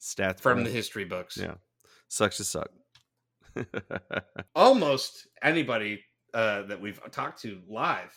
Stats 0.00 0.40
from 0.40 0.62
the 0.64 0.70
history 0.70 1.04
books. 1.04 1.36
Yeah. 1.36 1.54
sucks 2.08 2.36
to 2.36 2.44
suck. 2.44 2.70
Almost 4.54 5.28
anybody 5.42 6.02
uh, 6.34 6.62
that 6.62 6.80
we've 6.80 7.00
talked 7.10 7.40
to 7.42 7.60
live 7.68 8.14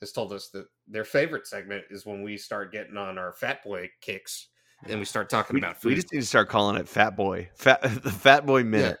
has 0.00 0.12
told 0.12 0.32
us 0.32 0.48
that 0.50 0.66
their 0.88 1.04
favorite 1.04 1.46
segment 1.46 1.84
is 1.90 2.06
when 2.06 2.22
we 2.22 2.36
start 2.36 2.72
getting 2.72 2.96
on 2.96 3.18
our 3.18 3.32
fat 3.34 3.62
boy 3.62 3.88
kicks 4.00 4.48
and 4.88 4.98
we 4.98 5.04
start 5.04 5.28
talking 5.28 5.54
we, 5.54 5.60
about 5.60 5.82
we 5.84 5.94
just 5.94 6.12
need 6.12 6.20
to 6.20 6.26
start 6.26 6.48
calling 6.48 6.76
it 6.76 6.88
Fat 6.88 7.16
Boy. 7.16 7.48
Fat 7.54 7.82
the 8.02 8.10
Fat 8.10 8.46
Boy 8.46 8.64
Minute. 8.64 8.98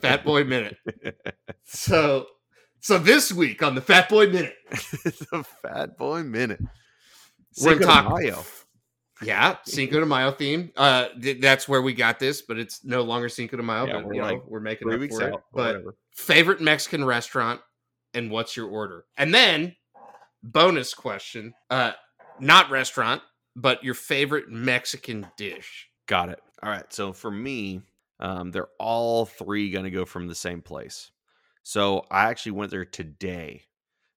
Fat 0.00 0.24
Boy 0.24 0.44
Minute. 0.44 0.76
So, 1.64 2.26
so 2.80 2.98
this 2.98 3.32
week 3.32 3.62
on 3.62 3.74
the 3.74 3.80
Fat 3.80 4.08
Boy 4.08 4.28
Minute, 4.28 4.54
the 4.70 5.44
Fat 5.62 5.98
Boy 5.98 6.22
Minute. 6.22 6.60
we're 7.60 7.72
Cinco 7.72 7.84
talking. 7.84 8.34
Yeah, 9.22 9.58
Cinco 9.64 10.00
de 10.00 10.06
Mayo 10.06 10.32
theme. 10.32 10.72
Uh, 10.76 11.08
th- 11.20 11.40
that's 11.40 11.68
where 11.68 11.82
we 11.82 11.94
got 11.94 12.18
this, 12.18 12.42
but 12.42 12.58
it's 12.58 12.84
no 12.84 13.02
longer 13.02 13.28
Cinco 13.28 13.56
de 13.56 13.62
Mayo. 13.62 13.86
Yeah, 13.86 13.92
but, 13.94 14.06
we're 14.06 14.14
you 14.14 14.20
know, 14.20 14.26
like 14.26 14.46
we're 14.46 14.60
making 14.60 14.92
up 14.92 14.98
for 14.98 15.22
it. 15.22 15.30
But 15.30 15.42
But 15.52 15.66
whatever. 15.76 15.96
favorite 16.10 16.60
Mexican 16.60 17.04
restaurant 17.04 17.60
and 18.12 18.30
what's 18.30 18.56
your 18.56 18.68
order? 18.68 19.04
And 19.16 19.32
then 19.32 19.76
bonus 20.42 20.94
question, 20.94 21.54
uh 21.70 21.92
not 22.40 22.70
restaurant, 22.70 23.22
but 23.54 23.84
your 23.84 23.94
favorite 23.94 24.48
Mexican 24.48 25.26
dish. 25.36 25.88
Got 26.06 26.30
it. 26.30 26.40
All 26.62 26.70
right. 26.70 26.92
So 26.92 27.12
for 27.12 27.30
me, 27.30 27.82
um, 28.20 28.50
they're 28.50 28.68
all 28.78 29.24
three 29.24 29.70
going 29.70 29.84
to 29.84 29.90
go 29.90 30.04
from 30.04 30.26
the 30.26 30.34
same 30.34 30.60
place. 30.60 31.10
So 31.62 32.04
I 32.10 32.24
actually 32.24 32.52
went 32.52 32.70
there 32.70 32.84
today. 32.84 33.62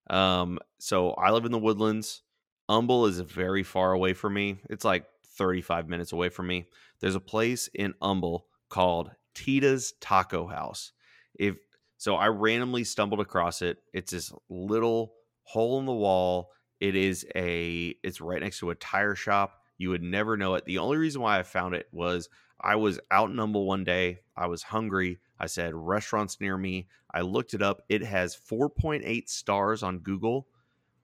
Um, 0.10 0.60
so 0.80 1.12
I 1.12 1.32
live 1.32 1.46
in 1.46 1.52
the 1.52 1.60
woodlands. 1.60 2.22
Humble 2.70 3.06
is 3.06 3.20
very 3.20 3.64
far 3.64 3.94
away 3.94 4.14
from 4.14 4.34
me. 4.34 4.60
It's 4.70 4.86
like 4.86 5.06
35 5.38 5.88
minutes 5.88 6.12
away 6.12 6.30
from 6.30 6.48
me. 6.48 6.68
There's 7.00 7.16
a 7.16 7.20
place 7.20 7.70
in 7.74 7.94
Humble 8.02 8.48
called 8.70 9.12
Tita's 9.34 9.94
Taco 10.02 10.48
House. 10.48 10.92
If 11.36 11.58
so, 11.98 12.16
I 12.16 12.28
randomly 12.28 12.84
stumbled 12.84 13.22
across 13.22 13.62
it. 13.62 13.78
It's 13.94 14.12
this 14.12 14.32
little 14.50 15.14
hole 15.44 15.80
in 15.80 15.86
the 15.86 15.94
wall. 15.94 16.52
It 16.80 16.96
is 16.96 17.26
a. 17.36 17.96
It's 18.04 18.22
right 18.22 18.42
next 18.42 18.60
to 18.60 18.70
a 18.70 18.76
tire 18.76 19.16
shop. 19.16 19.62
You 19.78 19.90
would 19.92 20.04
never 20.04 20.38
know 20.38 20.56
it. 20.56 20.66
The 20.66 20.80
only 20.80 20.98
reason 20.98 21.22
why 21.22 21.40
I 21.40 21.44
found 21.44 21.76
it 21.76 21.88
was 21.92 22.30
I 22.60 22.76
was 22.76 23.00
out 23.12 23.30
in 23.30 23.38
Humble 23.38 23.66
one 23.66 23.84
day. 23.84 24.20
I 24.36 24.48
was 24.48 24.64
hungry. 24.64 25.20
I 25.40 25.46
said 25.46 25.74
restaurants 25.74 26.42
near 26.42 26.58
me. 26.58 26.88
I 27.14 27.22
looked 27.22 27.54
it 27.54 27.62
up. 27.62 27.82
It 27.90 28.04
has 28.04 28.36
4.8 28.36 29.30
stars 29.30 29.84
on 29.84 30.00
Google 30.00 30.48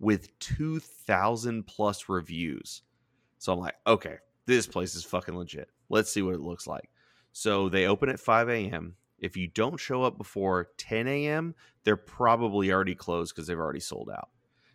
with 0.03 0.37
2,000 0.39 1.65
plus 1.65 2.09
reviews. 2.09 2.83
So 3.39 3.53
I'm 3.53 3.59
like, 3.59 3.75
okay, 3.87 4.17
this 4.45 4.67
place 4.67 4.95
is 4.95 5.03
fucking 5.03 5.35
legit. 5.35 5.69
Let's 5.89 6.11
see 6.11 6.21
what 6.21 6.35
it 6.35 6.41
looks 6.41 6.67
like. 6.67 6.89
So 7.31 7.69
they 7.69 7.87
open 7.87 8.09
at 8.09 8.19
5 8.19 8.49
a.m. 8.49 8.95
if 9.17 9.37
you 9.37 9.47
don't 9.47 9.79
show 9.79 10.03
up 10.03 10.17
before 10.17 10.69
10 10.77 11.07
a.m., 11.07 11.55
they're 11.83 11.97
probably 11.97 12.71
already 12.71 12.95
closed 12.95 13.33
because 13.33 13.47
they've 13.47 13.57
already 13.57 13.79
sold 13.79 14.09
out. 14.09 14.29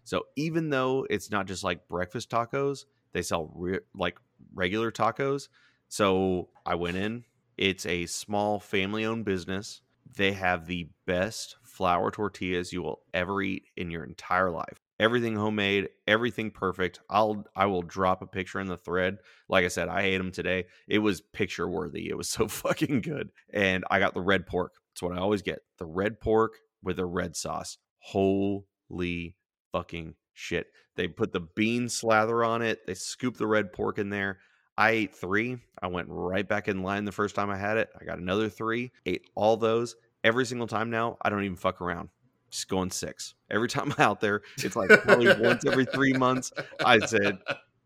So 0.04 0.24
even 0.36 0.70
though 0.70 1.06
it's 1.10 1.30
not 1.30 1.46
just 1.46 1.62
like 1.62 1.86
breakfast 1.88 2.30
tacos, 2.30 2.84
they 3.12 3.22
sell 3.22 3.52
re- 3.54 3.80
like 3.94 4.18
regular 4.54 4.90
tacos. 4.90 5.48
So 5.88 6.48
I 6.64 6.74
went 6.74 6.96
in. 6.96 7.24
It's 7.58 7.84
a 7.86 8.06
small 8.06 8.58
family 8.58 9.04
owned 9.04 9.24
business. 9.24 9.82
They 10.16 10.32
have 10.32 10.66
the 10.66 10.88
best 11.06 11.56
flour 11.62 12.10
tortillas 12.10 12.72
you 12.72 12.82
will 12.82 13.00
ever 13.12 13.42
eat 13.42 13.64
in 13.76 13.90
your 13.90 14.04
entire 14.04 14.50
life. 14.50 14.77
Everything 15.00 15.36
homemade, 15.36 15.88
everything 16.08 16.50
perfect. 16.50 17.00
I'll 17.08 17.44
I 17.54 17.66
will 17.66 17.82
drop 17.82 18.20
a 18.20 18.26
picture 18.26 18.58
in 18.58 18.66
the 18.66 18.76
thread. 18.76 19.18
Like 19.48 19.64
I 19.64 19.68
said, 19.68 19.88
I 19.88 20.02
ate 20.02 20.18
them 20.18 20.32
today. 20.32 20.64
It 20.88 20.98
was 20.98 21.20
picture 21.20 21.68
worthy. 21.68 22.08
It 22.08 22.16
was 22.16 22.28
so 22.28 22.48
fucking 22.48 23.02
good. 23.02 23.30
And 23.52 23.84
I 23.90 24.00
got 24.00 24.14
the 24.14 24.20
red 24.20 24.46
pork. 24.46 24.74
That's 24.92 25.02
what 25.02 25.16
I 25.16 25.20
always 25.20 25.42
get. 25.42 25.60
The 25.78 25.86
red 25.86 26.20
pork 26.20 26.54
with 26.82 26.98
a 26.98 27.06
red 27.06 27.36
sauce. 27.36 27.78
Holy 28.00 29.36
fucking 29.72 30.14
shit. 30.32 30.66
They 30.96 31.06
put 31.06 31.32
the 31.32 31.46
bean 31.54 31.88
slather 31.88 32.42
on 32.42 32.62
it. 32.62 32.86
They 32.86 32.94
scoop 32.94 33.36
the 33.36 33.46
red 33.46 33.72
pork 33.72 33.98
in 33.98 34.10
there. 34.10 34.38
I 34.76 34.90
ate 34.90 35.14
three. 35.14 35.58
I 35.82 35.88
went 35.88 36.08
right 36.10 36.48
back 36.48 36.68
in 36.68 36.82
line 36.82 37.04
the 37.04 37.12
first 37.12 37.34
time 37.34 37.50
I 37.50 37.56
had 37.56 37.76
it. 37.76 37.88
I 38.00 38.04
got 38.04 38.18
another 38.18 38.48
three, 38.48 38.92
ate 39.06 39.28
all 39.34 39.56
those. 39.56 39.96
Every 40.22 40.46
single 40.46 40.66
time 40.66 40.90
now, 40.90 41.16
I 41.22 41.30
don't 41.30 41.44
even 41.44 41.56
fuck 41.56 41.80
around. 41.80 42.10
Just 42.50 42.68
going 42.68 42.90
six. 42.90 43.34
Every 43.50 43.68
time 43.68 43.92
I'm 43.98 44.04
out 44.04 44.20
there, 44.20 44.42
it's 44.58 44.76
like 44.76 44.88
probably 44.88 45.34
once 45.40 45.64
every 45.66 45.84
three 45.84 46.12
months. 46.12 46.52
I 46.84 46.98
said, 46.98 47.38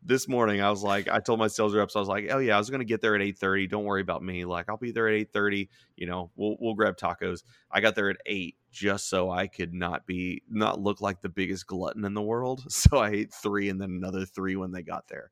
this 0.04 0.28
morning 0.28 0.60
I 0.60 0.70
was 0.70 0.82
like, 0.82 1.08
I 1.08 1.20
told 1.20 1.38
my 1.38 1.46
sales 1.46 1.74
reps, 1.74 1.94
I 1.94 2.00
was 2.00 2.08
like, 2.08 2.28
oh 2.30 2.38
yeah, 2.38 2.56
I 2.56 2.58
was 2.58 2.70
gonna 2.70 2.84
get 2.84 3.00
there 3.00 3.14
at 3.14 3.22
eight 3.22 3.38
thirty. 3.38 3.66
Don't 3.66 3.84
worry 3.84 4.00
about 4.00 4.22
me. 4.22 4.44
Like 4.44 4.68
I'll 4.68 4.76
be 4.76 4.90
there 4.90 5.08
at 5.08 5.14
eight 5.14 5.32
thirty. 5.32 5.70
You 5.96 6.06
know, 6.06 6.30
we'll 6.34 6.56
we'll 6.60 6.74
grab 6.74 6.96
tacos. 6.96 7.42
I 7.70 7.80
got 7.80 7.94
there 7.94 8.10
at 8.10 8.16
eight 8.26 8.56
just 8.70 9.08
so 9.08 9.30
I 9.30 9.46
could 9.46 9.72
not 9.72 10.06
be 10.06 10.42
not 10.48 10.80
look 10.80 11.00
like 11.00 11.20
the 11.20 11.28
biggest 11.28 11.66
glutton 11.66 12.04
in 12.04 12.14
the 12.14 12.22
world. 12.22 12.64
So 12.82 12.98
I 12.98 13.10
ate 13.10 13.32
three 13.32 13.68
and 13.68 13.80
then 13.80 13.90
another 13.90 14.26
three 14.26 14.56
when 14.56 14.72
they 14.72 14.82
got 14.82 15.06
there. 15.06 15.30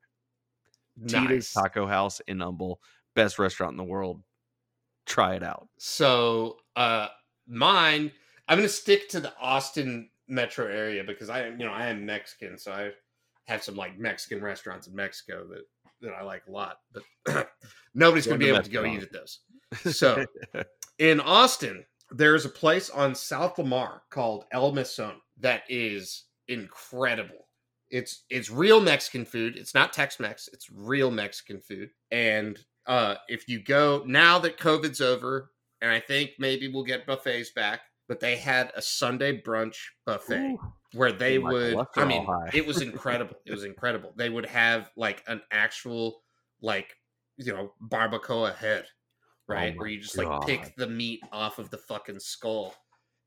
Nice. 0.97 1.11
Tita's 1.11 1.51
Taco 1.51 1.85
House 1.85 2.21
in 2.27 2.39
Humble, 2.39 2.79
best 3.13 3.39
restaurant 3.39 3.71
in 3.71 3.77
the 3.77 3.83
world. 3.83 4.21
Try 5.05 5.35
it 5.35 5.43
out. 5.43 5.67
So, 5.77 6.57
uh, 6.75 7.07
mine, 7.45 8.11
I'm 8.51 8.57
going 8.57 8.67
to 8.67 8.73
stick 8.73 9.07
to 9.09 9.21
the 9.21 9.31
Austin 9.39 10.09
metro 10.27 10.67
area 10.67 11.05
because 11.05 11.29
I 11.29 11.43
am, 11.43 11.57
you 11.57 11.65
know, 11.65 11.71
I 11.71 11.87
am 11.87 12.05
Mexican, 12.05 12.57
so 12.57 12.73
I 12.73 12.91
have 13.47 13.63
some 13.63 13.77
like 13.77 13.97
Mexican 13.97 14.43
restaurants 14.43 14.87
in 14.87 14.93
Mexico 14.93 15.47
that 15.47 15.61
that 16.01 16.11
I 16.11 16.21
like 16.21 16.43
a 16.49 16.51
lot, 16.51 16.79
but 16.91 17.49
nobody's 17.95 18.27
going 18.27 18.41
to 18.41 18.45
be 18.45 18.51
able 18.51 18.61
to 18.61 18.69
go 18.69 18.83
eat 18.83 19.03
at 19.03 19.13
those. 19.13 19.39
So, 19.93 20.25
in 20.99 21.21
Austin, 21.21 21.85
there's 22.09 22.43
a 22.43 22.49
place 22.49 22.89
on 22.89 23.15
South 23.15 23.57
Lamar 23.57 24.01
called 24.09 24.43
El 24.51 24.73
Mesón 24.73 25.13
that 25.39 25.63
is 25.69 26.25
incredible. 26.49 27.47
It's 27.89 28.25
it's 28.29 28.49
real 28.49 28.81
Mexican 28.81 29.23
food. 29.23 29.55
It's 29.55 29.73
not 29.73 29.93
Tex-Mex. 29.93 30.49
It's 30.51 30.69
real 30.69 31.09
Mexican 31.09 31.61
food. 31.61 31.91
And 32.11 32.59
uh, 32.85 33.15
if 33.29 33.47
you 33.47 33.63
go 33.63 34.03
now 34.05 34.39
that 34.39 34.57
COVID's 34.57 34.99
over, 34.99 35.51
and 35.81 35.89
I 35.89 36.01
think 36.01 36.31
maybe 36.37 36.67
we'll 36.67 36.83
get 36.83 37.07
buffets 37.07 37.51
back, 37.51 37.81
but 38.11 38.19
they 38.19 38.35
had 38.35 38.73
a 38.75 38.81
Sunday 38.81 39.41
brunch 39.41 39.77
buffet 40.05 40.57
where 40.95 41.13
they 41.13 41.37
My 41.37 41.49
would. 41.49 41.87
I 41.95 42.03
mean, 42.03 42.27
it 42.53 42.67
was 42.67 42.81
incredible. 42.81 43.37
It 43.45 43.53
was 43.53 43.63
incredible. 43.63 44.11
They 44.17 44.29
would 44.29 44.47
have 44.47 44.91
like 44.97 45.23
an 45.27 45.41
actual 45.49 46.21
like 46.61 46.93
you 47.37 47.53
know 47.53 47.71
barbacoa 47.81 48.53
head 48.53 48.85
right? 49.47 49.73
Oh 49.73 49.79
Where 49.79 49.87
you 49.87 50.01
just 50.01 50.17
like 50.17 50.45
pick 50.45 50.75
the 50.75 50.87
meat 50.87 51.21
off 51.31 51.57
of 51.57 51.69
the 51.69 51.77
fucking 51.77 52.19
skull 52.19 52.75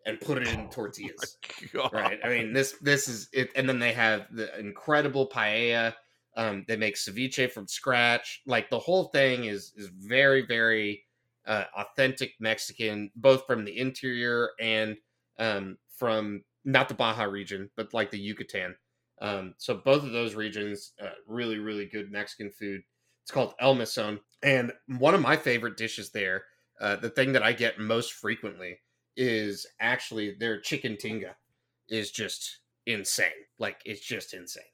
and 0.06 0.20
put 0.20 0.42
it 0.42 0.48
in 0.48 0.68
tortillas, 0.68 1.38
God. 1.72 1.92
right? 1.94 2.18
I 2.22 2.28
mean, 2.28 2.52
this 2.52 2.74
this 2.82 3.08
is 3.08 3.28
it. 3.32 3.50
And 3.56 3.66
then 3.66 3.78
they 3.78 3.92
have 3.92 4.26
the 4.30 4.58
incredible 4.58 5.28
paella. 5.28 5.94
Um, 6.36 6.66
they 6.68 6.76
make 6.76 6.96
ceviche 6.96 7.50
from 7.50 7.68
scratch. 7.68 8.42
Like 8.46 8.68
the 8.68 8.78
whole 8.78 9.04
thing 9.04 9.44
is 9.44 9.72
is 9.76 9.88
very 9.88 10.42
very 10.42 11.04
uh, 11.46 11.64
authentic 11.76 12.34
Mexican, 12.40 13.10
both 13.16 13.46
from 13.46 13.64
the 13.64 13.78
interior 13.78 14.50
and 14.60 14.96
um, 15.38 15.78
from 15.88 16.44
not 16.64 16.88
the 16.88 16.94
Baja 16.94 17.24
region, 17.24 17.70
but 17.76 17.92
like 17.94 18.10
the 18.10 18.18
Yucatan. 18.18 18.76
Um, 19.20 19.54
so 19.58 19.76
both 19.76 20.02
of 20.04 20.12
those 20.12 20.34
regions, 20.34 20.92
uh, 21.00 21.10
really 21.26 21.58
really 21.58 21.86
good 21.86 22.10
Mexican 22.10 22.50
food. 22.50 22.82
It's 23.22 23.30
called 23.30 23.54
El 23.58 23.74
Mesón. 23.76 24.20
And 24.42 24.72
one 24.86 25.14
of 25.14 25.20
my 25.22 25.36
favorite 25.36 25.76
dishes 25.76 26.10
there, 26.10 26.44
uh, 26.80 26.96
the 26.96 27.08
thing 27.10 27.32
that 27.32 27.42
I 27.42 27.52
get 27.52 27.78
most 27.78 28.12
frequently 28.12 28.80
is 29.16 29.66
actually 29.80 30.34
their 30.34 30.60
chicken 30.60 30.96
tinga 30.96 31.36
is 31.88 32.10
just 32.10 32.60
insane. 32.86 33.46
Like 33.58 33.80
it's 33.84 34.04
just 34.04 34.34
insane. 34.34 34.64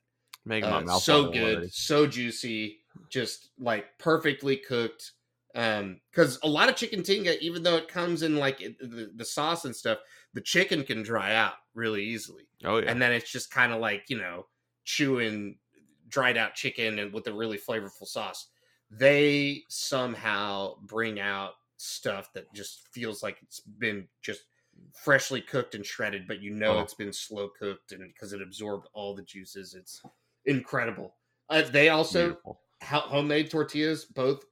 Making 0.44 0.68
my 0.68 0.80
Uh, 0.80 0.82
mouth 0.82 1.08
so 1.08 1.30
good, 1.30 1.64
so 1.72 2.06
juicy, 2.06 2.80
just 3.08 3.50
like 3.58 3.98
perfectly 3.98 4.56
cooked. 4.56 5.12
Um, 5.54 6.00
because 6.10 6.38
a 6.44 6.48
lot 6.48 6.68
of 6.68 6.76
chicken 6.76 7.02
tinga, 7.02 7.42
even 7.42 7.62
though 7.64 7.76
it 7.76 7.88
comes 7.88 8.22
in 8.22 8.36
like 8.36 8.60
it, 8.60 8.78
the, 8.78 9.10
the 9.14 9.24
sauce 9.24 9.64
and 9.64 9.74
stuff, 9.74 9.98
the 10.32 10.40
chicken 10.40 10.84
can 10.84 11.02
dry 11.02 11.34
out 11.34 11.54
really 11.74 12.04
easily 12.04 12.48
Oh 12.64 12.78
yeah. 12.78 12.90
and 12.90 13.00
then 13.00 13.12
it's 13.12 13.30
just 13.30 13.50
kind 13.50 13.72
of 13.72 13.80
like 13.80 14.04
you 14.08 14.18
know 14.18 14.46
chewing 14.84 15.58
dried 16.08 16.36
out 16.36 16.54
chicken 16.54 16.98
and 16.98 17.12
with 17.12 17.26
a 17.28 17.32
really 17.32 17.58
flavorful 17.58 18.06
sauce 18.06 18.48
they 18.90 19.62
somehow 19.68 20.74
bring 20.82 21.20
out 21.20 21.54
stuff 21.76 22.32
that 22.32 22.52
just 22.52 22.88
feels 22.88 23.22
like 23.22 23.38
it's 23.42 23.60
been 23.60 24.08
just 24.20 24.42
freshly 24.94 25.40
cooked 25.40 25.74
and 25.74 25.86
shredded 25.86 26.26
but 26.26 26.40
you 26.40 26.50
know 26.50 26.78
Oh. 26.78 26.80
it's 26.80 26.94
been 26.94 27.12
slow 27.12 27.48
cooked 27.48 27.92
and 27.92 28.02
because 28.12 28.32
it 28.32 28.42
absorbed 28.42 28.88
all 28.92 29.14
the 29.14 29.22
juices 29.22 29.74
it's 29.74 30.02
incredible 30.44 31.16
uh, 31.48 31.62
they 31.62 31.88
also 31.88 32.28
Beautiful. 32.28 32.60
homemade 32.82 33.50
tortillas 33.50 34.04
both 34.04 34.44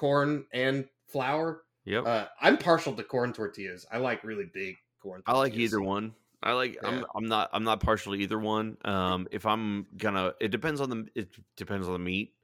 corn 0.00 0.46
and 0.52 0.88
flour 1.06 1.62
Yep. 1.84 2.06
uh, 2.06 2.26
i'm 2.40 2.56
partial 2.58 2.94
to 2.94 3.02
corn 3.02 3.32
tortillas 3.32 3.86
i 3.90 3.98
like 3.98 4.22
really 4.24 4.48
big 4.52 4.76
corn 5.00 5.22
I 5.26 5.36
like 5.36 5.54
either 5.54 5.80
one. 5.80 6.14
I 6.42 6.52
like 6.52 6.78
Yeah. 6.82 6.88
I'm 6.88 7.04
I'm 7.14 7.26
not 7.26 7.50
I'm 7.52 7.64
not 7.64 7.80
partial 7.80 8.12
to 8.14 8.18
either 8.18 8.38
one. 8.38 8.76
Um 8.84 9.28
if 9.30 9.44
I'm 9.46 9.86
gonna 9.96 10.34
it 10.40 10.48
depends 10.48 10.80
on 10.80 10.90
the 10.90 11.08
it 11.14 11.28
depends 11.56 11.86
on 11.86 11.92
the 11.92 11.98
meat 11.98 12.34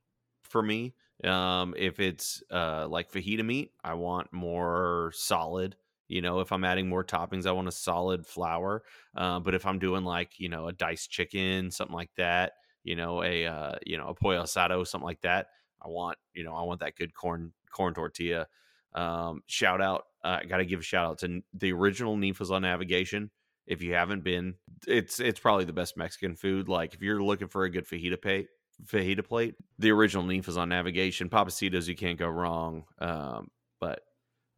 for 0.42 0.62
me. 0.62 0.94
Um 1.24 1.74
if 1.76 2.00
it's 2.00 2.42
uh 2.50 2.86
like 2.88 3.10
fajita 3.10 3.44
meat, 3.44 3.72
I 3.82 3.94
want 3.94 4.32
more 4.32 5.12
solid. 5.14 5.76
You 6.08 6.22
know, 6.22 6.40
if 6.40 6.52
I'm 6.52 6.64
adding 6.64 6.88
more 6.88 7.04
toppings, 7.04 7.46
I 7.46 7.52
want 7.52 7.68
a 7.68 7.72
solid 7.72 8.24
flour. 8.26 8.84
Uh, 9.16 9.40
but 9.40 9.54
if 9.54 9.66
I'm 9.66 9.80
doing 9.80 10.04
like, 10.04 10.38
you 10.38 10.48
know, 10.48 10.68
a 10.68 10.72
diced 10.72 11.10
chicken, 11.10 11.70
something 11.72 11.96
like 11.96 12.14
that, 12.16 12.52
you 12.84 12.94
know, 12.94 13.24
a 13.24 13.44
uh, 13.46 13.74
you 13.84 13.98
know, 13.98 14.08
a 14.08 14.14
pollo 14.14 14.42
asado, 14.42 14.86
something 14.86 15.04
like 15.06 15.22
that, 15.22 15.48
I 15.86 15.88
want, 15.88 16.18
you 16.34 16.44
know, 16.44 16.54
I 16.54 16.62
want 16.62 16.80
that 16.80 16.96
good 16.96 17.14
corn 17.14 17.52
corn 17.70 17.94
tortilla. 17.94 18.46
Um, 18.94 19.42
shout 19.46 19.80
out, 19.80 20.04
I 20.24 20.44
got 20.44 20.56
to 20.56 20.64
give 20.64 20.80
a 20.80 20.82
shout 20.82 21.06
out 21.06 21.18
to 21.18 21.42
the 21.54 21.72
original 21.72 22.16
Ninfa's 22.16 22.50
on 22.50 22.62
Navigation. 22.62 23.30
If 23.66 23.82
you 23.82 23.94
haven't 23.94 24.24
been, 24.24 24.54
it's 24.86 25.20
it's 25.20 25.40
probably 25.40 25.64
the 25.64 25.72
best 25.72 25.96
Mexican 25.96 26.34
food. 26.34 26.68
Like 26.68 26.94
if 26.94 27.02
you're 27.02 27.22
looking 27.22 27.48
for 27.48 27.64
a 27.64 27.70
good 27.70 27.86
fajita 27.86 28.20
plate, 28.20 28.48
fajita 28.84 29.26
plate, 29.26 29.54
the 29.78 29.90
original 29.90 30.24
Ninfa's 30.24 30.56
on 30.56 30.68
Navigation, 30.68 31.28
Pappasito's, 31.28 31.88
you 31.88 31.96
can't 31.96 32.18
go 32.18 32.28
wrong. 32.28 32.84
Um, 33.00 33.48
but 33.80 34.00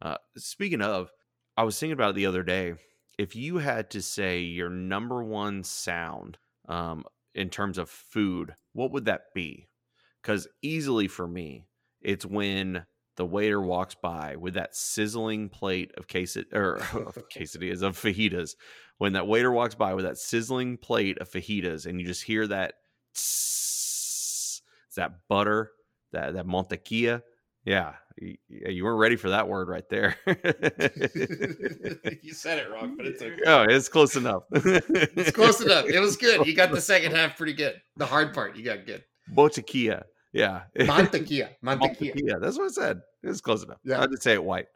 uh, 0.01 0.17
speaking 0.37 0.81
of, 0.81 1.11
I 1.57 1.63
was 1.63 1.77
thinking 1.77 1.93
about 1.93 2.11
it 2.11 2.15
the 2.15 2.27
other 2.27 2.43
day. 2.43 2.75
If 3.17 3.35
you 3.35 3.57
had 3.57 3.89
to 3.91 4.01
say 4.01 4.41
your 4.41 4.69
number 4.69 5.23
one 5.23 5.63
sound 5.63 6.37
um, 6.69 7.03
in 7.35 7.49
terms 7.49 7.77
of 7.77 7.89
food, 7.89 8.53
what 8.73 8.91
would 8.91 9.05
that 9.05 9.33
be? 9.35 9.68
Because 10.21 10.47
easily 10.61 11.07
for 11.07 11.27
me, 11.27 11.65
it's 12.01 12.25
when 12.25 12.85
the 13.15 13.25
waiter 13.25 13.61
walks 13.61 13.95
by 13.95 14.35
with 14.37 14.53
that 14.53 14.75
sizzling 14.75 15.49
plate 15.49 15.91
of 15.97 16.07
quesad 16.07 16.53
or 16.53 16.75
of 16.75 17.17
quesadillas 17.35 17.81
of 17.81 17.97
fajitas. 17.97 18.55
When 18.97 19.13
that 19.13 19.27
waiter 19.27 19.51
walks 19.51 19.75
by 19.75 19.93
with 19.93 20.05
that 20.05 20.17
sizzling 20.17 20.77
plate 20.77 21.17
of 21.19 21.29
fajitas, 21.29 21.85
and 21.85 21.99
you 21.99 22.07
just 22.07 22.23
hear 22.23 22.47
that, 22.47 22.75
tss, 23.13 24.61
that 24.95 25.27
butter, 25.27 25.71
that 26.11 26.33
that 26.33 26.45
mantequilla. 26.45 27.21
Yeah, 27.65 27.93
you, 28.17 28.37
you 28.47 28.83
weren't 28.83 28.99
ready 28.99 29.15
for 29.15 29.29
that 29.29 29.47
word 29.47 29.69
right 29.69 29.87
there. 29.89 30.15
you 30.25 30.33
said 32.33 32.59
it 32.59 32.69
wrong, 32.71 32.95
but 32.97 33.05
it's 33.05 33.21
okay. 33.21 33.37
Oh, 33.45 33.63
it's 33.63 33.89
close 33.89 34.15
enough. 34.15 34.43
It's 34.51 35.31
close 35.31 35.61
enough. 35.61 35.85
It 35.85 35.99
was 35.99 36.17
good. 36.17 36.45
You 36.45 36.55
got 36.55 36.71
the 36.71 36.81
second 36.81 37.13
half 37.13 37.37
pretty 37.37 37.53
good. 37.53 37.81
The 37.97 38.05
hard 38.05 38.33
part 38.33 38.55
you 38.55 38.63
got 38.63 38.85
good. 38.85 39.03
Botequilla. 39.33 40.03
Yeah. 40.33 40.63
Mantequilla. 40.77 41.49
Mantequilla. 41.63 42.15
Mantequilla. 42.15 42.41
That's 42.41 42.57
what 42.57 42.65
I 42.65 42.69
said. 42.69 43.01
It's 43.23 43.41
close 43.41 43.63
enough. 43.63 43.79
Yeah. 43.83 44.01
I 44.01 44.07
did 44.07 44.21
say 44.21 44.33
it 44.33 44.43
white. 44.43 44.67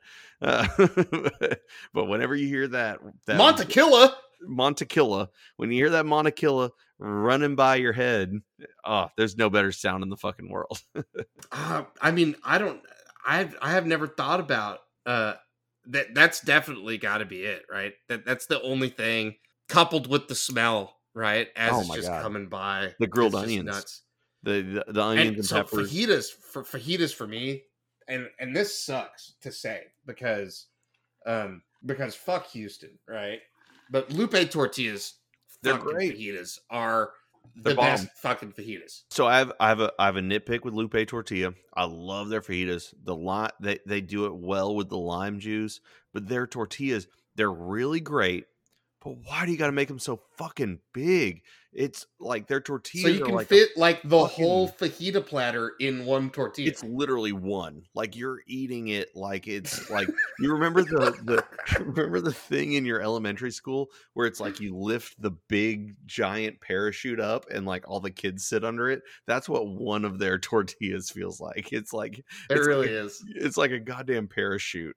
Uh, 0.41 0.67
but 1.93 2.05
whenever 2.05 2.35
you 2.35 2.47
hear 2.47 2.67
that, 2.69 2.99
that 3.27 3.39
Montequilla. 3.39 4.13
Montequilla, 4.47 5.29
when 5.55 5.71
you 5.71 5.77
hear 5.77 5.91
that 5.91 6.05
Montequilla 6.05 6.71
running 6.99 7.55
by 7.55 7.75
your 7.75 7.93
head, 7.93 8.33
oh, 8.83 9.07
there's 9.17 9.37
no 9.37 9.49
better 9.49 9.71
sound 9.71 10.03
in 10.03 10.09
the 10.09 10.17
fucking 10.17 10.49
world. 10.49 10.81
Uh, 11.51 11.83
I 12.01 12.09
mean, 12.09 12.35
I 12.43 12.57
don't. 12.57 12.81
I 13.23 13.47
I 13.61 13.71
have 13.71 13.85
never 13.85 14.07
thought 14.07 14.39
about 14.39 14.79
uh 15.05 15.33
that 15.85 16.15
that's 16.15 16.41
definitely 16.41 16.97
got 16.97 17.19
to 17.19 17.25
be 17.25 17.43
it, 17.43 17.63
right? 17.71 17.93
That 18.09 18.25
that's 18.25 18.47
the 18.47 18.59
only 18.63 18.89
thing 18.89 19.35
coupled 19.69 20.07
with 20.07 20.27
the 20.27 20.33
smell, 20.33 20.97
right? 21.13 21.49
As 21.55 21.73
Oh 21.73 21.79
it's 21.81 21.93
just 21.95 22.07
God. 22.07 22.23
coming 22.23 22.47
by, 22.47 22.95
The 22.99 23.05
grilled 23.05 23.35
onions. 23.35 24.01
The 24.43 24.83
the, 24.87 24.93
the 24.93 25.01
onions 25.03 25.35
And 25.35 25.37
and, 25.37 25.45
so 25.45 25.63
peppers. 25.63 25.91
fajitas 25.91 26.31
for 26.31 26.63
fajitas 26.63 27.13
for 27.13 27.27
me, 27.27 27.63
and 28.07 28.29
and 28.39 28.55
this 28.55 28.77
sucks 28.77 29.33
to 29.41 29.51
say 29.51 29.85
because, 30.05 30.67
um, 31.25 31.63
because 31.85 32.15
fuck 32.15 32.47
Houston, 32.51 32.99
right? 33.07 33.41
But 33.89 34.11
Lupe 34.11 34.49
tortillas, 34.51 35.15
They're 35.61 35.77
great. 35.77 36.17
fajitas 36.17 36.59
are 36.69 37.13
They're 37.63 37.73
the 37.73 37.75
best 37.75 38.07
bomb. 38.07 38.09
fucking 38.15 38.53
fajitas. 38.53 39.03
So 39.11 39.27
I 39.27 39.37
have 39.37 39.51
I 39.59 39.69
have 39.69 39.79
a 39.79 39.91
I 39.99 40.05
have 40.07 40.15
a 40.17 40.21
nitpick 40.21 40.63
with 40.63 40.73
Lupe 40.73 41.07
tortilla. 41.07 41.53
I 41.75 41.85
love 41.85 42.29
their 42.29 42.41
fajitas. 42.41 42.93
The 43.03 43.15
lot 43.15 43.53
they 43.61 43.79
they 43.85 44.01
do 44.01 44.25
it 44.25 44.35
well 44.35 44.75
with 44.75 44.89
the 44.89 44.97
lime 44.97 45.39
juice, 45.39 45.79
but 46.13 46.27
their 46.27 46.47
tortillas 46.47 47.07
they're 47.35 47.51
really 47.51 47.99
great. 47.99 48.45
But 49.03 49.17
why 49.25 49.45
do 49.45 49.51
you 49.51 49.57
got 49.57 49.65
to 49.67 49.73
make 49.73 49.89
them 49.89 49.99
so 49.99 50.21
fucking 50.37 50.79
big? 50.93 51.41
It's 51.75 52.05
like 52.19 52.47
their 52.47 52.61
tortillas 52.61 53.03
So 53.03 53.09
you 53.11 53.25
can 53.25 53.33
like 53.33 53.47
fit 53.47 53.69
like 53.75 54.01
the 54.03 54.19
fucking- 54.27 54.45
whole 54.45 54.69
fajita 54.69 55.25
platter 55.25 55.73
in 55.79 56.05
one 56.05 56.29
tortilla. 56.29 56.67
it's 56.67 56.83
literally 56.83 57.31
one. 57.31 57.81
Like 57.95 58.15
you're 58.15 58.41
eating 58.47 58.89
it 58.89 59.09
like 59.15 59.47
it's 59.47 59.89
like 59.89 60.07
you 60.39 60.53
remember 60.53 60.83
the 60.83 61.11
the 61.23 61.43
remember 61.83 62.21
the 62.21 62.31
thing 62.31 62.73
in 62.73 62.85
your 62.85 63.01
elementary 63.01 63.49
school 63.51 63.89
where 64.13 64.27
it's 64.27 64.39
like 64.39 64.59
you 64.59 64.77
lift 64.77 65.19
the 65.19 65.31
big 65.49 65.95
giant 66.05 66.61
parachute 66.61 67.19
up 67.19 67.45
and 67.49 67.65
like 67.65 67.89
all 67.89 67.99
the 67.99 68.11
kids 68.11 68.45
sit 68.45 68.63
under 68.63 68.91
it. 68.91 69.01
That's 69.25 69.49
what 69.49 69.67
one 69.67 70.05
of 70.05 70.19
their 70.19 70.37
tortillas 70.39 71.09
feels 71.09 71.41
like. 71.41 71.73
It's 71.73 71.91
like 71.91 72.19
it 72.19 72.25
it's 72.51 72.67
really 72.67 72.85
like- 72.87 73.05
is. 73.07 73.25
it's 73.35 73.57
like 73.57 73.71
a 73.71 73.79
goddamn 73.79 74.27
parachute. 74.27 74.95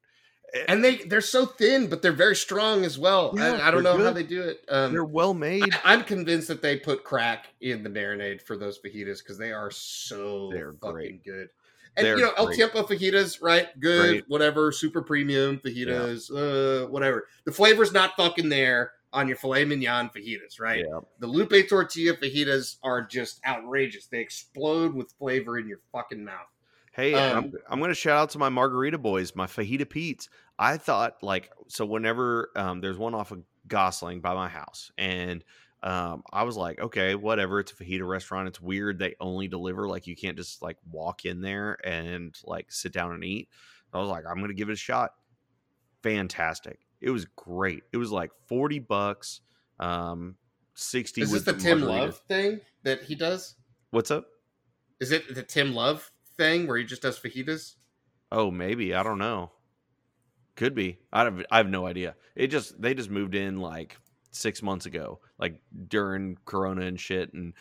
And 0.68 0.84
they 0.84 0.96
they're 0.96 1.20
so 1.20 1.46
thin, 1.46 1.88
but 1.88 2.02
they're 2.02 2.12
very 2.12 2.36
strong 2.36 2.84
as 2.84 2.98
well. 2.98 3.32
Yeah, 3.36 3.52
I, 3.52 3.68
I 3.68 3.70
don't 3.70 3.82
know 3.82 3.96
they're 3.96 4.06
how 4.06 4.12
they 4.12 4.22
do 4.22 4.42
it. 4.42 4.64
Um, 4.68 4.92
They're 4.92 5.04
well 5.04 5.34
made. 5.34 5.64
I, 5.84 5.94
I'm 5.94 6.04
convinced 6.04 6.48
that 6.48 6.62
they 6.62 6.76
put 6.76 7.04
crack 7.04 7.46
in 7.60 7.82
the 7.82 7.90
marinade 7.90 8.42
for 8.42 8.56
those 8.56 8.78
fajitas 8.78 9.18
because 9.18 9.38
they 9.38 9.52
are 9.52 9.70
so 9.70 10.50
They're 10.52 10.72
fucking 10.72 10.92
great. 10.94 11.24
good. 11.24 11.48
And 11.96 12.06
They're 12.06 12.18
you 12.18 12.24
know, 12.24 12.32
El 12.36 12.46
great. 12.46 12.56
Tiempo 12.56 12.82
fajitas, 12.82 13.42
right? 13.42 13.68
Good, 13.80 14.10
Great. 14.10 14.24
whatever, 14.28 14.70
super 14.70 15.00
premium 15.00 15.58
fajitas, 15.64 16.30
uh, 16.30 16.86
whatever. 16.88 17.26
The 17.44 17.52
flavor's 17.52 17.92
not 17.92 18.14
fucking 18.16 18.50
there 18.50 18.92
on 19.14 19.28
your 19.28 19.38
filet 19.38 19.64
mignon 19.64 20.10
fajitas, 20.10 20.60
right? 20.60 20.84
Yeah. 20.86 21.00
The 21.20 21.26
Lupe 21.26 21.66
tortilla 21.68 22.12
fajitas 22.14 22.76
are 22.82 23.00
just 23.00 23.40
outrageous. 23.46 24.06
They 24.06 24.20
explode 24.20 24.92
with 24.94 25.10
flavor 25.18 25.58
in 25.58 25.66
your 25.66 25.80
fucking 25.90 26.22
mouth. 26.22 26.48
Hey, 26.96 27.12
Um, 27.12 27.36
I'm, 27.36 27.52
I'm 27.68 27.78
going 27.78 27.90
to 27.90 27.94
shout 27.94 28.16
out 28.16 28.30
to 28.30 28.38
my 28.38 28.48
margarita 28.48 28.96
boys, 28.96 29.36
my 29.36 29.44
fajita 29.46 29.86
Pete's. 29.88 30.30
I 30.58 30.78
thought 30.78 31.22
like 31.22 31.52
so 31.68 31.84
whenever 31.84 32.48
um, 32.56 32.80
there's 32.80 32.96
one 32.96 33.14
off 33.14 33.32
of 33.32 33.42
Gosling 33.68 34.22
by 34.22 34.32
my 34.32 34.48
house, 34.48 34.90
and 34.96 35.44
um, 35.82 36.22
I 36.32 36.44
was 36.44 36.56
like, 36.56 36.80
okay, 36.80 37.14
whatever. 37.14 37.60
It's 37.60 37.72
a 37.72 37.74
fajita 37.74 38.08
restaurant. 38.08 38.48
It's 38.48 38.62
weird 38.62 38.98
they 38.98 39.14
only 39.20 39.46
deliver. 39.46 39.86
Like 39.86 40.06
you 40.06 40.16
can't 40.16 40.38
just 40.38 40.62
like 40.62 40.78
walk 40.90 41.26
in 41.26 41.42
there 41.42 41.76
and 41.84 42.34
like 42.44 42.72
sit 42.72 42.94
down 42.94 43.12
and 43.12 43.22
eat. 43.22 43.50
I 43.92 43.98
was 43.98 44.08
like, 44.08 44.24
I'm 44.26 44.36
going 44.38 44.48
to 44.48 44.54
give 44.54 44.70
it 44.70 44.74
a 44.74 44.76
shot. 44.76 45.12
Fantastic. 46.02 46.78
It 47.02 47.10
was 47.10 47.26
great. 47.36 47.82
It 47.92 47.98
was 47.98 48.10
like 48.10 48.30
40 48.46 48.78
bucks. 48.78 49.42
Um, 49.78 50.36
60 50.74 51.20
Is 51.20 51.32
this 51.32 51.42
the 51.42 51.52
Tim 51.52 51.80
margarita. 51.80 52.04
Love 52.06 52.20
thing 52.28 52.60
that 52.84 53.02
he 53.02 53.14
does? 53.14 53.54
What's 53.90 54.10
up? 54.10 54.26
Is 54.98 55.12
it 55.12 55.34
the 55.34 55.42
Tim 55.42 55.74
Love 55.74 56.10
thing 56.36 56.66
where 56.66 56.76
he 56.76 56.84
just 56.84 57.02
does 57.02 57.18
fajitas? 57.18 57.74
Oh, 58.32 58.50
maybe 58.50 58.94
I 58.94 59.02
don't 59.02 59.18
know. 59.18 59.52
Could 60.56 60.74
be. 60.74 60.98
I 61.12 61.24
have 61.24 61.44
I 61.50 61.58
have 61.58 61.68
no 61.68 61.86
idea. 61.86 62.16
It 62.34 62.48
just 62.48 62.80
they 62.80 62.94
just 62.94 63.10
moved 63.10 63.34
in 63.34 63.58
like 63.58 63.98
six 64.30 64.62
months 64.62 64.86
ago, 64.86 65.20
like 65.38 65.60
during 65.88 66.38
Corona 66.44 66.82
and 66.86 66.98
shit, 66.98 67.32
and 67.34 67.52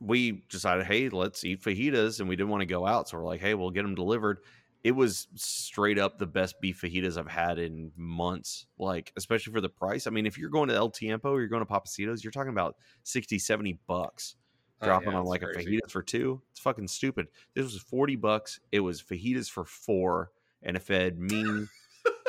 we 0.00 0.44
decided, 0.48 0.86
hey, 0.86 1.08
let's 1.08 1.44
eat 1.44 1.62
fajitas, 1.62 2.20
and 2.20 2.28
we 2.28 2.36
didn't 2.36 2.50
want 2.50 2.62
to 2.62 2.66
go 2.66 2.86
out, 2.86 3.08
so 3.08 3.18
we're 3.18 3.24
like, 3.24 3.40
hey, 3.40 3.54
we'll 3.54 3.70
get 3.70 3.82
them 3.82 3.94
delivered. 3.94 4.38
It 4.82 4.92
was 4.92 5.28
straight 5.34 5.98
up 5.98 6.18
the 6.18 6.26
best 6.26 6.60
beef 6.60 6.82
fajitas 6.82 7.16
I've 7.16 7.26
had 7.26 7.58
in 7.58 7.90
months, 7.96 8.66
like 8.78 9.12
especially 9.16 9.52
for 9.52 9.62
the 9.62 9.68
price. 9.68 10.06
I 10.06 10.10
mean, 10.10 10.26
if 10.26 10.36
you're 10.36 10.50
going 10.50 10.68
to 10.68 10.74
El 10.74 10.90
Tiempo 10.90 11.36
you're 11.36 11.48
going 11.48 11.64
to 11.64 11.72
Pappasito's, 11.72 12.22
you're 12.22 12.32
talking 12.32 12.52
about 12.52 12.76
60, 13.04 13.38
70 13.38 13.78
bucks 13.86 14.36
dropping 14.84 15.12
yeah, 15.12 15.18
on 15.18 15.24
like 15.24 15.42
crazy. 15.42 15.76
a 15.76 15.80
fajitas 15.80 15.90
for 15.90 16.02
two. 16.02 16.40
It's 16.52 16.60
fucking 16.60 16.88
stupid. 16.88 17.28
This 17.54 17.64
was 17.64 17.76
40 17.78 18.16
bucks. 18.16 18.60
It 18.72 18.80
was 18.80 19.02
fajitas 19.02 19.50
for 19.50 19.64
four, 19.64 20.30
and 20.62 20.76
it 20.76 20.80
fed 20.82 21.18
me, 21.18 21.66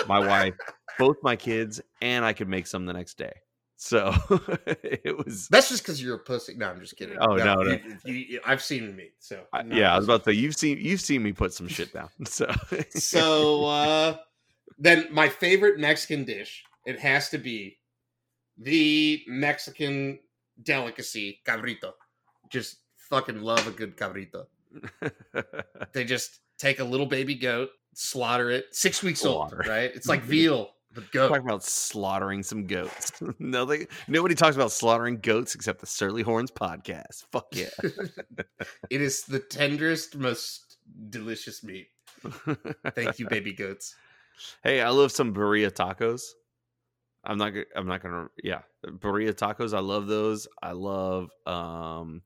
my 0.07 0.19
wife, 0.19 0.55
both 0.97 1.17
my 1.23 1.35
kids, 1.35 1.81
and 2.01 2.23
I 2.25 2.33
could 2.33 2.47
make 2.47 2.67
some 2.67 2.85
the 2.85 2.93
next 2.93 3.17
day. 3.17 3.33
So 3.77 4.13
it 4.65 5.17
was. 5.25 5.47
That's 5.49 5.67
just 5.69 5.83
because 5.83 6.01
you're 6.01 6.15
a 6.15 6.19
pussy. 6.19 6.55
No, 6.55 6.69
I'm 6.69 6.79
just 6.79 6.95
kidding. 6.95 7.17
Oh, 7.19 7.35
no, 7.35 7.55
no. 7.55 7.71
you- 7.71 7.97
you- 8.05 8.13
you- 8.13 8.39
I've 8.45 8.63
seen 8.63 8.95
meat, 8.95 9.15
so 9.19 9.43
I, 9.51 9.59
I'm 9.59 9.71
yeah, 9.71 9.93
I 9.93 9.97
was 9.97 10.05
about 10.05 10.23
to 10.23 10.31
say 10.31 10.37
you've 10.37 10.55
seen 10.55 10.77
you've 10.79 11.01
seen 11.01 11.21
me 11.21 11.33
put 11.33 11.53
some 11.53 11.67
shit 11.67 11.91
down. 11.93 12.09
So 12.25 12.49
so 12.89 13.65
uh 13.65 14.17
then 14.79 15.07
my 15.11 15.27
favorite 15.29 15.79
Mexican 15.79 16.23
dish, 16.23 16.63
it 16.85 16.99
has 16.99 17.29
to 17.29 17.37
be 17.37 17.77
the 18.57 19.23
Mexican 19.27 20.19
delicacy, 20.63 21.41
cabrito. 21.45 21.91
Just 22.49 22.77
fucking 22.95 23.41
love 23.41 23.67
a 23.67 23.71
good 23.71 23.97
cabrito. 23.97 24.45
They 25.93 26.03
just 26.03 26.39
take 26.57 26.79
a 26.79 26.83
little 26.83 27.05
baby 27.05 27.35
goat, 27.35 27.69
slaughter 27.93 28.49
it, 28.49 28.65
six 28.71 29.01
weeks 29.01 29.21
Slaughter. 29.21 29.57
old, 29.57 29.67
right? 29.67 29.91
It's 29.95 30.07
like 30.09 30.21
veal, 30.21 30.71
but 30.93 31.09
goat. 31.11 31.29
talking 31.29 31.45
about 31.45 31.63
slaughtering 31.63 32.43
some 32.43 32.67
goats. 32.67 33.13
no, 33.39 33.63
they, 33.65 33.87
nobody 34.07 34.35
talks 34.35 34.55
about 34.55 34.71
slaughtering 34.71 35.19
goats 35.19 35.55
except 35.55 35.79
the 35.79 35.85
Surly 35.85 36.21
Horns 36.21 36.51
podcast. 36.51 37.23
Fuck 37.31 37.47
yeah. 37.51 37.69
it 38.89 39.01
is 39.01 39.23
the 39.23 39.39
tenderest, 39.39 40.17
most 40.17 40.77
delicious 41.09 41.63
meat. 41.63 41.87
Thank 42.93 43.19
you, 43.19 43.27
baby 43.29 43.53
goats. 43.53 43.95
Hey, 44.63 44.81
I 44.81 44.89
love 44.89 45.11
some 45.11 45.33
burrito 45.33 45.71
tacos. 45.71 46.23
I'm 47.25 47.37
not. 47.37 47.53
I'm 47.75 47.87
not 47.87 48.01
gonna. 48.03 48.27
Yeah, 48.43 48.61
burrito 48.85 49.33
tacos. 49.33 49.73
I 49.75 49.79
love 49.79 50.07
those. 50.07 50.47
I 50.61 50.71
love 50.73 51.29
um, 51.45 52.21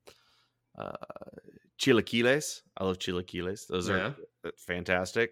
uh, 0.78 0.92
chilaquiles. 1.80 2.62
I 2.78 2.84
love 2.84 3.00
chilaquiles. 3.00 3.68
Those 3.68 3.90
Yeah. 3.90 4.14
are 4.46 4.52
fantastic. 4.58 5.32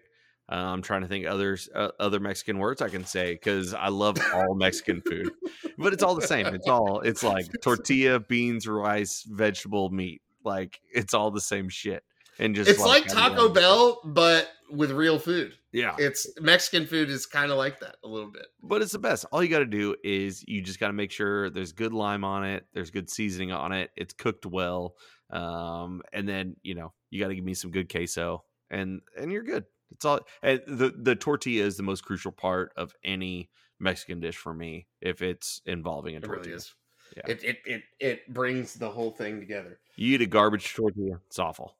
Uh, 0.50 0.54
I'm 0.54 0.80
trying 0.80 1.02
to 1.02 1.08
think 1.08 1.26
others 1.26 1.68
uh, 1.74 1.90
other 2.00 2.20
Mexican 2.20 2.58
words 2.58 2.80
I 2.80 2.88
can 2.88 3.04
say 3.04 3.34
because 3.34 3.74
I 3.74 3.88
love 3.88 4.16
all 4.32 4.54
Mexican 4.54 5.02
food, 5.02 5.30
but 5.76 5.92
it's 5.92 6.02
all 6.02 6.14
the 6.14 6.26
same. 6.26 6.46
It's 6.46 6.66
all 6.68 7.00
it's 7.00 7.22
like 7.22 7.44
tortilla, 7.62 8.18
beans, 8.18 8.66
rice, 8.66 9.24
vegetable, 9.28 9.90
meat. 9.90 10.22
Like 10.44 10.80
it's 10.90 11.12
all 11.12 11.30
the 11.30 11.40
same 11.40 11.68
shit. 11.68 12.02
And 12.38 12.54
just 12.54 12.70
It's 12.70 12.80
like 12.80 13.06
Taco 13.06 13.32
everyone- 13.32 13.52
Bell, 13.52 14.00
but 14.04 14.48
with 14.70 14.90
real 14.92 15.18
food. 15.18 15.54
Yeah, 15.72 15.96
It's 15.98 16.26
Mexican 16.40 16.86
food 16.86 17.08
is 17.10 17.26
kind 17.26 17.50
of 17.50 17.58
like 17.58 17.80
that 17.80 17.96
a 18.04 18.08
little 18.08 18.30
bit. 18.30 18.46
but 18.62 18.80
it's 18.82 18.92
the 18.92 18.98
best. 18.98 19.24
All 19.32 19.42
you 19.42 19.48
got 19.50 19.58
to 19.60 19.66
do 19.66 19.96
is 20.04 20.44
you 20.46 20.60
just 20.62 20.78
got 20.80 20.86
to 20.88 20.92
make 20.92 21.10
sure 21.10 21.50
there's 21.50 21.72
good 21.72 21.92
lime 21.92 22.22
on 22.24 22.44
it, 22.44 22.66
there's 22.74 22.90
good 22.90 23.08
seasoning 23.10 23.50
on 23.52 23.72
it, 23.72 23.90
it's 23.96 24.12
cooked 24.14 24.44
well, 24.46 24.94
um, 25.30 26.02
and 26.12 26.28
then 26.28 26.56
you 26.62 26.74
know 26.74 26.92
you 27.10 27.20
got 27.20 27.28
to 27.28 27.34
give 27.34 27.44
me 27.44 27.54
some 27.54 27.70
good 27.70 27.90
queso, 27.90 28.44
and 28.70 29.00
and 29.16 29.32
you're 29.32 29.42
good. 29.42 29.64
It's 29.90 30.04
all. 30.04 30.20
And 30.42 30.60
the 30.66 30.90
the 30.96 31.16
tortilla 31.16 31.64
is 31.64 31.76
the 31.76 31.82
most 31.82 32.04
crucial 32.04 32.32
part 32.32 32.72
of 32.76 32.94
any 33.04 33.50
Mexican 33.80 34.20
dish 34.20 34.36
for 34.36 34.52
me. 34.54 34.86
If 35.00 35.22
it's 35.22 35.60
involving 35.66 36.14
a 36.14 36.18
It 36.18 36.24
tortilla, 36.24 36.42
really 36.44 36.56
is. 36.56 36.74
Yeah. 37.16 37.22
It, 37.32 37.44
it 37.44 37.56
it 37.64 37.82
it 38.00 38.34
brings 38.34 38.74
the 38.74 38.90
whole 38.90 39.10
thing 39.12 39.40
together. 39.40 39.80
you 39.96 40.14
eat 40.14 40.20
a 40.22 40.26
garbage 40.26 40.74
tortilla, 40.74 41.20
it's 41.26 41.38
awful. 41.38 41.77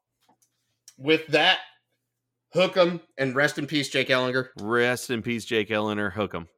With 0.99 1.29
that, 1.29 1.61
hook 2.53 2.77
'em 2.77 3.01
and 3.17 3.35
rest 3.35 3.59
in 3.59 3.67
peace, 3.67 3.89
Jake 3.89 4.09
Ehlinger. 4.09 4.49
Rest 4.61 5.11
in 5.11 5.23
peace, 5.23 5.45
Jake 5.45 5.69
Ehlinger. 5.69 6.13
Hook 6.13 6.35
'em. 6.35 6.47